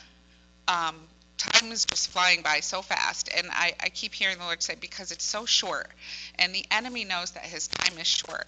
Um, 0.68 0.96
time 1.38 1.72
is 1.72 1.86
just 1.86 2.10
flying 2.10 2.42
by 2.42 2.60
so 2.60 2.82
fast. 2.82 3.30
And 3.36 3.48
I, 3.52 3.74
I 3.80 3.90
keep 3.90 4.14
hearing 4.14 4.38
the 4.38 4.44
Lord 4.44 4.62
say, 4.62 4.76
because 4.80 5.12
it's 5.12 5.26
so 5.26 5.46
short. 5.46 5.90
And 6.38 6.54
the 6.54 6.66
enemy 6.72 7.04
knows 7.04 7.32
that 7.32 7.44
his 7.44 7.68
time 7.68 7.98
is 7.98 8.08
short 8.08 8.48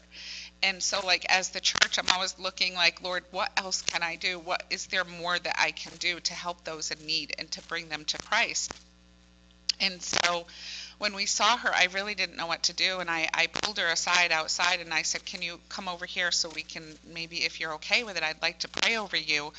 and 0.63 0.81
so 0.81 1.05
like 1.05 1.25
as 1.29 1.49
the 1.49 1.59
church 1.59 1.99
i'm 1.99 2.07
always 2.15 2.37
looking 2.39 2.73
like 2.73 3.01
lord 3.03 3.23
what 3.31 3.51
else 3.57 3.81
can 3.83 4.01
i 4.01 4.15
do 4.15 4.39
what 4.39 4.63
is 4.71 4.87
there 4.87 5.03
more 5.03 5.37
that 5.37 5.55
i 5.59 5.71
can 5.71 5.93
do 5.97 6.19
to 6.19 6.33
help 6.33 6.63
those 6.63 6.89
in 6.91 7.05
need 7.05 7.35
and 7.37 7.51
to 7.51 7.61
bring 7.63 7.89
them 7.89 8.03
to 8.05 8.17
christ 8.19 8.71
And 9.79 10.01
so 10.01 10.45
when 10.97 11.13
we 11.13 11.25
saw 11.25 11.57
her, 11.57 11.73
I 11.73 11.87
really 11.93 12.15
didn't 12.15 12.37
know 12.37 12.47
what 12.47 12.63
to 12.63 12.73
do. 12.73 12.99
And 12.99 13.09
I, 13.09 13.27
I 13.33 13.47
pulled 13.47 13.77
her 13.79 13.87
aside 13.87 14.31
outside 14.31 14.79
and 14.79 14.93
I 14.93 15.01
said, 15.01 15.25
Can 15.25 15.41
you 15.41 15.59
come 15.69 15.89
over 15.89 16.05
here 16.05 16.31
so 16.31 16.49
we 16.49 16.63
can 16.63 16.83
maybe, 17.05 17.43
if 17.43 17.59
you're 17.59 17.73
okay 17.75 18.03
with 18.03 18.15
it, 18.17 18.23
I'd 18.23 18.41
like 18.41 18.59
to 18.59 18.67
pray 18.69 18.97
over 18.97 19.17
you 19.17 19.51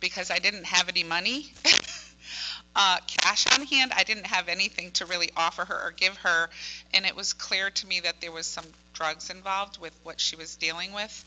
because 0.00 0.30
I 0.30 0.38
didn't 0.38 0.66
have 0.66 0.88
any 0.88 1.04
money. 1.04 1.52
uh, 2.76 2.98
cash 3.06 3.46
on 3.58 3.64
hand. 3.66 3.92
I 3.96 4.04
didn't 4.04 4.26
have 4.26 4.48
anything 4.48 4.90
to 4.92 5.06
really 5.06 5.30
offer 5.36 5.64
her 5.64 5.74
or 5.74 5.92
give 5.92 6.16
her, 6.18 6.50
and 6.92 7.06
it 7.06 7.16
was 7.16 7.32
clear 7.32 7.70
to 7.70 7.86
me 7.86 8.00
that 8.00 8.20
there 8.20 8.32
was 8.32 8.46
some 8.46 8.66
drugs 9.00 9.30
involved 9.30 9.80
with 9.80 9.98
what 10.02 10.20
she 10.20 10.36
was 10.36 10.56
dealing 10.56 10.92
with, 10.92 11.24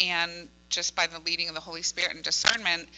and 0.00 0.48
just 0.68 0.96
by 0.96 1.06
the 1.06 1.20
leading 1.20 1.48
of 1.48 1.54
the 1.54 1.60
Holy 1.60 1.82
Spirit 1.82 2.16
and 2.16 2.24
discernment. 2.24 2.88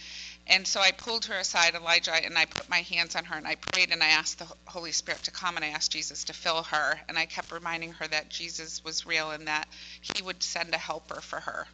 And 0.46 0.66
so 0.66 0.80
I 0.80 0.92
pulled 0.92 1.26
her 1.26 1.36
aside, 1.36 1.74
Elijah, 1.74 2.14
and 2.14 2.38
I 2.38 2.46
put 2.46 2.68
my 2.70 2.80
hands 2.80 3.16
on 3.16 3.26
her 3.26 3.36
and 3.36 3.46
I 3.46 3.56
prayed 3.56 3.90
and 3.90 4.02
I 4.02 4.08
asked 4.08 4.38
the 4.38 4.48
Holy 4.66 4.92
Spirit 4.92 5.22
to 5.24 5.30
come 5.30 5.56
and 5.56 5.64
I 5.64 5.68
asked 5.68 5.92
Jesus 5.92 6.24
to 6.24 6.32
fill 6.32 6.62
her. 6.62 7.00
And 7.08 7.18
I 7.18 7.26
kept 7.26 7.52
reminding 7.52 7.92
her 7.92 8.06
that 8.08 8.30
Jesus 8.30 8.82
was 8.82 9.06
real 9.06 9.30
and 9.30 9.46
that 9.46 9.68
he 10.00 10.22
would 10.22 10.42
send 10.42 10.74
a 10.74 10.78
helper 10.78 11.20
for 11.20 11.40
her. 11.40 11.66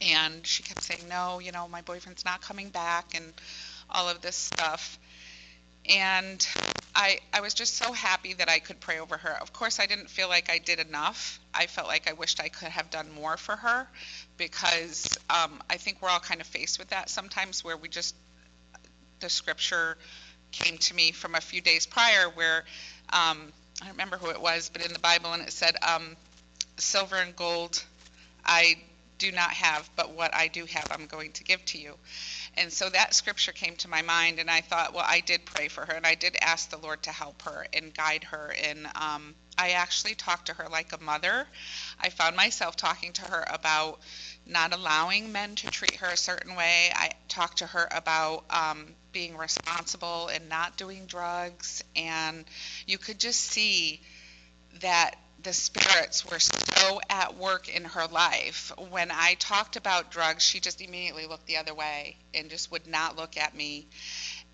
And 0.00 0.46
she 0.46 0.62
kept 0.62 0.82
saying, 0.82 1.08
No, 1.08 1.40
you 1.40 1.52
know, 1.52 1.68
my 1.68 1.82
boyfriend's 1.82 2.24
not 2.24 2.40
coming 2.40 2.70
back 2.70 3.14
and 3.14 3.32
all 3.90 4.08
of 4.08 4.20
this 4.22 4.36
stuff. 4.36 4.98
And 5.88 6.46
I, 6.96 7.18
I 7.32 7.40
was 7.40 7.54
just 7.54 7.74
so 7.76 7.92
happy 7.92 8.34
that 8.34 8.48
I 8.48 8.60
could 8.60 8.78
pray 8.80 9.00
over 9.00 9.16
her. 9.16 9.36
Of 9.40 9.52
course, 9.52 9.80
I 9.80 9.86
didn't 9.86 10.08
feel 10.08 10.28
like 10.28 10.50
I 10.50 10.58
did 10.58 10.78
enough. 10.78 11.40
I 11.52 11.66
felt 11.66 11.88
like 11.88 12.08
I 12.08 12.12
wished 12.12 12.40
I 12.40 12.48
could 12.48 12.68
have 12.68 12.90
done 12.90 13.10
more 13.12 13.36
for 13.36 13.56
her 13.56 13.88
because 14.36 15.18
um, 15.28 15.60
I 15.68 15.76
think 15.76 16.00
we're 16.00 16.08
all 16.08 16.20
kind 16.20 16.40
of 16.40 16.46
faced 16.46 16.78
with 16.78 16.90
that 16.90 17.08
sometimes 17.08 17.64
where 17.64 17.76
we 17.76 17.88
just, 17.88 18.14
the 19.20 19.28
scripture 19.28 19.96
came 20.52 20.78
to 20.78 20.94
me 20.94 21.10
from 21.10 21.34
a 21.34 21.40
few 21.40 21.60
days 21.60 21.84
prior 21.84 22.28
where 22.28 22.64
um, 23.12 23.52
I 23.82 23.86
don't 23.86 23.92
remember 23.92 24.16
who 24.16 24.30
it 24.30 24.40
was, 24.40 24.70
but 24.72 24.86
in 24.86 24.92
the 24.92 25.00
Bible, 25.00 25.32
and 25.32 25.42
it 25.42 25.52
said, 25.52 25.74
um, 25.82 26.16
Silver 26.76 27.16
and 27.16 27.34
gold 27.34 27.84
I 28.44 28.76
do 29.18 29.32
not 29.32 29.50
have, 29.50 29.88
but 29.96 30.10
what 30.10 30.34
I 30.34 30.48
do 30.48 30.66
have, 30.66 30.90
I'm 30.90 31.06
going 31.06 31.32
to 31.32 31.44
give 31.44 31.64
to 31.66 31.78
you. 31.78 31.94
And 32.56 32.72
so 32.72 32.88
that 32.88 33.14
scripture 33.14 33.52
came 33.52 33.76
to 33.76 33.88
my 33.88 34.02
mind, 34.02 34.38
and 34.38 34.50
I 34.50 34.60
thought, 34.60 34.94
well, 34.94 35.04
I 35.06 35.20
did 35.20 35.44
pray 35.44 35.68
for 35.68 35.84
her, 35.84 35.92
and 35.92 36.06
I 36.06 36.14
did 36.14 36.36
ask 36.40 36.70
the 36.70 36.78
Lord 36.78 37.02
to 37.04 37.10
help 37.10 37.42
her 37.42 37.66
and 37.72 37.92
guide 37.92 38.24
her. 38.24 38.54
And 38.62 38.86
um, 38.94 39.34
I 39.58 39.70
actually 39.70 40.14
talked 40.14 40.46
to 40.46 40.54
her 40.54 40.68
like 40.68 40.92
a 40.92 41.02
mother. 41.02 41.46
I 42.00 42.10
found 42.10 42.36
myself 42.36 42.76
talking 42.76 43.12
to 43.14 43.22
her 43.22 43.44
about 43.48 44.00
not 44.46 44.74
allowing 44.74 45.32
men 45.32 45.54
to 45.56 45.66
treat 45.68 45.96
her 45.96 46.08
a 46.08 46.16
certain 46.16 46.54
way. 46.54 46.90
I 46.94 47.12
talked 47.28 47.58
to 47.58 47.66
her 47.66 47.88
about 47.90 48.44
um, 48.50 48.94
being 49.12 49.36
responsible 49.36 50.28
and 50.28 50.48
not 50.48 50.76
doing 50.76 51.06
drugs. 51.06 51.82
And 51.96 52.44
you 52.86 52.98
could 52.98 53.18
just 53.18 53.40
see 53.40 54.00
that 54.80 55.16
the 55.44 55.52
spirits 55.52 56.24
were 56.24 56.38
so 56.38 57.00
at 57.10 57.36
work 57.36 57.68
in 57.68 57.84
her 57.84 58.06
life. 58.06 58.72
When 58.90 59.10
I 59.10 59.34
talked 59.38 59.76
about 59.76 60.10
drugs, 60.10 60.42
she 60.42 60.58
just 60.58 60.80
immediately 60.80 61.26
looked 61.26 61.46
the 61.46 61.58
other 61.58 61.74
way 61.74 62.16
and 62.32 62.48
just 62.48 62.72
would 62.72 62.86
not 62.86 63.16
look 63.16 63.36
at 63.36 63.54
me. 63.54 63.86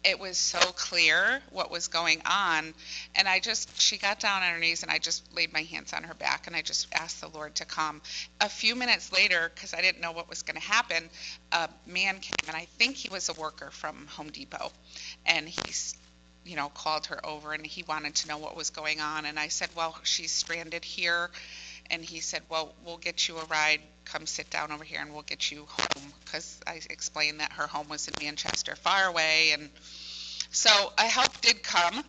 It 0.03 0.19
was 0.19 0.37
so 0.37 0.59
clear 0.59 1.41
what 1.51 1.71
was 1.71 1.89
going 1.89 2.23
on. 2.27 2.75
And 3.15 3.29
I 3.29 3.39
just, 3.39 3.81
she 3.81 3.99
got 3.99 4.19
down 4.19 4.43
on 4.43 4.53
her 4.53 4.59
knees 4.59 4.83
and 4.83 4.91
I 4.91 4.99
just 4.99 5.33
laid 5.35 5.53
my 5.53 5.63
hands 5.63 5.93
on 5.93 6.03
her 6.03 6.15
back 6.15 6.49
and 6.49 6.57
I 6.57 6.63
just 6.63 6.89
asked 6.93 7.21
the 7.21 7.29
Lord 7.29 7.55
to 7.57 7.65
come. 7.65 8.03
A 8.41 8.49
few 8.49 8.75
minutes 8.75 9.13
later, 9.13 9.53
because 9.55 9.75
I 9.75 9.83
didn't 9.83 10.01
know 10.01 10.13
what 10.13 10.29
was 10.29 10.43
going 10.43 10.61
to 10.61 10.67
happen, 10.67 11.09
a 11.53 11.69
man 11.87 12.19
came 12.19 12.49
and 12.49 12.57
I 12.57 12.67
think 12.79 12.97
he 12.97 13.11
was 13.11 13.29
a 13.29 13.35
worker 13.35 13.71
from 13.71 14.07
Home 14.09 14.31
Depot. 14.31 14.73
And 15.27 15.49
he's 15.49 15.97
you 16.45 16.57
know, 16.57 16.69
called 16.69 17.07
her 17.07 17.25
over 17.25 17.53
and 17.53 17.67
he 17.67 17.83
wanted 17.83 18.15
to 18.17 18.29
know 18.29 18.39
what 18.39 18.57
was 18.57 18.71
going 18.71 19.01
on. 19.01 19.25
And 19.27 19.39
I 19.39 19.49
said, 19.49 19.69
Well, 19.77 19.97
she's 20.03 20.33
stranded 20.33 20.85
here. 20.85 21.31
And 21.91 22.05
he 22.05 22.21
said, 22.21 22.43
Well, 22.49 22.75
we'll 22.85 22.99
get 22.99 23.29
you 23.29 23.37
a 23.39 23.45
ride. 23.47 23.81
Come 24.05 24.27
sit 24.27 24.51
down 24.51 24.73
over 24.73 24.85
here 24.85 25.01
and 25.01 25.13
we'll 25.13 25.23
get 25.23 25.51
you 25.51 25.67
home. 25.69 26.13
Because 26.25 26.61
I 26.67 26.81
explained 26.89 27.41
that 27.41 27.53
her 27.53 27.67
home 27.67 27.89
was 27.89 28.09
in 28.09 28.15
Manchester, 28.25 28.77
far 28.77 29.07
away. 29.07 29.51
And 29.53 29.71
so 30.51 30.71
a 30.99 31.03
help 31.03 31.41
did 31.41 31.63
come. 31.63 32.03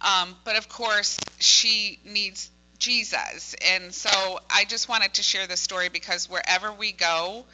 Um, 0.00 0.36
but 0.44 0.56
of 0.56 0.68
course, 0.68 1.18
she 1.38 1.98
needs 2.04 2.50
Jesus. 2.78 3.54
And 3.66 3.94
so 3.94 4.40
I 4.50 4.64
just 4.64 4.88
wanted 4.88 5.14
to 5.14 5.22
share 5.22 5.46
this 5.46 5.60
story 5.60 5.88
because 5.88 6.28
wherever 6.28 6.72
we 6.72 6.92
go, 6.92 7.44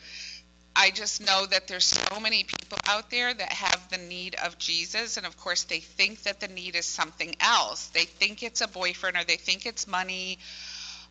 I 0.75 0.91
just 0.91 1.25
know 1.25 1.47
that 1.47 1.68
there's 1.68 1.85
so 1.85 2.18
many 2.20 2.45
people 2.45 2.79
out 2.87 3.11
there 3.11 3.33
that 3.33 3.53
have 3.53 3.89
the 3.91 3.99
need 3.99 4.37
of 4.43 4.59
Jesus, 4.59 5.16
and 5.16 5.27
of 5.27 5.37
course, 5.37 5.64
they 5.64 5.81
think 5.81 6.23
that 6.23 6.41
the 6.41 6.49
need 6.49 6.77
is 6.77 6.87
something 6.87 7.35
else. 7.41 7.89
They 7.89 8.05
think 8.05 8.43
it's 8.43 8.62
a 8.62 8.68
boyfriend, 8.68 9.16
or 9.16 9.25
they 9.25 9.37
think 9.37 9.66
it's 9.66 9.87
money, 9.87 10.39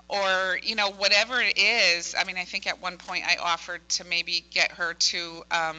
or 0.10 0.58
you 0.64 0.76
know, 0.76 0.92
whatever 0.92 1.40
it 1.40 1.58
is. 1.58 2.16
I 2.18 2.24
mean, 2.24 2.38
I 2.38 2.46
think 2.46 2.66
at 2.66 2.82
one 2.82 2.98
point 2.98 3.26
I 3.28 3.38
offered 3.42 3.88
to 3.90 4.04
maybe 4.04 4.44
get 4.52 4.72
her 4.74 4.94
to. 4.94 5.44
Um, 5.52 5.78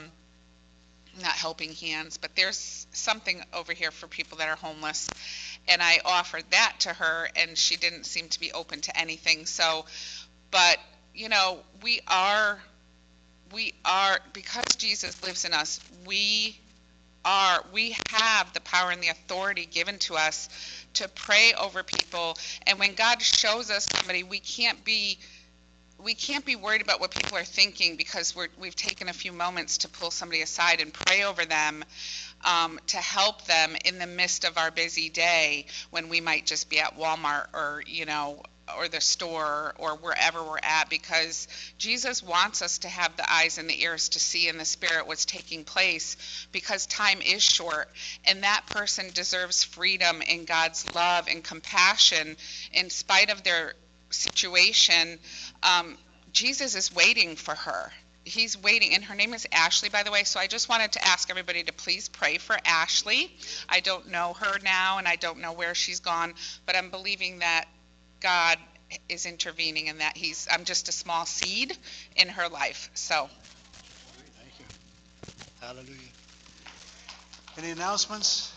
not 1.20 1.33
helping 1.33 1.74
hands, 1.74 2.16
but 2.16 2.35
there's 2.37 2.87
something 2.93 3.43
over 3.53 3.72
here 3.72 3.91
for 3.91 4.07
people 4.07 4.39
that 4.39 4.49
are 4.49 4.57
homeless. 4.57 5.11
And 5.68 5.83
I 5.83 6.01
offered 6.05 6.45
that 6.51 6.76
to 6.80 6.89
her, 6.91 7.28
and 7.37 7.57
she 7.57 7.76
didn't 7.76 8.05
seem 8.05 8.28
to 8.28 8.41
be 8.41 8.53
open 8.53 8.80
to 8.83 8.99
anything. 8.99 9.47
So, 9.47 9.85
but, 10.51 10.78
you 11.14 11.28
know, 11.28 11.59
we 11.83 12.01
are 12.09 12.59
we 13.53 13.74
are 13.84 14.18
because 14.32 14.76
Jesus 14.76 15.22
lives 15.22 15.44
in 15.44 15.53
us, 15.53 15.80
we 16.07 16.59
are 17.24 17.64
we 17.72 17.96
have 18.09 18.53
the 18.53 18.61
power 18.61 18.90
and 18.90 19.03
the 19.03 19.09
authority 19.09 19.66
given 19.66 19.98
to 20.00 20.16
us 20.16 20.48
to 20.94 21.09
pray 21.09 21.53
over 21.59 21.82
people. 21.82 22.36
And 22.66 22.78
when 22.78 22.94
God 22.94 23.22
shows 23.22 23.70
us 23.70 23.88
somebody 23.90 24.22
we 24.22 24.40
can't 24.40 24.84
be 24.84 25.18
we 26.03 26.14
can't 26.14 26.44
be 26.44 26.57
worried 26.57 26.82
about 26.82 27.00
what 27.00 27.12
people 27.12 27.36
are 27.38 27.44
thinking 27.44 27.96
because 27.96 28.34
we're, 28.34 28.48
we've 28.59 28.74
taken 28.74 29.09
a 29.09 29.12
few 29.12 29.32
moments 29.32 29.78
to 29.78 29.88
pull 29.88 30.11
somebody 30.11 30.42
aside 30.42 30.80
and 30.80 30.92
pray 30.92 31.22
over 31.22 31.44
them 31.44 31.84
um, 32.44 32.80
to 32.88 32.96
help 32.96 33.44
them 33.44 33.76
in 33.84 33.98
the 33.98 34.07
midst 34.07 34.44
of 34.44 34.59
our 34.59 34.72
busy 34.72 35.09
day 35.09 35.66
when 35.90 36.09
we 36.09 36.20
might 36.20 36.44
just 36.44 36.68
be 36.68 36.80
at 36.80 36.98
Walmart 36.98 37.46
or 37.55 37.82
you 37.86 38.05
know 38.05 38.42
or 38.78 38.88
the 38.88 39.00
store 39.00 39.74
or 39.78 39.96
wherever 39.96 40.42
we're 40.42 40.58
at 40.62 40.88
because 40.88 41.48
Jesus 41.78 42.22
wants 42.22 42.62
us 42.62 42.78
to 42.78 42.88
have 42.88 43.16
the 43.16 43.30
eyes 43.30 43.58
and 43.58 43.68
the 43.68 43.82
ears 43.82 44.10
to 44.10 44.20
see 44.20 44.48
in 44.48 44.58
the 44.58 44.64
spirit 44.64 45.06
what's 45.06 45.24
taking 45.24 45.64
place 45.64 46.16
because 46.52 46.86
time 46.86 47.20
is 47.20 47.42
short 47.42 47.88
and 48.24 48.44
that 48.44 48.66
person 48.66 49.10
deserves 49.14 49.64
freedom 49.64 50.22
in 50.22 50.44
God's 50.44 50.94
love 50.94 51.26
and 51.28 51.42
compassion 51.42 52.36
in 52.72 52.90
spite 52.90 53.30
of 53.30 53.42
their 53.42 53.74
situation. 54.10 55.18
Um, 55.62 55.98
Jesus 56.32 56.74
is 56.74 56.94
waiting 56.94 57.36
for 57.36 57.54
her. 57.54 57.92
He's 58.24 58.56
waiting, 58.56 58.94
and 58.94 59.02
her 59.04 59.16
name 59.16 59.34
is 59.34 59.48
Ashley, 59.50 59.88
by 59.88 60.04
the 60.04 60.12
way. 60.12 60.22
So 60.22 60.38
I 60.38 60.46
just 60.46 60.68
wanted 60.68 60.92
to 60.92 61.04
ask 61.04 61.28
everybody 61.28 61.64
to 61.64 61.72
please 61.72 62.08
pray 62.08 62.38
for 62.38 62.56
Ashley. 62.64 63.34
I 63.68 63.80
don't 63.80 64.10
know 64.10 64.34
her 64.34 64.58
now, 64.62 64.98
and 64.98 65.08
I 65.08 65.16
don't 65.16 65.40
know 65.40 65.52
where 65.52 65.74
she's 65.74 65.98
gone, 65.98 66.34
but 66.64 66.76
I'm 66.76 66.90
believing 66.90 67.40
that 67.40 67.66
God 68.23 68.59
is 69.09 69.27
intervening 69.27 69.89
and 69.89 70.01
that 70.01 70.16
he's 70.16 70.47
I'm 70.51 70.64
just 70.64 70.89
a 70.89 70.93
small 70.93 71.27
seed 71.27 71.77
in 72.16 72.29
her 72.29 72.49
life. 72.49 72.91
So 72.95 73.29
Thank 74.39 74.59
you. 74.59 74.66
Hallelujah. 75.61 76.12
Any 77.59 77.70
announcements? 77.70 78.53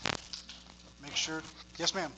Make 1.02 1.16
sure, 1.16 1.42
yes, 1.78 1.94
ma'am. 1.94 2.12